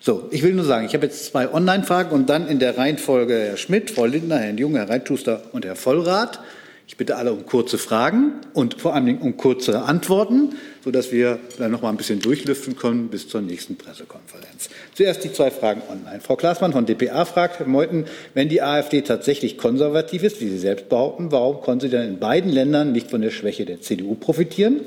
So, 0.00 0.28
ich 0.30 0.42
will 0.42 0.52
nur 0.52 0.64
sagen, 0.64 0.86
ich 0.86 0.94
habe 0.94 1.06
jetzt 1.06 1.26
zwei 1.26 1.50
Online-Fragen 1.52 2.10
und 2.10 2.28
dann 2.28 2.48
in 2.48 2.58
der 2.58 2.76
Reihenfolge 2.76 3.34
Herr 3.34 3.56
Schmidt, 3.56 3.90
Frau 3.90 4.06
Lindner, 4.06 4.38
Herr 4.38 4.52
Junge, 4.52 4.78
Herr 4.78 4.88
Reitschuster 4.88 5.42
und 5.52 5.64
Herr 5.64 5.76
Vollrath. 5.76 6.40
Ich 6.86 6.98
bitte 6.98 7.16
alle 7.16 7.32
um 7.32 7.46
kurze 7.46 7.78
Fragen 7.78 8.32
und 8.52 8.80
vor 8.80 8.94
allem 8.94 9.16
um 9.18 9.38
kurze 9.38 9.82
Antworten, 9.82 10.56
sodass 10.84 11.12
wir 11.12 11.38
dann 11.58 11.70
noch 11.70 11.80
mal 11.80 11.88
ein 11.88 11.96
bisschen 11.96 12.20
durchlüften 12.20 12.76
können 12.76 13.08
bis 13.08 13.26
zur 13.26 13.40
nächsten 13.40 13.76
Pressekonferenz. 13.76 14.68
Zuerst 14.92 15.24
die 15.24 15.32
zwei 15.32 15.50
Fragen 15.50 15.80
online. 15.90 16.20
Frau 16.20 16.36
Klaasmann 16.36 16.72
von 16.72 16.84
dpa 16.84 17.24
fragt, 17.24 17.58
Herr 17.58 17.66
Meuthen, 17.66 18.04
wenn 18.34 18.50
die 18.50 18.60
AfD 18.60 19.00
tatsächlich 19.00 19.56
konservativ 19.56 20.22
ist, 20.22 20.42
wie 20.42 20.48
Sie 20.48 20.58
selbst 20.58 20.90
behaupten, 20.90 21.32
warum 21.32 21.62
konnte 21.62 21.86
sie 21.86 21.92
dann 21.92 22.06
in 22.06 22.18
beiden 22.18 22.52
Ländern 22.52 22.92
nicht 22.92 23.10
von 23.10 23.22
der 23.22 23.30
Schwäche 23.30 23.64
der 23.64 23.80
CDU 23.80 24.14
profitieren? 24.14 24.80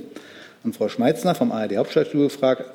Und 0.67 0.75
Frau 0.75 0.89
Schmeitzner 0.89 1.33
vom 1.33 1.53
ARD 1.53 1.77
Hauptstadtstudio 1.77 2.27
fragt, 2.27 2.65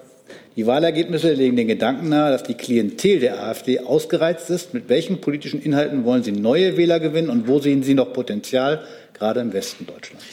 die 0.56 0.66
Wahlergebnisse 0.66 1.34
legen 1.34 1.56
den 1.56 1.68
Gedanken 1.68 2.08
nahe, 2.08 2.30
dass 2.30 2.42
die 2.42 2.54
Klientel 2.54 3.20
der 3.20 3.42
AfD 3.42 3.80
ausgereizt 3.80 4.48
ist. 4.48 4.72
Mit 4.72 4.88
welchen 4.88 5.20
politischen 5.20 5.60
Inhalten 5.60 6.06
wollen 6.06 6.22
Sie 6.22 6.32
neue 6.32 6.78
Wähler 6.78 7.00
gewinnen 7.00 7.28
und 7.28 7.48
wo 7.48 7.58
sehen 7.58 7.82
Sie 7.82 7.92
noch 7.92 8.14
Potenzial, 8.14 8.82
gerade 9.12 9.40
im 9.40 9.52
Westen 9.52 9.84
Deutschlands? 9.84 10.24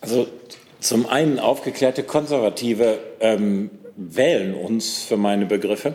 Also 0.00 0.28
zum 0.80 1.06
einen 1.06 1.38
aufgeklärte 1.38 2.02
Konservative 2.04 2.98
ähm, 3.20 3.68
wählen 3.94 4.54
uns 4.54 5.02
für 5.02 5.18
meine 5.18 5.44
Begriffe, 5.44 5.92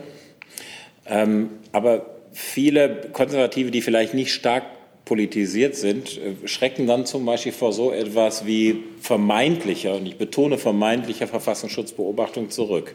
ähm, 1.06 1.50
aber 1.72 2.06
viele 2.30 3.08
Konservative, 3.12 3.72
die 3.72 3.82
vielleicht 3.82 4.14
nicht 4.14 4.32
stark 4.32 4.62
politisiert 5.04 5.76
sind, 5.76 6.18
äh, 6.18 6.48
schrecken 6.48 6.86
dann 6.86 7.06
zum 7.06 7.24
Beispiel 7.26 7.52
vor 7.52 7.72
so 7.72 7.92
etwas 7.92 8.46
wie 8.46 8.82
vermeintlicher, 9.00 9.94
und 9.94 10.06
ich 10.06 10.16
betone 10.16 10.58
vermeintlicher 10.58 11.26
Verfassungsschutzbeobachtung 11.26 12.50
zurück. 12.50 12.94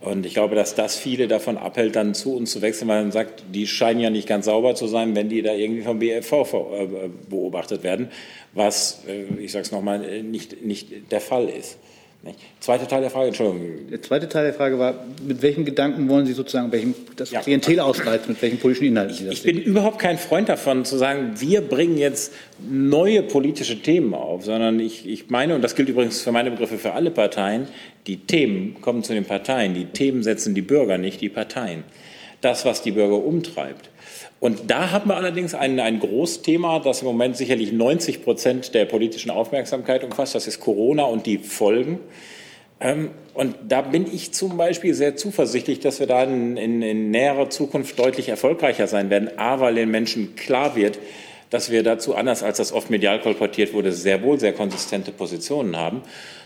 Und 0.00 0.24
ich 0.26 0.34
glaube, 0.34 0.54
dass 0.54 0.76
das 0.76 0.96
viele 0.96 1.26
davon 1.26 1.58
abhält, 1.58 1.96
dann 1.96 2.14
zu 2.14 2.36
uns 2.36 2.52
zu 2.52 2.62
wechseln, 2.62 2.86
weil 2.86 3.02
man 3.02 3.10
sagt, 3.10 3.42
die 3.52 3.66
scheinen 3.66 3.98
ja 3.98 4.10
nicht 4.10 4.28
ganz 4.28 4.44
sauber 4.44 4.76
zu 4.76 4.86
sein, 4.86 5.16
wenn 5.16 5.28
die 5.28 5.42
da 5.42 5.52
irgendwie 5.52 5.82
vom 5.82 5.98
BFV 5.98 6.32
äh, 6.32 7.08
beobachtet 7.28 7.82
werden, 7.82 8.08
was, 8.52 9.02
äh, 9.08 9.24
ich 9.42 9.50
sage 9.50 9.64
es 9.64 9.72
nochmal, 9.72 10.22
nicht, 10.22 10.64
nicht 10.64 11.10
der 11.10 11.20
Fall 11.20 11.48
ist. 11.48 11.78
Nicht? 12.22 12.40
Zweiter 12.58 12.88
Teil 12.88 13.00
der 13.00 13.10
Frage, 13.10 13.28
Entschuldigung. 13.28 13.88
Der 13.90 14.02
zweite 14.02 14.28
Teil 14.28 14.44
der 14.44 14.54
Frage 14.54 14.76
war, 14.78 15.06
mit 15.24 15.40
welchen 15.40 15.64
Gedanken 15.64 16.08
wollen 16.08 16.26
Sie 16.26 16.32
sozusagen 16.32 16.72
welchem, 16.72 16.94
das 17.14 17.30
ja. 17.30 17.40
Klientel 17.40 17.78
ausreizen, 17.78 18.32
mit 18.32 18.42
welchen 18.42 18.58
politischen 18.58 18.88
Inhalten 18.88 19.14
Sie 19.14 19.24
das 19.24 19.34
Ich 19.34 19.42
sehen? 19.42 19.54
bin 19.54 19.64
überhaupt 19.64 20.00
kein 20.00 20.18
Freund 20.18 20.48
davon, 20.48 20.84
zu 20.84 20.98
sagen, 20.98 21.34
wir 21.38 21.60
bringen 21.60 21.96
jetzt 21.96 22.32
neue 22.68 23.22
politische 23.22 23.80
Themen 23.82 24.14
auf, 24.14 24.44
sondern 24.44 24.80
ich, 24.80 25.08
ich 25.08 25.30
meine, 25.30 25.54
und 25.54 25.62
das 25.62 25.76
gilt 25.76 25.88
übrigens 25.88 26.20
für 26.20 26.32
meine 26.32 26.50
Begriffe 26.50 26.78
für 26.78 26.92
alle 26.92 27.12
Parteien, 27.12 27.68
die 28.08 28.16
Themen 28.16 28.80
kommen 28.80 29.04
zu 29.04 29.12
den 29.14 29.24
Parteien, 29.24 29.74
die 29.74 29.84
Themen 29.84 30.24
setzen 30.24 30.56
die 30.56 30.62
Bürger, 30.62 30.98
nicht 30.98 31.20
die 31.20 31.28
Parteien. 31.28 31.84
das, 32.40 32.64
was 32.64 32.82
die 32.82 32.92
Bürger 32.92 33.24
umtreibt. 33.24 33.90
Und 34.40 34.70
da 34.70 34.92
haben 34.92 35.10
wir 35.10 35.16
allerdings 35.16 35.54
ein, 35.54 35.80
ein 35.80 35.98
Großthema, 35.98 36.78
das 36.78 37.02
im 37.02 37.08
Moment 37.08 37.36
sicherlich 37.36 37.72
90 37.72 38.22
Prozent 38.22 38.74
der 38.74 38.84
politischen 38.84 39.30
Aufmerksamkeit 39.30 40.04
umfasst. 40.04 40.34
Das 40.34 40.46
ist 40.46 40.60
Corona 40.60 41.04
und 41.04 41.26
die 41.26 41.38
Folgen. 41.38 41.98
Ähm, 42.80 43.10
und 43.34 43.56
da 43.66 43.82
bin 43.82 44.06
ich 44.12 44.32
zum 44.32 44.56
Beispiel 44.56 44.94
sehr 44.94 45.16
zuversichtlich, 45.16 45.80
dass 45.80 45.98
wir 45.98 46.06
da 46.06 46.22
in, 46.22 46.56
in, 46.56 46.82
in 46.82 47.10
näherer 47.10 47.50
Zukunft 47.50 47.98
deutlich 47.98 48.28
erfolgreicher 48.28 48.86
sein 48.86 49.10
werden. 49.10 49.30
A, 49.36 49.58
weil 49.58 49.74
den 49.74 49.90
Menschen 49.90 50.36
klar 50.36 50.76
wird, 50.76 51.00
dass 51.50 51.70
wir 51.70 51.82
dazu, 51.82 52.14
anders 52.14 52.42
als 52.42 52.58
das 52.58 52.72
oft 52.72 52.90
medial 52.90 53.20
kolportiert 53.20 53.72
wurde, 53.72 53.90
sehr 53.92 54.22
wohl 54.22 54.38
sehr 54.38 54.52
konsistente 54.52 55.10
Positionen 55.10 55.76
haben. 55.76 56.02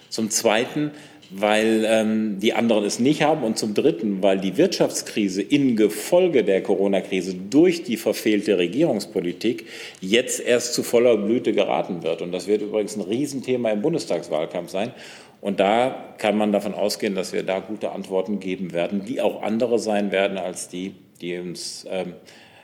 Zum 0.09 0.31
Zweiten, 0.31 0.93
weil 1.35 1.85
ähm, 1.87 2.39
die 2.41 2.53
anderen 2.53 2.85
es 2.85 2.99
nicht 2.99 3.23
haben 3.23 3.43
und 3.43 3.59
zum 3.59 3.75
Dritten, 3.75 4.23
weil 4.23 4.39
die 4.39 4.57
Wirtschaftskrise 4.57 5.41
in 5.43 5.77
Gefolge 5.77 6.45
der 6.45 6.63
Corona-Krise 6.63 7.35
durch 7.35 7.83
die 7.85 7.97
verfehlte 7.97 8.59
Regierungspolitik 8.59 9.67
jetzt 10.01 10.41
erst 10.41 10.75
zu 10.75 10.83
voller 10.83 11.17
Blüte 11.17 11.53
geraten 11.53 12.03
wird. 12.03 12.23
Und 12.23 12.33
das 12.33 12.47
wird 12.47 12.63
übrigens 12.63 12.97
ein 12.97 13.03
Riesenthema 13.03 13.71
im 13.71 13.83
Bundestagswahlkampf 13.83 14.71
sein. 14.71 14.93
Und 15.41 15.59
da 15.59 16.15
kann 16.19 16.37
man 16.37 16.53
davon 16.53 16.75
ausgehen, 16.75 17.15
dass 17.15 17.33
wir 17.33 17.43
da 17.43 17.61
gute 17.61 17.91
Antworten 17.91 18.39
geben 18.39 18.73
werden, 18.73 19.05
die 19.05 19.21
auch 19.21 19.43
andere 19.43 19.79
sein 19.79 20.13
werden 20.13 20.39
als 20.39 20.69
die, 20.69 20.95
die 21.21 21.39
uns 21.39 21.85
ähm, 21.91 22.15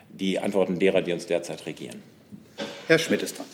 die 0.09 0.39
Antworten 0.39 0.79
derer, 0.79 1.01
die 1.01 1.13
uns 1.13 1.25
derzeit 1.25 1.65
regieren. 1.65 2.01
Herr 2.87 2.99
Schmidt 2.99 3.23
ist 3.23 3.37
dran. 3.37 3.45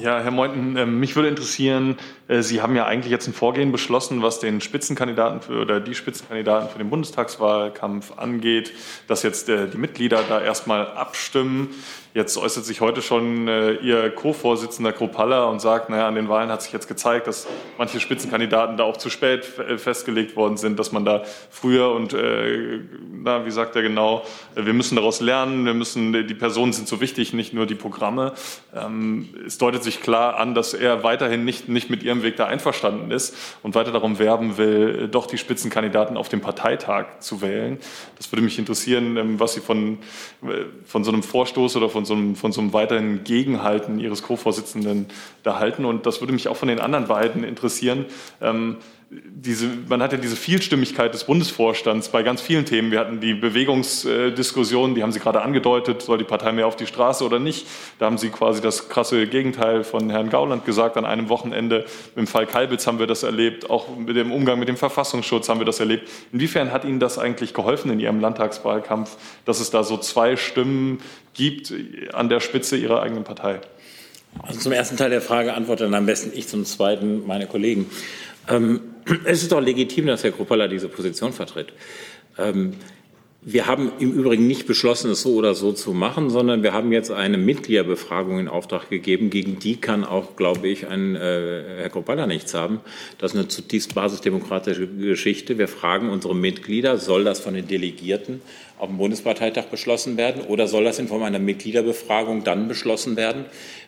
Ja, 0.00 0.22
Herr 0.22 0.30
Meuthen, 0.30 0.76
ähm, 0.78 1.00
mich 1.00 1.14
würde 1.16 1.28
interessieren, 1.28 1.96
Sie 2.28 2.60
haben 2.60 2.74
ja 2.74 2.86
eigentlich 2.86 3.12
jetzt 3.12 3.28
ein 3.28 3.34
Vorgehen 3.34 3.70
beschlossen, 3.70 4.20
was 4.20 4.40
den 4.40 4.60
Spitzenkandidaten 4.60 5.40
für, 5.42 5.60
oder 5.60 5.78
die 5.78 5.94
Spitzenkandidaten 5.94 6.68
für 6.68 6.78
den 6.78 6.90
Bundestagswahlkampf 6.90 8.18
angeht, 8.18 8.72
dass 9.06 9.22
jetzt 9.22 9.48
äh, 9.48 9.68
die 9.68 9.78
Mitglieder 9.78 10.24
da 10.28 10.40
erstmal 10.40 10.88
abstimmen. 10.88 11.68
Jetzt 12.14 12.38
äußert 12.38 12.64
sich 12.64 12.80
heute 12.80 13.02
schon 13.02 13.46
äh, 13.46 13.74
Ihr 13.74 14.10
Co-Vorsitzender 14.10 14.92
Kropalla 14.92 15.44
und 15.44 15.60
sagt, 15.60 15.90
naja, 15.90 16.08
an 16.08 16.14
den 16.14 16.28
Wahlen 16.30 16.50
hat 16.50 16.62
sich 16.62 16.72
jetzt 16.72 16.88
gezeigt, 16.88 17.26
dass 17.26 17.46
manche 17.76 18.00
Spitzenkandidaten 18.00 18.76
da 18.78 18.84
auch 18.84 18.96
zu 18.96 19.10
spät 19.10 19.44
festgelegt 19.44 20.34
worden 20.34 20.56
sind, 20.56 20.78
dass 20.78 20.92
man 20.92 21.04
da 21.04 21.24
früher 21.50 21.92
und, 21.92 22.14
äh, 22.14 22.80
na, 23.12 23.44
wie 23.44 23.50
sagt 23.50 23.76
er 23.76 23.82
genau, 23.82 24.24
wir 24.54 24.72
müssen 24.72 24.96
daraus 24.96 25.20
lernen, 25.20 25.66
wir 25.66 25.74
müssen, 25.74 26.12
die 26.12 26.34
Personen 26.34 26.72
sind 26.72 26.88
so 26.88 27.00
wichtig, 27.00 27.34
nicht 27.34 27.52
nur 27.52 27.66
die 27.66 27.74
Programme. 27.74 28.32
Ähm, 28.74 29.28
es 29.46 29.58
deutet 29.58 29.84
sich 29.84 30.00
klar 30.00 30.38
an, 30.38 30.54
dass 30.54 30.72
er 30.74 31.04
weiterhin 31.04 31.44
nicht, 31.44 31.68
nicht 31.68 31.90
mit 31.90 32.02
Ihrem 32.02 32.15
Weg 32.22 32.36
da 32.36 32.46
einverstanden 32.46 33.10
ist 33.10 33.36
und 33.62 33.74
weiter 33.74 33.92
darum 33.92 34.18
werben 34.18 34.56
will, 34.56 35.08
doch 35.08 35.26
die 35.26 35.38
Spitzenkandidaten 35.38 36.16
auf 36.16 36.28
dem 36.28 36.40
Parteitag 36.40 37.20
zu 37.20 37.40
wählen. 37.40 37.78
Das 38.16 38.30
würde 38.32 38.42
mich 38.42 38.58
interessieren, 38.58 39.16
ähm, 39.16 39.40
was 39.40 39.54
Sie 39.54 39.60
von, 39.60 39.98
äh, 40.42 40.64
von 40.84 41.04
so 41.04 41.12
einem 41.12 41.22
Vorstoß 41.22 41.76
oder 41.76 41.88
von 41.88 42.04
so 42.04 42.14
einem, 42.14 42.36
von 42.36 42.52
so 42.52 42.60
einem 42.60 42.72
weiteren 42.72 43.24
Gegenhalten 43.24 43.98
Ihres 43.98 44.22
Co-Vorsitzenden 44.22 45.06
da 45.42 45.58
halten. 45.58 45.84
Und 45.84 46.06
das 46.06 46.20
würde 46.20 46.32
mich 46.32 46.48
auch 46.48 46.56
von 46.56 46.68
den 46.68 46.80
anderen 46.80 47.06
beiden 47.06 47.44
interessieren. 47.44 48.06
Diese, 49.08 49.68
man 49.88 50.02
hat 50.02 50.10
ja 50.10 50.18
diese 50.18 50.34
Vielstimmigkeit 50.34 51.14
des 51.14 51.22
Bundesvorstands 51.22 52.08
bei 52.08 52.24
ganz 52.24 52.40
vielen 52.40 52.64
Themen. 52.64 52.90
Wir 52.90 52.98
hatten 52.98 53.20
die 53.20 53.34
Bewegungsdiskussion, 53.34 54.96
die 54.96 55.04
haben 55.04 55.12
Sie 55.12 55.20
gerade 55.20 55.42
angedeutet, 55.42 56.02
soll 56.02 56.18
die 56.18 56.24
Partei 56.24 56.50
mehr 56.50 56.66
auf 56.66 56.74
die 56.74 56.88
Straße 56.88 57.24
oder 57.24 57.38
nicht? 57.38 57.68
Da 58.00 58.06
haben 58.06 58.18
Sie 58.18 58.30
quasi 58.30 58.60
das 58.60 58.88
krasse 58.88 59.28
Gegenteil 59.28 59.84
von 59.84 60.10
Herrn 60.10 60.28
Gauland 60.28 60.64
gesagt. 60.64 60.96
An 60.96 61.04
einem 61.04 61.28
Wochenende 61.28 61.84
im 62.16 62.26
Fall 62.26 62.46
Kalbitz 62.46 62.88
haben 62.88 62.98
wir 62.98 63.06
das 63.06 63.22
erlebt, 63.22 63.70
auch 63.70 63.96
mit 63.96 64.16
dem 64.16 64.32
Umgang 64.32 64.58
mit 64.58 64.66
dem 64.66 64.76
Verfassungsschutz 64.76 65.48
haben 65.48 65.60
wir 65.60 65.66
das 65.66 65.78
erlebt. 65.78 66.08
Inwiefern 66.32 66.72
hat 66.72 66.84
Ihnen 66.84 66.98
das 66.98 67.16
eigentlich 67.16 67.54
geholfen 67.54 67.92
in 67.92 68.00
Ihrem 68.00 68.18
Landtagswahlkampf, 68.18 69.16
dass 69.44 69.60
es 69.60 69.70
da 69.70 69.84
so 69.84 69.98
zwei 69.98 70.36
Stimmen 70.36 70.98
gibt 71.32 71.72
an 72.12 72.28
der 72.28 72.40
Spitze 72.40 72.76
Ihrer 72.76 73.02
eigenen 73.02 73.22
Partei? 73.22 73.60
Also 74.42 74.58
zum 74.58 74.72
ersten 74.72 74.96
Teil 74.96 75.10
der 75.10 75.22
Frage 75.22 75.54
antworte 75.54 75.84
dann 75.84 75.94
am 75.94 76.06
besten 76.06 76.32
ich, 76.34 76.48
zum 76.48 76.64
zweiten 76.64 77.24
meine 77.24 77.46
Kollegen. 77.46 77.86
Ähm, 78.48 78.80
es 79.24 79.42
ist 79.42 79.52
doch 79.52 79.60
legitim, 79.60 80.06
dass 80.06 80.24
Herr 80.24 80.32
Kruppalla 80.32 80.68
diese 80.68 80.88
Position 80.88 81.32
vertritt. 81.32 81.72
Ähm, 82.38 82.74
wir 83.48 83.68
haben 83.68 83.92
im 84.00 84.12
Übrigen 84.12 84.48
nicht 84.48 84.66
beschlossen, 84.66 85.12
es 85.12 85.22
so 85.22 85.34
oder 85.34 85.54
so 85.54 85.70
zu 85.70 85.92
machen, 85.92 86.30
sondern 86.30 86.64
wir 86.64 86.72
haben 86.72 86.90
jetzt 86.90 87.12
eine 87.12 87.38
Mitgliederbefragung 87.38 88.40
in 88.40 88.48
Auftrag 88.48 88.90
gegeben. 88.90 89.30
Gegen 89.30 89.60
die 89.60 89.76
kann 89.76 90.04
auch, 90.04 90.34
glaube 90.34 90.66
ich, 90.66 90.88
ein 90.88 91.14
äh, 91.14 91.62
Herr 91.78 91.90
Kruppalla 91.90 92.26
nichts 92.26 92.54
haben. 92.54 92.80
Das 93.18 93.32
ist 93.32 93.38
eine 93.38 93.46
zutiefst 93.46 93.94
basisdemokratische 93.94 94.88
Geschichte. 94.88 95.58
Wir 95.58 95.68
fragen 95.68 96.10
unsere 96.10 96.34
Mitglieder, 96.34 96.98
soll 96.98 97.22
das 97.22 97.38
von 97.38 97.54
den 97.54 97.68
Delegierten 97.68 98.40
auf 98.78 98.88
dem 98.88 98.98
Bundesparteitag 98.98 99.66
beschlossen 99.66 100.16
werden 100.16 100.42
oder 100.42 100.66
soll 100.66 100.82
das 100.82 100.98
in 100.98 101.06
Form 101.06 101.22
einer 101.22 101.38
Mitgliederbefragung 101.38 102.42
dann 102.42 102.66
beschlossen 102.66 103.16
werden, 103.16 103.44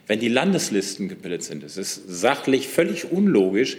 wenn 0.06 0.20
die 0.20 0.28
Landeslisten 0.28 1.08
gebildet 1.08 1.42
sind? 1.42 1.64
Es 1.64 1.76
ist 1.76 2.04
sachlich 2.06 2.68
völlig 2.68 3.10
unlogisch, 3.10 3.76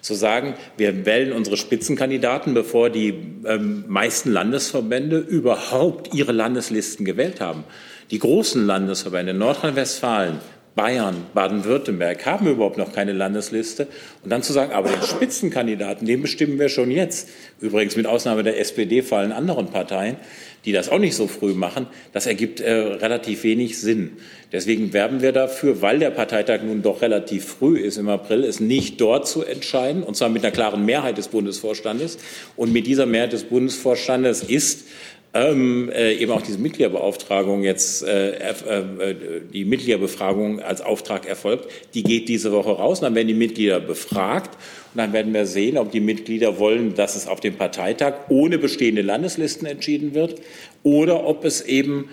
zu 0.00 0.14
sagen, 0.14 0.54
wir 0.76 1.06
wählen 1.06 1.32
unsere 1.32 1.56
Spitzenkandidaten, 1.56 2.54
bevor 2.54 2.90
die 2.90 3.14
ähm, 3.44 3.84
meisten 3.88 4.32
Landesverbände 4.32 5.18
überhaupt 5.18 6.14
ihre 6.14 6.32
Landeslisten 6.32 7.04
gewählt 7.04 7.40
haben. 7.40 7.64
Die 8.10 8.18
großen 8.18 8.66
Landesverbände 8.66 9.34
Nordrhein-Westfalen, 9.34 10.38
Bayern, 10.74 11.26
Baden-Württemberg 11.34 12.24
haben 12.26 12.46
überhaupt 12.46 12.78
noch 12.78 12.92
keine 12.92 13.12
Landesliste. 13.12 13.88
Und 14.22 14.30
dann 14.30 14.42
zu 14.42 14.52
sagen, 14.52 14.72
aber 14.72 14.88
den 14.88 15.02
Spitzenkandidaten, 15.02 16.06
den 16.06 16.22
bestimmen 16.22 16.58
wir 16.58 16.68
schon 16.68 16.90
jetzt. 16.90 17.28
Übrigens 17.60 17.96
mit 17.96 18.06
Ausnahme 18.06 18.42
der 18.42 18.58
SPD 18.60 19.02
fallen 19.02 19.32
anderen 19.32 19.66
Parteien 19.66 20.16
die 20.64 20.72
das 20.72 20.90
auch 20.90 20.98
nicht 20.98 21.16
so 21.16 21.26
früh 21.26 21.54
machen, 21.54 21.86
das 22.12 22.26
ergibt 22.26 22.60
äh, 22.60 22.72
relativ 22.72 23.44
wenig 23.44 23.78
Sinn. 23.78 24.12
Deswegen 24.52 24.92
werben 24.92 25.22
wir 25.22 25.32
dafür, 25.32 25.80
weil 25.80 25.98
der 25.98 26.10
Parteitag 26.10 26.62
nun 26.62 26.82
doch 26.82 27.02
relativ 27.02 27.44
früh 27.46 27.78
ist 27.78 27.96
im 27.96 28.08
April, 28.08 28.44
es 28.44 28.60
nicht 28.60 29.00
dort 29.00 29.26
zu 29.26 29.42
entscheiden, 29.42 30.02
und 30.02 30.16
zwar 30.16 30.28
mit 30.28 30.44
einer 30.44 30.52
klaren 30.52 30.84
Mehrheit 30.84 31.16
des 31.18 31.28
Bundesvorstandes. 31.28 32.18
Und 32.56 32.72
mit 32.72 32.86
dieser 32.86 33.06
Mehrheit 33.06 33.32
des 33.32 33.44
Bundesvorstandes 33.44 34.42
ist 34.42 34.86
ähm, 35.32 35.90
äh, 35.92 36.14
eben 36.14 36.32
auch 36.32 36.42
diese 36.42 36.58
Mitgliederbeauftragung 36.58 37.62
jetzt, 37.62 38.02
äh, 38.02 38.32
äh, 38.32 39.14
die 39.52 39.64
Mitgliederbefragung 39.64 40.60
als 40.60 40.80
Auftrag 40.80 41.26
erfolgt, 41.26 41.70
die 41.94 42.02
geht 42.02 42.28
diese 42.28 42.50
Woche 42.50 42.70
raus. 42.70 42.98
Und 42.98 43.04
dann 43.04 43.14
werden 43.14 43.28
die 43.28 43.34
Mitglieder 43.34 43.78
befragt 43.78 44.56
und 44.92 44.98
dann 44.98 45.12
werden 45.12 45.32
wir 45.32 45.46
sehen, 45.46 45.78
ob 45.78 45.92
die 45.92 46.00
Mitglieder 46.00 46.58
wollen, 46.58 46.94
dass 46.94 47.14
es 47.14 47.28
auf 47.28 47.38
dem 47.38 47.54
Parteitag 47.54 48.14
ohne 48.28 48.58
bestehende 48.58 49.02
Landeslisten 49.02 49.66
entschieden 49.68 50.14
wird 50.14 50.40
oder 50.82 51.24
ob 51.24 51.44
es 51.44 51.60
eben 51.60 52.08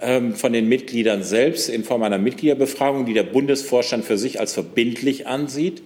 ähm, 0.00 0.34
von 0.34 0.52
den 0.52 0.68
Mitgliedern 0.68 1.24
selbst 1.24 1.68
in 1.68 1.82
Form 1.82 2.04
einer 2.04 2.18
Mitgliederbefragung, 2.18 3.04
die 3.04 3.14
der 3.14 3.24
Bundesvorstand 3.24 4.04
für 4.04 4.16
sich 4.16 4.38
als 4.38 4.52
verbindlich 4.54 5.26
ansieht, 5.26 5.82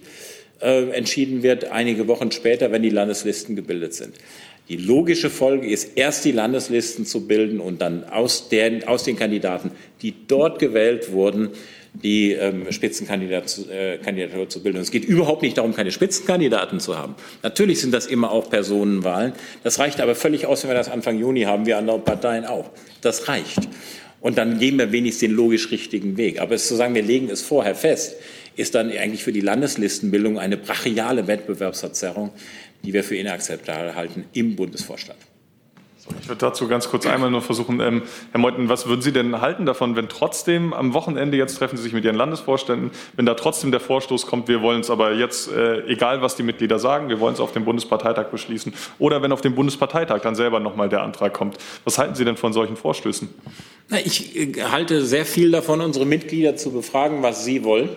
äh, 0.61 0.89
entschieden 0.91 1.41
wird, 1.41 1.71
einige 1.71 2.07
Wochen 2.07 2.31
später, 2.31 2.71
wenn 2.71 2.83
die 2.83 2.89
Landeslisten 2.89 3.55
gebildet 3.55 3.95
sind. 3.95 4.13
Die 4.67 4.77
logische 4.77 5.29
Folge 5.29 5.67
ist, 5.67 5.91
erst 5.95 6.25
die 6.25 6.31
Landeslisten 6.31 7.05
zu 7.05 7.27
bilden 7.27 7.59
und 7.59 7.81
dann 7.81 8.03
aus, 8.03 8.49
der, 8.49 8.89
aus 8.89 9.03
den 9.03 9.15
Kandidaten, 9.15 9.71
die 10.01 10.13
dort 10.27 10.57
gewählt 10.57 11.11
wurden, 11.11 11.49
die 11.93 12.33
ähm, 12.33 12.71
Spitzenkandidatur 12.71 13.71
äh, 13.71 14.47
zu 14.47 14.63
bilden. 14.63 14.77
Und 14.77 14.83
es 14.83 14.91
geht 14.91 15.05
überhaupt 15.05 15.43
nicht 15.43 15.57
darum, 15.57 15.73
keine 15.73 15.91
Spitzenkandidaten 15.91 16.79
zu 16.79 16.97
haben. 16.97 17.15
Natürlich 17.43 17.79
sind 17.79 17.93
das 17.93 18.07
immer 18.07 18.31
auch 18.31 18.49
Personenwahlen. 18.49 19.33
Das 19.63 19.79
reicht 19.79 20.01
aber 20.01 20.15
völlig 20.15 20.45
aus, 20.45 20.63
wenn 20.63 20.71
wir 20.71 20.75
das 20.75 20.89
Anfang 20.89 21.19
Juni 21.19 21.43
haben, 21.43 21.65
wie 21.65 21.73
andere 21.73 21.99
Parteien 21.99 22.45
auch. 22.45 22.69
Das 23.01 23.27
reicht. 23.27 23.69
Und 24.19 24.37
dann 24.39 24.57
gehen 24.57 24.79
wir 24.79 24.91
wenigstens 24.91 25.29
den 25.29 25.31
logisch 25.31 25.71
richtigen 25.71 26.17
Weg. 26.17 26.41
Aber 26.41 26.55
es 26.55 26.67
zu 26.67 26.75
sagen, 26.75 26.95
wir 26.95 27.03
legen 27.03 27.29
es 27.29 27.43
vorher 27.43 27.75
fest, 27.75 28.15
ist 28.55 28.75
dann 28.75 28.89
eigentlich 28.89 29.23
für 29.23 29.33
die 29.33 29.41
Landeslistenbildung 29.41 30.39
eine 30.39 30.57
brachiale 30.57 31.27
Wettbewerbsverzerrung, 31.27 32.31
die 32.83 32.93
wir 32.93 33.03
für 33.03 33.15
inakzeptabel 33.15 33.95
halten 33.95 34.25
im 34.33 34.55
Bundesvorstand. 34.55 35.19
Ich 36.21 36.27
würde 36.27 36.39
dazu 36.39 36.67
ganz 36.67 36.87
kurz 36.87 37.07
einmal 37.07 37.31
nur 37.31 37.41
versuchen, 37.41 37.79
ähm, 37.79 38.03
Herr 38.31 38.39
Meuthen, 38.39 38.69
was 38.69 38.85
würden 38.85 39.01
Sie 39.01 39.11
denn 39.11 39.41
halten 39.41 39.65
davon, 39.65 39.95
wenn 39.95 40.07
trotzdem 40.07 40.71
am 40.71 40.93
Wochenende, 40.93 41.35
jetzt 41.35 41.57
treffen 41.57 41.77
Sie 41.77 41.83
sich 41.83 41.93
mit 41.93 42.05
Ihren 42.05 42.15
Landesvorständen, 42.15 42.91
wenn 43.15 43.25
da 43.25 43.33
trotzdem 43.33 43.71
der 43.71 43.79
Vorstoß 43.79 44.27
kommt, 44.27 44.47
wir 44.47 44.61
wollen 44.61 44.81
es 44.81 44.91
aber 44.91 45.13
jetzt, 45.13 45.51
äh, 45.51 45.83
egal 45.87 46.21
was 46.21 46.35
die 46.35 46.43
Mitglieder 46.43 46.77
sagen, 46.77 47.09
wir 47.09 47.19
wollen 47.19 47.33
es 47.33 47.39
auf 47.39 47.53
dem 47.53 47.65
Bundesparteitag 47.65 48.25
beschließen, 48.25 48.71
oder 48.99 49.23
wenn 49.23 49.31
auf 49.31 49.41
dem 49.41 49.55
Bundesparteitag 49.55 50.21
dann 50.21 50.35
selber 50.35 50.59
nochmal 50.59 50.89
der 50.89 51.01
Antrag 51.01 51.33
kommt. 51.33 51.57
Was 51.85 51.97
halten 51.97 52.13
Sie 52.13 52.23
denn 52.23 52.37
von 52.37 52.53
solchen 52.53 52.75
Vorstößen? 52.75 53.27
Ich 54.05 54.35
äh, 54.35 54.61
halte 54.65 55.03
sehr 55.03 55.25
viel 55.25 55.49
davon, 55.49 55.81
unsere 55.81 56.05
Mitglieder 56.05 56.55
zu 56.55 56.71
befragen, 56.71 57.23
was 57.23 57.45
sie 57.45 57.63
wollen 57.63 57.89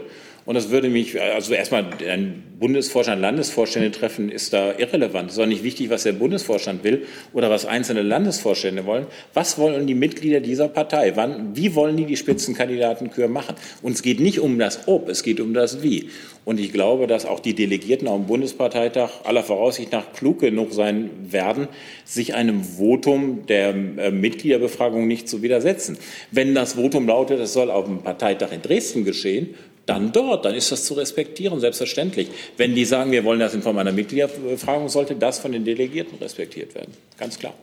Und 0.48 0.54
das 0.54 0.70
würde 0.70 0.88
mich, 0.88 1.20
also 1.20 1.52
erstmal 1.52 1.84
ein 2.08 2.42
Bundesvorstand, 2.58 3.20
Landesvorstände 3.20 3.90
treffen, 3.90 4.30
ist 4.30 4.54
da 4.54 4.72
irrelevant. 4.78 5.28
Es 5.28 5.36
ist 5.36 5.42
auch 5.42 5.46
nicht 5.46 5.62
wichtig, 5.62 5.90
was 5.90 6.04
der 6.04 6.12
Bundesvorstand 6.12 6.84
will 6.84 7.04
oder 7.34 7.50
was 7.50 7.66
einzelne 7.66 8.00
Landesvorstände 8.00 8.86
wollen. 8.86 9.06
Was 9.34 9.58
wollen 9.58 9.86
die 9.86 9.94
Mitglieder 9.94 10.40
dieser 10.40 10.68
Partei? 10.68 11.12
Wann, 11.16 11.54
wie 11.54 11.74
wollen 11.74 11.98
die 11.98 12.06
die 12.06 12.16
Spitzenkandidatenkür 12.16 13.28
machen? 13.28 13.56
Und 13.82 13.92
es 13.92 14.00
geht 14.00 14.20
nicht 14.20 14.40
um 14.40 14.58
das 14.58 14.88
Ob, 14.88 15.10
es 15.10 15.22
geht 15.22 15.38
um 15.38 15.52
das 15.52 15.82
Wie. 15.82 16.08
Und 16.46 16.58
ich 16.58 16.72
glaube, 16.72 17.06
dass 17.06 17.26
auch 17.26 17.40
die 17.40 17.52
Delegierten 17.52 18.08
am 18.08 18.26
Bundesparteitag 18.26 19.10
aller 19.24 19.42
Voraussicht 19.42 19.92
nach 19.92 20.14
klug 20.14 20.40
genug 20.40 20.72
sein 20.72 21.10
werden, 21.30 21.68
sich 22.06 22.34
einem 22.34 22.64
Votum 22.64 23.44
der 23.46 23.74
äh, 23.74 24.10
Mitgliederbefragung 24.10 25.06
nicht 25.06 25.28
zu 25.28 25.42
widersetzen. 25.42 25.98
Wenn 26.30 26.54
das 26.54 26.72
Votum 26.72 27.06
lautet, 27.06 27.38
es 27.38 27.52
soll 27.52 27.70
auf 27.70 27.84
dem 27.84 27.98
Parteitag 27.98 28.50
in 28.52 28.62
Dresden 28.62 29.04
geschehen, 29.04 29.54
dann 29.88 30.12
dort, 30.12 30.44
dann 30.44 30.54
ist 30.54 30.70
das 30.70 30.84
zu 30.84 30.94
respektieren, 30.94 31.60
selbstverständlich. 31.60 32.28
Wenn 32.56 32.74
die 32.74 32.84
sagen, 32.84 33.10
wir 33.10 33.24
wollen 33.24 33.40
das 33.40 33.54
in 33.54 33.62
Form 33.62 33.78
einer 33.78 33.92
Mitgliederbefragung, 33.92 34.88
sollte 34.88 35.14
das 35.14 35.38
von 35.38 35.52
den 35.52 35.64
Delegierten 35.64 36.18
respektiert 36.18 36.74
werden. 36.74 36.92
Ganz 37.16 37.38
klar. 37.38 37.54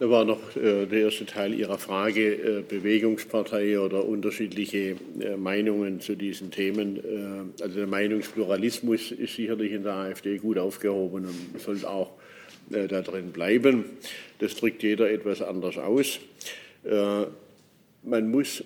Da 0.00 0.10
war 0.10 0.24
noch 0.24 0.56
äh, 0.56 0.86
der 0.86 1.02
erste 1.02 1.24
Teil 1.24 1.54
Ihrer 1.54 1.78
Frage, 1.78 2.34
äh, 2.34 2.62
Bewegungspartei 2.68 3.78
oder 3.78 4.04
unterschiedliche 4.04 4.96
äh, 5.20 5.36
Meinungen 5.36 6.00
zu 6.00 6.16
diesen 6.16 6.50
Themen. 6.50 7.52
Also 7.60 7.76
der 7.76 7.86
Meinungspluralismus 7.86 9.12
ist 9.12 9.36
sicherlich 9.36 9.72
in 9.72 9.84
der 9.84 9.94
AfD 9.94 10.38
gut 10.38 10.58
aufgehoben 10.58 11.26
und 11.26 11.60
sollte 11.60 11.88
auch 11.88 12.10
da 12.70 13.02
drin 13.02 13.30
bleiben. 13.30 13.84
Das 14.38 14.56
drückt 14.56 14.82
jeder 14.82 15.10
etwas 15.10 15.42
anders 15.42 15.76
aus. 15.76 16.18
Man 18.02 18.30
muss 18.30 18.64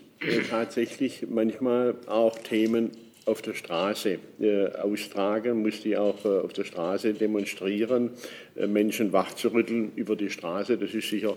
tatsächlich 0.48 1.26
manchmal 1.28 1.94
auch 2.06 2.38
Themen 2.38 2.90
auf 3.28 3.42
der 3.42 3.54
Straße 3.54 4.18
äh, 4.40 4.68
austragen, 4.68 5.62
muss 5.62 5.82
die 5.82 5.96
auch 5.96 6.24
äh, 6.24 6.28
auf 6.28 6.54
der 6.54 6.64
Straße 6.64 7.12
demonstrieren, 7.12 8.10
äh, 8.56 8.66
Menschen 8.66 9.12
wachzurütteln 9.12 9.92
über 9.96 10.16
die 10.16 10.30
Straße. 10.30 10.78
Das 10.78 10.94
ist 10.94 11.10
sicher 11.10 11.36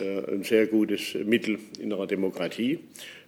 äh, 0.00 0.32
ein 0.32 0.44
sehr 0.44 0.68
gutes 0.68 1.14
Mittel 1.14 1.58
in 1.80 1.92
einer 1.92 2.06
Demokratie. 2.06 2.78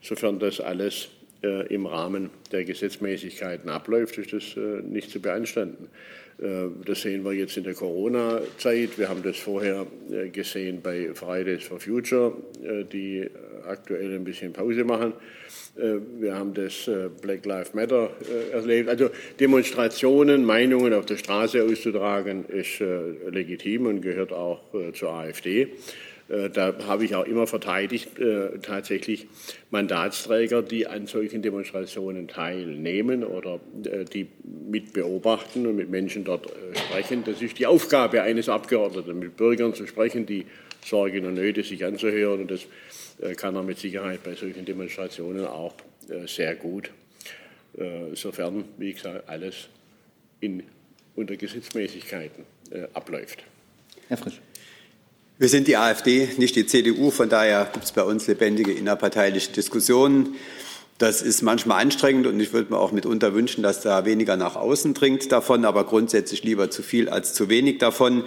Sofern 0.01 0.39
das 0.39 0.61
alles 0.61 1.09
äh, 1.43 1.67
im 1.75 1.87
Rahmen 1.87 2.31
der 2.53 2.65
Gesetzmäßigkeiten 2.65 3.69
abläuft, 3.69 4.17
ist 4.19 4.33
das 4.33 4.57
nicht 4.85 5.11
zu 5.11 5.21
beanstanden. 5.21 5.89
Das 6.39 7.03
sehen 7.03 7.25
wir 7.25 7.33
jetzt 7.33 7.57
in 7.57 7.65
der 7.65 7.75
Corona-Zeit. 7.75 8.97
Wir 8.97 9.09
haben 9.09 9.25
das 9.25 9.37
vorher 9.39 9.87
gesehen 10.33 10.81
bei 10.81 11.11
Fridays 11.13 11.65
for 11.65 11.81
Future, 11.81 12.33
die 12.93 13.29
aktuell 13.67 14.15
ein 14.15 14.23
bisschen 14.23 14.53
Pause 14.53 14.85
machen. 14.85 15.15
Äh, 15.79 15.99
wir 16.21 16.35
haben 16.35 16.55
das 16.55 16.89
äh, 16.89 17.09
Black 17.21 17.45
Lives 17.47 17.75
Matter 17.75 18.11
äh, 18.29 18.53
erlebt. 18.53 18.89
Also 18.89 19.11
Demonstrationen, 19.39 20.45
Meinungen 20.45 20.93
auf 20.93 21.07
der 21.07 21.17
Straße 21.17 21.63
auszutragen, 21.63 22.45
ist 22.47 22.83
legitim 23.31 23.87
und 23.87 24.01
gehört 24.01 24.33
auch 24.33 24.61
zur 24.95 25.11
AfD. 25.11 25.69
Da 26.29 26.75
habe 26.87 27.07
ich 27.07 27.15
auch 27.15 27.25
immer 27.25 27.47
verteidigt, 27.47 28.11
tatsächlich 28.61 29.27
Mandatsträger, 29.71 30.63
die 30.63 30.87
an 30.87 31.07
solchen 31.07 31.41
Demonstrationen 31.41 32.29
teilnehmen 32.29 33.25
oder 33.25 33.61
die 34.13 34.27
mit 34.45 34.93
beobachten 34.93 35.67
und 35.67 35.77
mit 35.77 35.89
Menschen 35.89 36.25
dort 36.25 36.51
sprechen. 36.75 37.25
Das 37.25 37.41
ist 37.41 37.59
die 37.59 37.67
Aufgabe 37.67 38.21
eines 38.21 38.51
Abgeordneten, 38.51 39.19
mit 39.19 39.39
Bürgern 39.39 39.73
zu 39.73 39.87
sprechen, 39.87 40.27
die 40.27 40.45
Sorgen 40.85 41.25
und 41.25 41.35
Nöte 41.35 41.63
sich 41.63 41.85
anzuhören. 41.85 42.43
Und 42.43 42.51
das 42.51 42.67
äh, 43.21 43.35
kann 43.35 43.57
er 43.57 43.63
mit 43.63 43.79
Sicherheit 43.79 44.23
bei 44.23 44.35
solchen 44.35 44.65
Demonstrationen 44.65 45.47
auch 45.47 45.75
äh, 46.09 46.27
sehr 46.27 46.55
gut, 46.55 46.91
äh, 47.77 48.15
sofern, 48.15 48.65
wie 48.77 48.93
gesagt, 48.93 49.29
alles 49.29 49.69
in, 50.41 50.63
unter 51.15 51.37
Gesetzmäßigkeiten 51.37 52.45
abläuft. 52.93 53.45
Herr 54.09 54.19
Frisch. 54.19 54.43
Wir 55.41 55.49
sind 55.49 55.69
die 55.69 55.77
AfD, 55.77 56.31
nicht 56.37 56.57
die 56.57 56.67
CDU. 56.67 57.13
Von 57.13 57.29
daher 57.29 57.71
gibt 57.73 57.85
es 57.85 57.93
bei 57.93 58.03
uns 58.03 58.27
lebendige 58.27 58.73
innerparteiliche 58.73 59.53
Diskussionen. 59.53 60.35
Das 60.99 61.23
ist 61.23 61.43
manchmal 61.43 61.81
anstrengend 61.81 62.27
und 62.27 62.41
ich 62.41 62.53
würde 62.53 62.73
mir 62.73 62.79
auch 62.81 62.91
mitunter 62.91 63.35
wünschen, 63.35 63.63
dass 63.63 63.81
da 63.81 64.05
weniger 64.05 64.37
nach 64.37 64.57
außen 64.57 64.95
dringt 64.95 65.31
davon, 65.31 65.65
aber 65.65 65.85
grundsätzlich 65.85 66.43
lieber 66.43 66.73
zu 66.73 66.83
viel 66.83 67.09
als 67.09 67.35
zu 67.35 67.49
wenig 67.49 67.79
davon. 67.79 68.25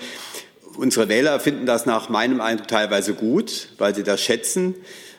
Unsere 0.78 1.10
Wähler 1.10 1.42
finden 1.42 1.66
das 1.66 1.86
nach 1.86 2.08
meinem 2.08 2.40
Eindruck 2.40 2.70
teilweise 2.70 3.14
gut, 3.14 3.68
weil 3.78 3.94
sie 3.94 4.04
das 4.04 4.22
schätzen. 4.22 4.76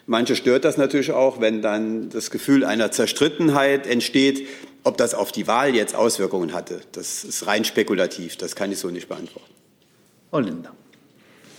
Manche 0.07 0.34
stört 0.34 0.64
das 0.64 0.78
natürlich 0.78 1.12
auch, 1.12 1.43
wenn 1.43 1.61
dann 1.61 2.09
das 2.09 2.30
Gefühl 2.30 2.64
einer 2.64 2.90
Zerstrittenheit 2.90 3.86
entsteht. 3.86 4.49
Ob 4.82 4.97
das 4.97 5.12
auf 5.12 5.30
die 5.30 5.47
Wahl 5.47 5.74
jetzt 5.74 5.95
Auswirkungen 5.95 6.55
hatte, 6.55 6.80
das 6.93 7.22
ist 7.22 7.47
rein 7.47 7.66
spekulativ. 7.66 8.38
Das 8.38 8.57
kann 8.57 8.72
ich 8.72 8.78
so 8.78 8.88
nicht 8.88 9.11
beantworten. 9.11 9.53
Frau 10.30 10.40
Lindner. 10.40 10.72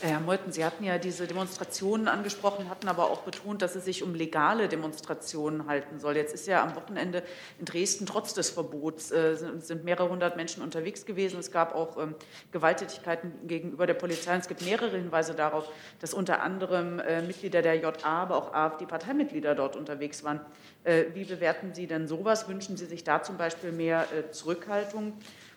Herr 0.05 0.19
Meuthen, 0.19 0.51
Sie 0.51 0.65
hatten 0.65 0.83
ja 0.83 0.97
diese 0.97 1.27
Demonstrationen 1.27 2.09
angesprochen, 2.09 2.69
hatten 2.69 2.89
aber 2.89 3.09
auch 3.09 3.21
betont, 3.21 3.61
dass 3.61 3.73
es 3.75 3.85
sich 3.85 4.03
um 4.03 4.15
legale 4.15 4.67
Demonstrationen 4.67 5.65
halten 5.65 5.97
soll. 5.97 6.17
Jetzt 6.17 6.33
ist 6.33 6.45
ja 6.45 6.61
am 6.61 6.75
Wochenende 6.75 7.23
in 7.57 7.63
Dresden 7.63 8.05
trotz 8.05 8.33
des 8.33 8.49
Verbots 8.49 9.11
äh, 9.11 9.37
sind 9.59 9.85
mehrere 9.85 10.09
hundert 10.09 10.35
Menschen 10.35 10.61
unterwegs 10.61 11.05
gewesen. 11.05 11.39
Es 11.39 11.51
gab 11.51 11.73
auch 11.73 11.97
ähm, 11.97 12.15
Gewalttätigkeiten 12.51 13.47
gegenüber 13.47 13.87
der 13.87 13.93
Polizei. 13.93 14.35
Es 14.35 14.49
gibt 14.49 14.65
mehrere 14.65 14.97
Hinweise 14.97 15.35
darauf, 15.35 15.69
dass 16.01 16.13
unter 16.13 16.41
anderem 16.41 16.99
äh, 16.99 17.21
Mitglieder 17.21 17.61
der 17.61 17.75
JA, 17.75 17.93
aber 18.03 18.35
auch 18.35 18.53
AfD-Parteimitglieder 18.53 19.55
dort 19.55 19.77
unterwegs 19.77 20.25
waren. 20.25 20.41
Äh, 20.83 21.05
wie 21.13 21.23
bewerten 21.23 21.73
Sie 21.73 21.87
denn 21.87 22.09
sowas? 22.09 22.49
Wünschen 22.49 22.75
Sie 22.75 22.87
sich 22.87 23.05
da 23.05 23.23
zum 23.23 23.37
Beispiel 23.37 23.71
mehr 23.71 24.05
äh, 24.11 24.31
Zurückhaltung? 24.31 25.13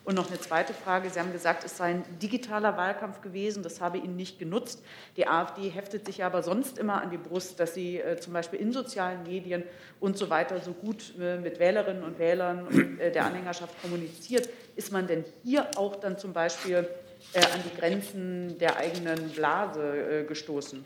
Und 0.07 0.14
noch 0.14 0.28
eine 0.28 0.38
zweite 0.38 0.72
Frage. 0.72 1.11
Sie 1.11 1.18
haben 1.18 1.32
gesagt, 1.32 1.64
es 1.64 1.76
sei 1.76 1.86
ein 1.86 2.04
digitaler 2.22 2.76
Wahlkampf 2.76 3.22
gewesen. 3.22 3.64
Das 3.64 3.80
habe 3.80 3.98
Ihnen 3.98 4.14
nicht 4.14 4.38
genutzt. 4.38 4.80
Die 5.16 5.26
AfD 5.26 5.68
heftet 5.68 6.07
sich 6.07 6.22
aber 6.22 6.44
sonst 6.44 6.78
immer 6.78 7.02
an 7.02 7.11
die 7.11 7.16
Brust, 7.16 7.59
dass 7.59 7.74
sie 7.74 7.98
äh, 7.98 8.16
zum 8.16 8.32
Beispiel 8.32 8.61
in 8.61 8.72
sozialen 8.72 9.24
Medien 9.24 9.64
und 9.98 10.16
so 10.16 10.30
weiter 10.30 10.61
so 10.61 10.72
gut 10.74 11.12
äh, 11.20 11.38
mit 11.38 11.59
Wählerinnen 11.59 12.04
und 12.04 12.20
Wählern 12.20 12.68
und 12.68 13.00
äh, 13.00 13.11
der 13.11 13.24
Anhängerschaft 13.24 13.74
kommuniziert. 13.82 14.48
Ist 14.76 14.92
man 14.92 15.09
denn 15.09 15.24
hier 15.42 15.66
auch 15.74 15.96
dann 15.96 16.16
zum 16.16 16.32
Beispiel 16.32 16.88
äh, 17.32 17.38
an 17.38 17.61
die 17.64 17.76
Grenzen 17.76 18.59
der 18.61 18.76
eigenen 18.76 19.30
Blase 19.30 20.20
äh, 20.20 20.24
gestoßen? 20.24 20.84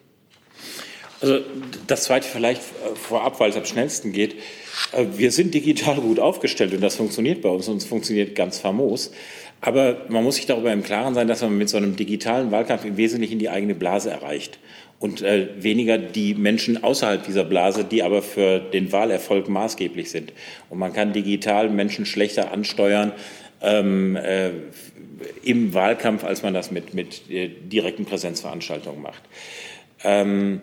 Also 1.20 1.40
das 1.86 2.04
Zweite 2.04 2.26
vielleicht 2.26 2.62
äh, 2.62 2.96
vorab, 2.96 3.38
weil 3.38 3.50
es 3.50 3.56
am 3.56 3.66
schnellsten 3.66 4.12
geht. 4.12 4.36
Äh, 4.92 5.06
wir 5.16 5.30
sind 5.30 5.54
digital 5.54 5.96
gut 5.96 6.18
aufgestellt 6.18 6.74
und 6.74 6.80
das 6.80 6.96
funktioniert 6.96 7.42
bei 7.42 7.48
uns 7.48 7.68
und 7.68 7.78
es 7.78 7.86
funktioniert 7.86 8.34
ganz 8.34 8.58
famos. 8.58 9.12
Aber 9.60 10.06
man 10.08 10.24
muss 10.24 10.36
sich 10.36 10.46
darüber 10.46 10.72
im 10.72 10.82
Klaren 10.82 11.14
sein, 11.14 11.28
dass 11.28 11.42
man 11.42 11.56
mit 11.56 11.68
so 11.68 11.76
einem 11.76 11.94
digitalen 11.94 12.50
Wahlkampf 12.50 12.84
im 12.84 12.96
Wesentlichen 12.96 13.38
die 13.38 13.50
eigene 13.50 13.74
Blase 13.74 14.10
erreicht 14.10 14.58
und 15.00 15.22
äh, 15.22 15.48
weniger 15.58 15.98
die 15.98 16.34
Menschen 16.34 16.82
außerhalb 16.82 17.24
dieser 17.24 17.44
Blase, 17.44 17.84
die 17.84 18.02
aber 18.02 18.22
für 18.22 18.58
den 18.58 18.90
Wahlerfolg 18.92 19.48
maßgeblich 19.48 20.10
sind. 20.10 20.32
Und 20.70 20.78
man 20.78 20.92
kann 20.92 21.12
digital 21.12 21.68
Menschen 21.68 22.06
schlechter 22.06 22.52
ansteuern 22.52 23.12
ähm, 23.62 24.16
äh, 24.16 24.50
im 25.42 25.74
Wahlkampf, 25.74 26.24
als 26.24 26.42
man 26.42 26.54
das 26.54 26.70
mit, 26.70 26.94
mit 26.94 27.30
äh, 27.30 27.48
direkten 27.48 28.06
Präsenzveranstaltungen 28.06 29.02
macht. 29.02 29.22
Ähm, 30.04 30.60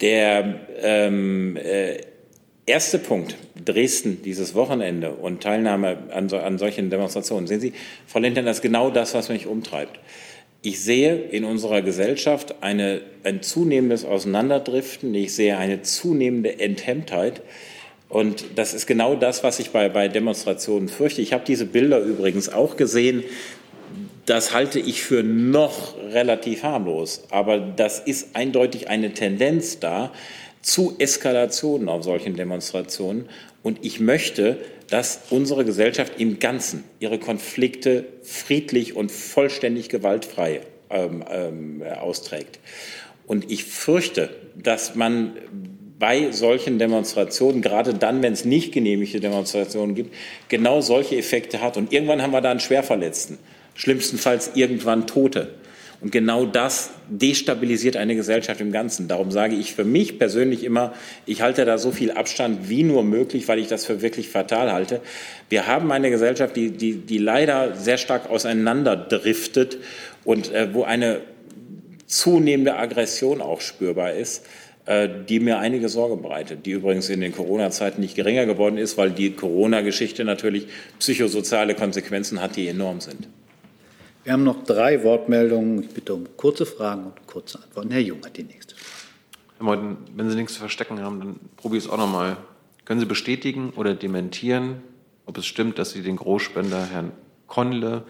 der 0.00 0.60
ähm, 0.82 1.56
äh, 1.56 1.98
erste 2.68 2.98
Punkt, 2.98 3.36
Dresden, 3.64 4.22
dieses 4.22 4.54
Wochenende 4.54 5.12
und 5.12 5.42
Teilnahme 5.42 5.98
an, 6.12 6.28
so, 6.28 6.38
an 6.38 6.58
solchen 6.58 6.90
Demonstrationen. 6.90 7.46
Sehen 7.46 7.60
Sie, 7.60 7.72
Frau 8.06 8.20
Lindner, 8.20 8.42
das 8.42 8.58
ist 8.58 8.62
genau 8.62 8.90
das, 8.90 9.14
was 9.14 9.28
mich 9.28 9.46
umtreibt. 9.46 9.98
Ich 10.62 10.80
sehe 10.80 11.14
in 11.14 11.44
unserer 11.44 11.82
Gesellschaft 11.82 12.56
eine, 12.62 13.00
ein 13.24 13.42
zunehmendes 13.42 14.04
Auseinanderdriften. 14.04 15.14
Ich 15.14 15.34
sehe 15.34 15.56
eine 15.56 15.82
zunehmende 15.82 16.58
Enthemmtheit. 16.58 17.42
Und 18.08 18.44
das 18.56 18.74
ist 18.74 18.86
genau 18.86 19.14
das, 19.14 19.44
was 19.44 19.60
ich 19.60 19.70
bei, 19.70 19.88
bei 19.88 20.08
Demonstrationen 20.08 20.88
fürchte. 20.88 21.22
Ich 21.22 21.32
habe 21.32 21.44
diese 21.46 21.66
Bilder 21.66 22.00
übrigens 22.00 22.48
auch 22.48 22.76
gesehen 22.76 23.24
das 24.28 24.52
halte 24.52 24.78
ich 24.78 25.02
für 25.02 25.22
noch 25.22 25.96
relativ 26.12 26.62
harmlos. 26.62 27.24
Aber 27.30 27.58
das 27.58 27.98
ist 27.98 28.36
eindeutig 28.36 28.88
eine 28.88 29.14
Tendenz 29.14 29.80
da 29.80 30.12
zu 30.68 30.96
Eskalationen 30.98 31.88
auf 31.88 32.04
solchen 32.04 32.36
Demonstrationen. 32.36 33.30
Und 33.62 33.84
ich 33.86 34.00
möchte, 34.00 34.58
dass 34.90 35.20
unsere 35.30 35.64
Gesellschaft 35.64 36.20
im 36.20 36.38
Ganzen 36.38 36.84
ihre 37.00 37.18
Konflikte 37.18 38.04
friedlich 38.22 38.94
und 38.94 39.10
vollständig 39.10 39.88
gewaltfrei 39.88 40.60
ähm, 40.90 41.24
ähm, 41.30 41.82
austrägt. 41.82 42.60
Und 43.26 43.50
ich 43.50 43.64
fürchte, 43.64 44.28
dass 44.56 44.94
man 44.94 45.32
bei 45.98 46.32
solchen 46.32 46.78
Demonstrationen, 46.78 47.62
gerade 47.62 47.94
dann, 47.94 48.22
wenn 48.22 48.34
es 48.34 48.44
nicht 48.44 48.72
genehmigte 48.72 49.20
Demonstrationen 49.20 49.94
gibt, 49.94 50.14
genau 50.48 50.82
solche 50.82 51.16
Effekte 51.16 51.62
hat. 51.62 51.78
Und 51.78 51.94
irgendwann 51.94 52.20
haben 52.20 52.32
wir 52.32 52.42
da 52.42 52.50
einen 52.50 52.60
Schwerverletzten 52.60 53.38
schlimmstenfalls 53.74 54.50
irgendwann 54.54 55.06
Tote. 55.06 55.54
Und 56.00 56.12
genau 56.12 56.46
das 56.46 56.90
destabilisiert 57.08 57.96
eine 57.96 58.14
Gesellschaft 58.14 58.60
im 58.60 58.70
Ganzen. 58.70 59.08
Darum 59.08 59.32
sage 59.32 59.56
ich 59.56 59.74
für 59.74 59.84
mich 59.84 60.18
persönlich 60.18 60.62
immer, 60.62 60.92
ich 61.26 61.42
halte 61.42 61.64
da 61.64 61.76
so 61.76 61.90
viel 61.90 62.12
Abstand 62.12 62.68
wie 62.68 62.84
nur 62.84 63.02
möglich, 63.02 63.48
weil 63.48 63.58
ich 63.58 63.66
das 63.66 63.84
für 63.84 64.00
wirklich 64.00 64.28
fatal 64.28 64.72
halte. 64.72 65.00
Wir 65.48 65.66
haben 65.66 65.90
eine 65.90 66.10
Gesellschaft, 66.10 66.54
die, 66.54 66.70
die, 66.70 66.94
die 66.94 67.18
leider 67.18 67.74
sehr 67.74 67.98
stark 67.98 68.30
auseinanderdriftet 68.30 69.78
und 70.24 70.52
äh, 70.52 70.72
wo 70.72 70.84
eine 70.84 71.20
zunehmende 72.06 72.76
Aggression 72.76 73.40
auch 73.40 73.60
spürbar 73.60 74.12
ist 74.12 74.44
äh, 74.86 75.08
die 75.28 75.38
mir 75.38 75.58
einige 75.58 75.90
Sorge 75.90 76.16
bereitet, 76.16 76.64
die 76.64 76.70
übrigens 76.70 77.10
in 77.10 77.20
den 77.20 77.32
Corona-Zeiten 77.32 78.00
nicht 78.00 78.14
geringer 78.14 78.46
geworden 78.46 78.78
ist, 78.78 78.96
weil 78.96 79.10
die 79.10 79.32
Corona-Geschichte 79.32 80.24
natürlich 80.24 80.66
psychosoziale 80.98 81.74
Konsequenzen 81.74 82.40
hat, 82.40 82.56
die 82.56 82.68
enorm 82.68 83.02
sind. 83.02 83.28
Wir 84.28 84.34
haben 84.34 84.44
noch 84.44 84.62
drei 84.62 85.02
Wortmeldungen. 85.04 85.84
Ich 85.84 85.88
bitte 85.88 86.12
um 86.12 86.26
kurze 86.36 86.66
Fragen 86.66 87.04
und 87.04 87.26
kurze 87.26 87.62
Antworten. 87.62 87.90
Herr 87.90 88.02
Jung 88.02 88.22
hat 88.26 88.36
die 88.36 88.42
nächste. 88.42 88.74
Herr 89.56 89.64
Meuthen, 89.64 89.96
wenn 90.16 90.28
Sie 90.28 90.36
nichts 90.36 90.52
zu 90.52 90.58
verstecken 90.58 91.00
haben, 91.00 91.18
dann 91.18 91.40
probiere 91.56 91.78
ich 91.78 91.86
es 91.86 91.90
auch 91.90 91.96
noch 91.96 92.12
mal. 92.12 92.36
Können 92.84 93.00
Sie 93.00 93.06
bestätigen 93.06 93.70
oder 93.74 93.94
dementieren, 93.94 94.82
ob 95.24 95.38
es 95.38 95.46
stimmt, 95.46 95.78
dass 95.78 95.92
Sie 95.92 96.02
den 96.02 96.16
Großspender 96.16 96.84
Herrn 96.92 97.12
Konle 97.46 98.02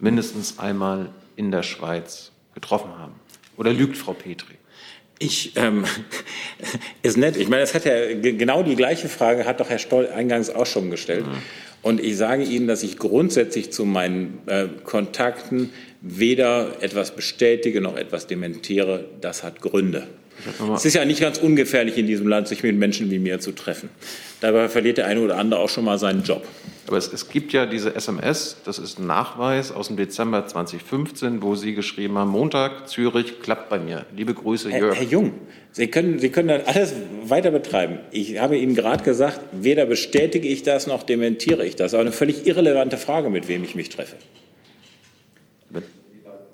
mindestens 0.00 0.58
einmal 0.58 1.10
in 1.36 1.52
der 1.52 1.62
Schweiz 1.62 2.32
getroffen 2.52 2.98
haben? 2.98 3.12
Oder 3.56 3.72
lügt 3.72 3.96
Frau 3.96 4.12
Petri? 4.12 4.54
Ich, 5.20 5.56
ähm, 5.56 5.84
ist 7.02 7.16
nett. 7.16 7.36
Ich 7.36 7.48
meine, 7.48 7.62
das 7.62 7.74
hat 7.74 7.84
ja 7.84 8.12
genau 8.20 8.64
die 8.64 8.74
gleiche 8.74 9.08
Frage 9.08 9.44
hat 9.44 9.60
doch 9.60 9.70
Herr 9.70 9.78
Stoll 9.78 10.08
eingangs 10.08 10.50
auch 10.50 10.66
schon 10.66 10.90
gestellt. 10.90 11.28
Mhm. 11.28 11.42
Und 11.82 12.00
ich 12.00 12.16
sage 12.16 12.44
Ihnen, 12.44 12.66
dass 12.66 12.82
ich 12.82 12.98
grundsätzlich 12.98 13.72
zu 13.72 13.84
meinen 13.84 14.38
äh, 14.46 14.66
Kontakten 14.84 15.70
weder 16.02 16.76
etwas 16.80 17.14
bestätige 17.14 17.80
noch 17.80 17.96
etwas 17.96 18.26
dementiere. 18.26 19.06
Das 19.20 19.42
hat 19.42 19.60
Gründe. 19.60 20.06
Es 20.74 20.84
ist 20.84 20.94
ja 20.94 21.04
nicht 21.04 21.20
ganz 21.20 21.38
ungefährlich 21.38 21.98
in 21.98 22.06
diesem 22.06 22.26
Land, 22.26 22.48
sich 22.48 22.62
mit 22.62 22.76
Menschen 22.76 23.10
wie 23.10 23.18
mir 23.18 23.40
zu 23.40 23.52
treffen. 23.52 23.90
Dabei 24.40 24.68
verliert 24.68 24.98
der 24.98 25.06
eine 25.06 25.20
oder 25.20 25.36
andere 25.36 25.60
auch 25.60 25.68
schon 25.68 25.84
mal 25.84 25.98
seinen 25.98 26.22
Job. 26.22 26.46
Aber 26.86 26.96
es, 26.96 27.12
es, 27.12 27.28
gibt 27.28 27.52
ja 27.52 27.66
diese 27.66 27.94
SMS, 27.94 28.56
das 28.64 28.78
ist 28.78 28.98
ein 28.98 29.06
Nachweis 29.06 29.70
aus 29.70 29.88
dem 29.88 29.96
Dezember 29.96 30.46
2015, 30.46 31.40
wo 31.42 31.54
Sie 31.54 31.74
geschrieben 31.74 32.18
haben, 32.18 32.30
Montag, 32.30 32.88
Zürich, 32.88 33.40
klappt 33.42 33.68
bei 33.68 33.78
mir. 33.78 34.06
Liebe 34.16 34.34
Grüße, 34.34 34.70
Jörg. 34.70 34.96
Herr, 34.96 35.04
Herr 35.04 35.08
Jung, 35.08 35.34
Sie 35.72 35.86
können, 35.86 36.18
Sie 36.18 36.30
können 36.30 36.48
dann 36.48 36.62
alles 36.62 36.94
weiter 37.22 37.52
betreiben. 37.52 38.00
Ich 38.10 38.38
habe 38.38 38.56
Ihnen 38.56 38.74
gerade 38.74 39.04
gesagt, 39.04 39.40
weder 39.52 39.86
bestätige 39.86 40.48
ich 40.48 40.64
das 40.64 40.86
noch 40.88 41.04
dementiere 41.04 41.64
ich 41.64 41.76
das. 41.76 41.94
Aber 41.94 42.00
eine 42.00 42.12
völlig 42.12 42.46
irrelevante 42.46 42.96
Frage, 42.96 43.30
mit 43.30 43.46
wem 43.46 43.62
ich 43.62 43.74
mich 43.76 43.90
treffe. 43.90 44.16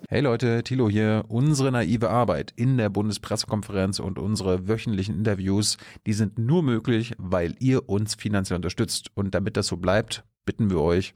Hey 0.08 0.20
Leute, 0.20 0.62
Thilo 0.62 0.88
hier. 0.88 1.24
Unsere 1.26 1.72
naive 1.72 2.10
Arbeit 2.10 2.52
in 2.54 2.78
der 2.78 2.88
Bundespressekonferenz 2.90 3.98
und 3.98 4.20
unsere 4.20 4.68
wöchentlichen 4.68 5.16
Interviews, 5.16 5.78
die 6.06 6.12
sind 6.12 6.38
nur 6.38 6.62
möglich, 6.62 7.14
weil 7.18 7.56
ihr 7.58 7.88
uns 7.88 8.14
finanziell 8.14 8.54
unterstützt. 8.54 9.10
Und 9.14 9.34
damit 9.34 9.56
das 9.56 9.66
so 9.66 9.78
bleibt, 9.78 10.22
bitten 10.44 10.70
wir 10.70 10.80
euch, 10.80 11.12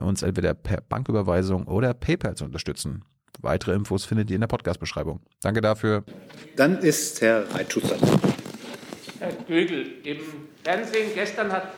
uns 0.00 0.22
entweder 0.22 0.54
per 0.54 0.80
Banküberweisung 0.80 1.66
oder 1.66 1.92
PayPal 1.92 2.34
zu 2.34 2.46
unterstützen. 2.46 3.04
Weitere 3.42 3.74
Infos 3.74 4.06
findet 4.06 4.30
ihr 4.30 4.36
in 4.36 4.40
der 4.40 4.48
Podcast-Beschreibung. 4.48 5.20
Danke 5.42 5.60
dafür. 5.60 6.02
Dann 6.56 6.78
ist 6.78 7.20
Herr 7.20 7.54
Reitschuster. 7.54 7.96
Herr 9.18 9.32
Gögel, 9.46 9.98
im 10.04 10.20
Fernsehen 10.64 11.10
gestern 11.14 11.52
hat 11.52 11.74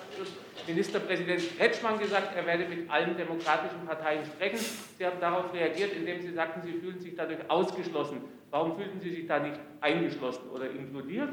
Ministerpräsident 0.66 1.58
Kretschmann 1.58 1.98
gesagt, 1.98 2.34
er 2.36 2.46
werde 2.46 2.66
mit 2.68 2.90
allen 2.90 3.16
demokratischen 3.16 3.84
Parteien 3.86 4.24
sprechen. 4.24 4.58
Sie 4.98 5.04
haben 5.04 5.20
darauf 5.20 5.52
reagiert, 5.52 5.92
indem 5.92 6.20
Sie 6.20 6.32
sagten, 6.32 6.62
Sie 6.62 6.72
fühlen 6.72 6.98
sich 6.98 7.14
dadurch 7.14 7.38
ausgeschlossen. 7.48 8.22
Warum 8.50 8.76
fühlten 8.76 9.00
Sie 9.00 9.10
sich 9.10 9.26
da 9.26 9.38
nicht 9.38 9.58
eingeschlossen 9.80 10.48
oder 10.50 10.70
inkludiert? 10.70 11.28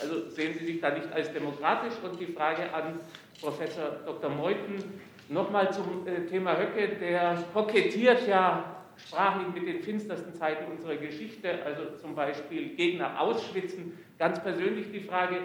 Also 0.00 0.28
sehen 0.30 0.54
Sie 0.58 0.66
sich 0.66 0.80
da 0.80 0.90
nicht 0.90 1.10
als 1.12 1.32
demokratisch? 1.32 1.94
Und 2.02 2.20
die 2.20 2.26
Frage 2.26 2.72
an 2.72 3.00
Professor 3.40 4.00
Dr. 4.04 4.30
Meuthen 4.30 5.00
nochmal 5.28 5.72
zum 5.72 6.06
äh, 6.06 6.26
Thema 6.26 6.56
Höcke, 6.58 6.96
der 7.00 7.44
kokettiert 7.52 8.26
ja 8.26 8.76
sprachlich 8.96 9.48
mit 9.54 9.66
den 9.66 9.82
finstersten 9.82 10.34
Zeiten 10.34 10.70
unserer 10.70 10.96
Geschichte, 10.96 11.62
also 11.64 11.96
zum 12.00 12.14
Beispiel 12.14 12.74
Gegner 12.76 13.20
ausschwitzen. 13.20 13.98
Ganz 14.18 14.42
persönlich 14.42 14.90
die 14.90 15.00
Frage, 15.00 15.40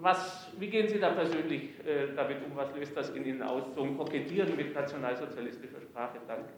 was, 0.00 0.48
wie 0.58 0.68
gehen 0.68 0.88
Sie 0.88 0.98
da 0.98 1.10
persönlich 1.10 1.62
äh, 1.86 2.14
damit 2.14 2.38
um? 2.44 2.56
Was 2.56 2.74
löst 2.76 2.96
das 2.96 3.10
in 3.10 3.24
Ihnen 3.24 3.42
aus, 3.42 3.64
so 3.74 3.82
ein 3.82 3.96
Kokettieren 3.96 4.56
mit 4.56 4.74
nationalsozialistischer 4.74 5.80
Sprache? 5.80 6.18
Danke. 6.26 6.48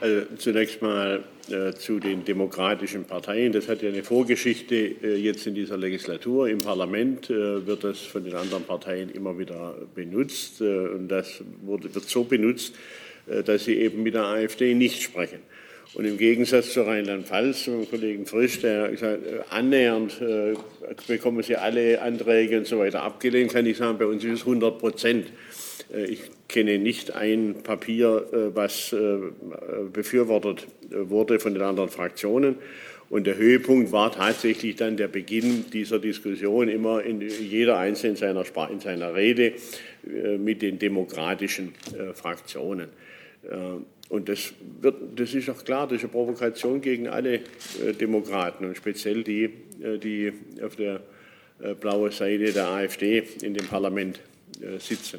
Also 0.00 0.34
zunächst 0.36 0.82
mal 0.82 1.22
äh, 1.48 1.72
zu 1.74 2.00
den 2.00 2.24
demokratischen 2.24 3.04
Parteien. 3.04 3.52
Das 3.52 3.68
hat 3.68 3.82
ja 3.82 3.88
eine 3.88 4.02
Vorgeschichte 4.02 4.74
äh, 4.74 5.14
jetzt 5.14 5.46
in 5.46 5.54
dieser 5.54 5.76
Legislatur. 5.76 6.48
Im 6.48 6.58
Parlament 6.58 7.30
äh, 7.30 7.64
wird 7.64 7.84
das 7.84 8.00
von 8.00 8.24
den 8.24 8.34
anderen 8.34 8.64
Parteien 8.64 9.10
immer 9.10 9.38
wieder 9.38 9.76
benutzt. 9.94 10.60
Äh, 10.60 10.88
und 10.88 11.06
das 11.06 11.44
wurde, 11.62 11.94
wird 11.94 12.08
so 12.08 12.24
benutzt, 12.24 12.74
äh, 13.28 13.44
dass 13.44 13.64
sie 13.64 13.76
eben 13.76 14.02
mit 14.02 14.14
der 14.14 14.24
AfD 14.24 14.74
nicht 14.74 15.02
sprechen. 15.02 15.38
Und 15.94 16.06
im 16.06 16.16
Gegensatz 16.16 16.72
zu 16.72 16.82
Rheinland-Pfalz, 16.82 17.64
zum 17.64 17.88
Kollegen 17.88 18.24
Frisch, 18.24 18.60
der 18.60 18.88
gesagt 18.88 19.26
äh, 19.26 19.40
annähernd 19.50 20.20
äh, 20.22 20.54
bekommen 21.06 21.42
Sie 21.42 21.56
alle 21.56 22.00
Anträge 22.00 22.58
und 22.58 22.66
so 22.66 22.78
weiter 22.78 23.02
abgelehnt, 23.02 23.52
kann 23.52 23.66
ich 23.66 23.76
sagen, 23.76 23.98
bei 23.98 24.06
uns 24.06 24.24
ist 24.24 24.32
es 24.32 24.40
100 24.40 24.78
Prozent. 24.78 25.26
Äh, 25.92 26.06
ich 26.06 26.20
kenne 26.48 26.78
nicht 26.78 27.14
ein 27.14 27.56
Papier, 27.62 28.26
äh, 28.32 28.56
was 28.56 28.92
äh, 28.92 29.18
befürwortet 29.92 30.66
wurde 30.90 31.38
von 31.38 31.54
den 31.54 31.62
anderen 31.62 31.90
Fraktionen. 31.90 32.56
Und 33.10 33.26
der 33.26 33.36
Höhepunkt 33.36 33.92
war 33.92 34.10
tatsächlich 34.10 34.76
dann 34.76 34.96
der 34.96 35.08
Beginn 35.08 35.66
dieser 35.70 35.98
Diskussion 35.98 36.68
immer 36.68 37.02
in 37.02 37.20
jeder 37.20 37.76
Einzelnen 37.76 38.16
seiner, 38.16 38.44
in 38.70 38.80
seiner 38.80 39.14
Rede 39.14 39.52
mit 40.38 40.62
den 40.62 40.78
demokratischen 40.78 41.74
Fraktionen. 42.14 42.88
Und 44.12 44.28
das, 44.28 44.52
wird, 44.82 45.18
das 45.18 45.32
ist 45.32 45.48
auch 45.48 45.64
klar, 45.64 45.86
das 45.86 45.96
ist 45.96 46.02
eine 46.02 46.12
Provokation 46.12 46.82
gegen 46.82 47.08
alle 47.08 47.36
äh, 47.36 47.94
Demokraten 47.98 48.66
und 48.66 48.76
speziell 48.76 49.24
die, 49.24 49.44
äh, 49.82 49.96
die 49.96 50.30
auf 50.62 50.76
der 50.76 51.00
äh, 51.62 51.72
blauen 51.72 52.10
Seite 52.10 52.52
der 52.52 52.68
AfD 52.68 53.22
in 53.40 53.54
dem 53.54 53.66
Parlament 53.66 54.20
sitzen. 54.80 55.18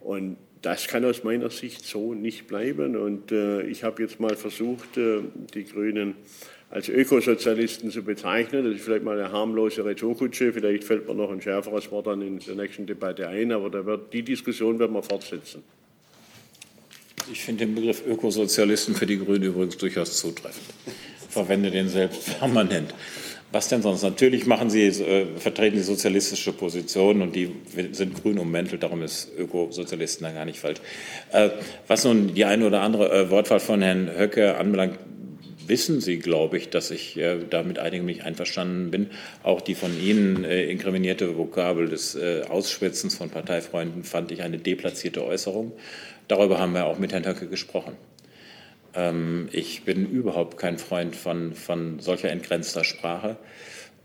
Und 0.00 0.36
das 0.62 0.88
kann 0.88 1.04
aus 1.04 1.22
meiner 1.22 1.48
Sicht 1.50 1.84
so 1.84 2.12
nicht 2.12 2.48
bleiben. 2.48 2.96
Und 2.96 3.30
äh, 3.30 3.62
ich 3.62 3.84
habe 3.84 4.02
jetzt 4.02 4.18
mal 4.18 4.34
versucht, 4.34 4.96
äh, 4.96 5.20
die 5.54 5.64
Grünen 5.64 6.16
als 6.70 6.88
Ökosozialisten 6.88 7.92
zu 7.92 8.02
bezeichnen. 8.02 8.64
Das 8.64 8.74
ist 8.74 8.84
vielleicht 8.84 9.04
mal 9.04 9.16
eine 9.16 9.30
harmlose 9.30 9.84
Retourkutsche. 9.84 10.52
Vielleicht 10.52 10.82
fällt 10.82 11.06
mir 11.06 11.14
noch 11.14 11.30
ein 11.30 11.40
schärferes 11.40 11.88
Wort 11.92 12.08
dann 12.08 12.20
in 12.22 12.40
der 12.40 12.56
nächsten 12.56 12.84
Debatte 12.84 13.28
ein. 13.28 13.52
Aber 13.52 13.86
wird, 13.86 14.12
die 14.12 14.24
Diskussion 14.24 14.80
werden 14.80 14.94
wir 14.94 15.04
fortsetzen. 15.04 15.62
Ich 17.30 17.42
finde 17.42 17.66
den 17.66 17.74
Begriff 17.74 18.02
Ökosozialisten 18.06 18.94
für 18.94 19.06
die 19.06 19.18
Grünen 19.18 19.42
übrigens 19.42 19.76
durchaus 19.76 20.16
zutreffend. 20.18 20.64
Verwende 21.28 21.70
den 21.70 21.88
selbst 21.88 22.38
permanent. 22.38 22.94
Was 23.50 23.68
denn 23.68 23.80
sonst? 23.80 24.02
Natürlich 24.02 24.46
machen 24.46 24.68
Sie, 24.68 24.86
äh, 24.86 25.26
vertreten 25.36 25.76
die 25.76 25.82
sozialistische 25.82 26.52
Position 26.52 27.22
und 27.22 27.34
die 27.34 27.50
sind 27.92 28.22
grün 28.22 28.38
ummäntelt, 28.38 28.82
darum 28.82 29.02
ist 29.02 29.30
Ökosozialisten 29.38 30.24
da 30.24 30.32
gar 30.32 30.44
nicht 30.44 30.58
falsch. 30.58 30.80
Äh, 31.32 31.50
was 31.86 32.04
nun 32.04 32.34
die 32.34 32.44
eine 32.44 32.66
oder 32.66 32.82
andere 32.82 33.10
äh, 33.10 33.30
Wortwahl 33.30 33.60
von 33.60 33.80
Herrn 33.80 34.10
Höcke 34.18 34.58
anbelangt, 34.58 34.98
wissen 35.66 36.00
Sie, 36.00 36.18
glaube 36.18 36.58
ich, 36.58 36.68
dass 36.68 36.90
ich 36.90 37.16
äh, 37.16 37.38
da 37.48 37.60
einigen 37.60 38.04
nicht 38.04 38.24
einverstanden 38.24 38.90
bin. 38.90 39.10
Auch 39.42 39.62
die 39.62 39.74
von 39.74 39.98
Ihnen 39.98 40.44
äh, 40.44 40.64
inkriminierte 40.64 41.36
Vokabel 41.36 41.88
des 41.88 42.14
äh, 42.14 42.42
Ausschwitzens 42.48 43.16
von 43.16 43.30
Parteifreunden 43.30 44.04
fand 44.04 44.30
ich 44.30 44.42
eine 44.42 44.58
deplatzierte 44.58 45.24
Äußerung. 45.24 45.72
Darüber 46.28 46.58
haben 46.58 46.74
wir 46.74 46.86
auch 46.86 46.98
mit 46.98 47.12
Herrn 47.12 47.26
Höcke 47.26 47.48
gesprochen. 47.48 47.96
Ähm, 48.94 49.48
ich 49.52 49.84
bin 49.84 50.08
überhaupt 50.08 50.58
kein 50.58 50.78
Freund 50.78 51.16
von, 51.16 51.54
von 51.54 52.00
solcher 52.00 52.30
entgrenzter 52.30 52.84
Sprache. 52.84 53.36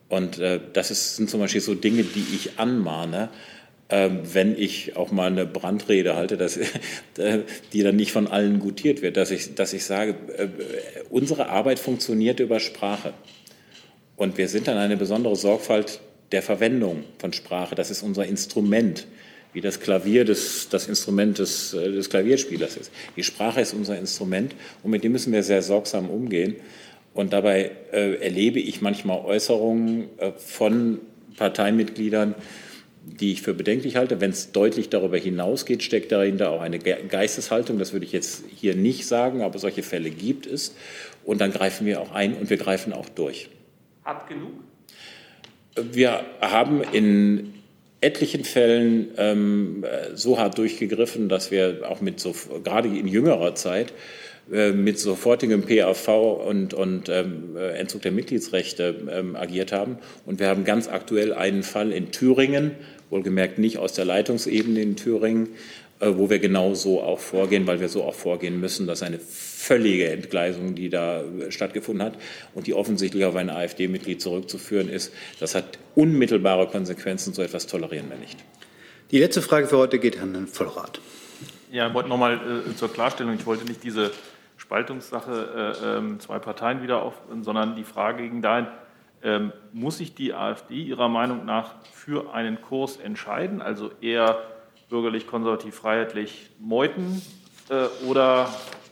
Und 0.09 0.39
äh, 0.39 0.59
das 0.71 0.91
ist, 0.91 1.17
sind 1.17 1.29
zum 1.29 1.39
Beispiel 1.39 1.61
so 1.61 1.75
Dinge, 1.75 2.03
die 2.03 2.25
ich 2.33 2.59
anmahne, 2.59 3.29
äh, 3.89 4.09
wenn 4.23 4.57
ich 4.57 4.95
auch 4.95 5.11
mal 5.11 5.27
eine 5.27 5.45
Brandrede 5.45 6.15
halte, 6.15 6.37
dass, 6.37 6.57
äh, 7.17 7.39
die 7.73 7.83
dann 7.83 7.95
nicht 7.95 8.11
von 8.11 8.27
allen 8.27 8.59
gutiert 8.59 9.01
wird, 9.01 9.17
dass 9.17 9.31
ich, 9.31 9.55
dass 9.55 9.73
ich 9.73 9.83
sage, 9.83 10.15
äh, 10.37 10.47
unsere 11.09 11.49
Arbeit 11.49 11.79
funktioniert 11.79 12.39
über 12.39 12.59
Sprache. 12.59 13.13
Und 14.15 14.37
wir 14.37 14.47
sind 14.47 14.67
dann 14.67 14.77
eine 14.77 14.95
besondere 14.95 15.35
Sorgfalt 15.35 15.99
der 16.31 16.41
Verwendung 16.41 17.03
von 17.19 17.33
Sprache. 17.33 17.75
Das 17.75 17.91
ist 17.91 18.03
unser 18.03 18.25
Instrument 18.25 19.07
wie 19.53 19.61
das 19.61 19.79
Klavier 19.79 20.25
des, 20.25 20.67
das 20.69 20.87
Instrument 20.87 21.39
des, 21.39 21.73
äh, 21.73 21.91
des 21.91 22.09
Klavierspielers 22.09 22.77
ist. 22.77 22.91
Die 23.15 23.23
Sprache 23.23 23.61
ist 23.61 23.73
unser 23.73 23.97
Instrument 23.97 24.55
und 24.83 24.91
mit 24.91 25.03
dem 25.03 25.11
müssen 25.11 25.31
wir 25.31 25.43
sehr 25.43 25.61
sorgsam 25.61 26.09
umgehen. 26.09 26.55
Und 27.13 27.31
dabei 27.31 27.71
äh, 27.91 28.15
erlebe 28.15 28.59
ich 28.59 28.81
manchmal 28.81 29.19
Äußerungen 29.19 30.05
äh, 30.17 30.31
von 30.31 30.99
Parteimitgliedern, 31.37 32.33
die 33.05 33.33
ich 33.33 33.41
für 33.41 33.53
bedenklich 33.53 33.97
halte. 33.97 34.19
Wenn 34.19 34.31
es 34.31 34.51
deutlich 34.51 34.89
darüber 34.89 35.17
hinausgeht, 35.17 35.83
steckt 35.83 36.11
dahinter 36.11 36.49
auch 36.51 36.61
eine 36.61 36.79
Geisteshaltung. 36.79 37.77
Das 37.77 37.93
würde 37.93 38.05
ich 38.05 38.13
jetzt 38.13 38.43
hier 38.55 38.75
nicht 38.75 39.05
sagen, 39.05 39.41
aber 39.41 39.59
solche 39.59 39.83
Fälle 39.83 40.09
gibt 40.09 40.47
es. 40.47 40.73
Und 41.23 41.41
dann 41.41 41.51
greifen 41.51 41.85
wir 41.85 42.01
auch 42.01 42.13
ein 42.13 42.33
und 42.35 42.49
wir 42.49 42.57
greifen 42.57 42.93
auch 42.93 43.09
durch. 43.09 43.49
Hart 44.03 44.27
genug? 44.27 44.51
Wir 45.75 46.23
haben 46.39 46.81
in 46.91 47.53
etlichen 48.03 48.43
Fällen 48.43 49.11
ähm, 49.17 49.85
so 50.13 50.37
hart 50.37 50.57
durchgegriffen, 50.57 51.29
dass 51.29 51.51
wir 51.51 51.89
auch 51.89 52.01
mit 52.01 52.19
so, 52.19 52.35
gerade 52.63 52.87
in 52.89 53.07
jüngerer 53.07 53.55
Zeit, 53.55 53.93
äh, 54.51 54.71
mit 54.71 54.99
sofortigem 54.99 55.63
PAV 55.63 56.09
und, 56.45 56.73
und 56.73 57.07
ähm, 57.07 57.55
Entzug 57.55 58.01
der 58.01 58.11
Mitgliedsrechte 58.11 58.95
ähm, 59.09 59.35
agiert 59.35 59.71
haben. 59.71 59.97
Und 60.25 60.39
wir 60.39 60.47
haben 60.47 60.65
ganz 60.65 60.89
aktuell 60.89 61.33
einen 61.33 61.63
Fall 61.63 61.91
in 61.91 62.11
Thüringen, 62.11 62.71
wohlgemerkt 63.09 63.57
nicht 63.57 63.77
aus 63.77 63.93
der 63.93 64.03
Leitungsebene 64.03 64.81
in 64.81 64.95
Thüringen, 64.97 65.49
äh, 66.01 66.09
wo 66.15 66.29
wir 66.29 66.39
genau 66.39 66.73
so 66.73 67.01
auch 67.01 67.19
vorgehen, 67.19 67.67
weil 67.67 67.79
wir 67.79 67.87
so 67.87 68.03
auch 68.03 68.15
vorgehen 68.15 68.59
müssen, 68.59 68.85
dass 68.85 69.01
eine 69.01 69.19
völlige 69.63 70.11
Entgleisung, 70.11 70.75
die 70.75 70.89
da 70.89 71.21
äh, 71.21 71.51
stattgefunden 71.51 72.05
hat 72.05 72.15
und 72.53 72.67
die 72.67 72.73
offensichtlich 72.73 73.23
auf 73.25 73.35
ein 73.35 73.49
AfD-Mitglied 73.49 74.21
zurückzuführen 74.21 74.89
ist, 74.89 75.13
das 75.39 75.55
hat 75.55 75.79
unmittelbare 75.95 76.67
Konsequenzen. 76.67 77.33
So 77.33 77.41
etwas 77.41 77.65
tolerieren 77.65 78.09
wir 78.09 78.17
nicht. 78.17 78.37
Die 79.11 79.19
letzte 79.19 79.41
Frage 79.41 79.67
für 79.67 79.77
heute 79.77 79.99
geht 79.99 80.19
an 80.19 80.33
Herrn 80.33 80.47
Vollrath. 80.47 80.99
Ja, 81.71 81.87
ich 81.87 81.93
wollte 81.93 82.09
noch 82.09 82.17
mal 82.17 82.63
äh, 82.69 82.75
zur 82.75 82.91
Klarstellung. 82.91 83.35
Ich 83.35 83.45
wollte 83.45 83.65
nicht 83.65 83.83
diese 83.83 84.11
Spaltungssache 84.57 85.75
äh, 85.81 85.97
äh, 85.97 86.17
zwei 86.19 86.39
Parteien 86.39 86.83
wieder 86.83 87.01
auf, 87.01 87.13
sondern 87.41 87.75
die 87.75 87.83
Frage 87.83 88.23
ging 88.23 88.41
dahin, 88.41 88.67
ähm, 89.23 89.53
muss 89.71 89.97
sich 89.97 90.13
die 90.13 90.33
AfD 90.33 90.75
Ihrer 90.75 91.07
Meinung 91.07 91.45
nach 91.45 91.75
für 91.93 92.33
einen 92.33 92.61
Kurs 92.61 92.97
entscheiden, 92.97 93.61
also 93.61 93.91
eher 94.01 94.39
bürgerlich-konservativ-freiheitlich 94.89 96.49
Meuthen 96.59 97.21
äh, 97.69 97.85
oder 98.05 98.49
ähm, 98.49 98.82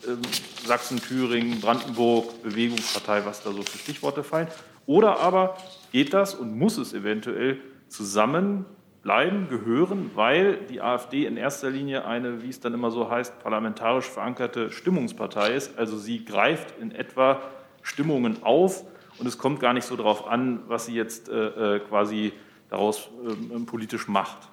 Sachsen, 0.65 1.01
Thüringen, 1.01 1.59
Brandenburg, 1.59 2.41
Bewegungspartei, 2.43 3.25
was 3.25 3.43
da 3.43 3.51
so 3.51 3.61
für 3.61 3.77
Stichworte 3.77 4.23
fallen? 4.23 4.47
Oder 4.85 5.19
aber 5.19 5.57
geht 5.91 6.13
das 6.13 6.33
und 6.33 6.57
muss 6.57 6.77
es 6.77 6.93
eventuell 6.93 7.59
zusammen 7.87 8.65
bleiben, 9.03 9.47
gehören, 9.49 10.11
weil 10.15 10.57
die 10.69 10.81
AfD 10.81 11.25
in 11.25 11.37
erster 11.37 11.69
Linie 11.69 12.05
eine, 12.05 12.43
wie 12.43 12.49
es 12.49 12.59
dann 12.59 12.73
immer 12.73 12.91
so 12.91 13.09
heißt, 13.09 13.39
parlamentarisch 13.39 14.05
verankerte 14.05 14.71
Stimmungspartei 14.71 15.53
ist. 15.53 15.77
Also 15.77 15.97
sie 15.97 16.23
greift 16.23 16.77
in 16.79 16.91
etwa 16.91 17.41
Stimmungen 17.81 18.43
auf 18.43 18.83
und 19.17 19.27
es 19.27 19.37
kommt 19.37 19.59
gar 19.59 19.73
nicht 19.73 19.85
so 19.85 19.95
darauf 19.95 20.27
an, 20.27 20.61
was 20.67 20.85
sie 20.85 20.93
jetzt 20.93 21.29
äh, 21.29 21.75
äh 21.75 21.79
quasi 21.79 22.33
daraus 22.69 23.09
äh, 23.25 23.59
politisch 23.65 24.07
macht. 24.07 24.49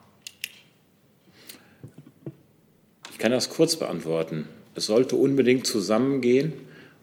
Ich 3.10 3.18
kann 3.18 3.32
das 3.32 3.50
kurz 3.50 3.76
beantworten. 3.76 4.48
Es 4.78 4.86
sollte 4.86 5.16
unbedingt 5.16 5.66
zusammengehen. 5.66 6.52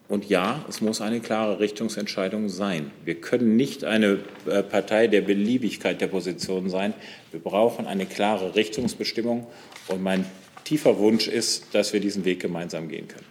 Und 0.08 0.30
ja, 0.30 0.64
es 0.66 0.80
muss 0.80 1.02
eine 1.02 1.20
klare 1.20 1.60
Richtungsentscheidung 1.60 2.48
sein. 2.48 2.90
Wir 3.04 3.16
können 3.16 3.56
nicht 3.56 3.84
eine 3.84 4.20
äh, 4.46 4.62
Partei 4.62 5.08
der 5.08 5.20
Beliebigkeit 5.20 6.00
der 6.00 6.06
Position 6.06 6.70
sein. 6.70 6.94
Wir 7.32 7.40
brauchen 7.40 7.86
eine 7.86 8.06
klare 8.06 8.54
Richtungsbestimmung. 8.54 9.46
Und 9.88 10.02
mein 10.02 10.24
tiefer 10.64 10.98
Wunsch 10.98 11.28
ist, 11.28 11.74
dass 11.74 11.92
wir 11.92 12.00
diesen 12.00 12.24
Weg 12.24 12.40
gemeinsam 12.40 12.88
gehen 12.88 13.08
können. 13.08 13.26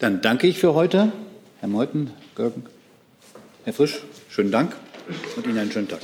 Dann 0.00 0.20
danke 0.20 0.48
ich 0.48 0.58
für 0.58 0.74
heute. 0.74 1.12
Herr 1.60 1.68
Meuthen, 1.68 2.10
Görgen, 2.34 2.66
Herr 3.62 3.72
Frisch, 3.72 4.02
schönen 4.28 4.50
Dank 4.50 4.74
und 5.36 5.46
Ihnen 5.46 5.58
einen 5.58 5.70
schönen 5.70 5.88
Tag. 5.88 6.00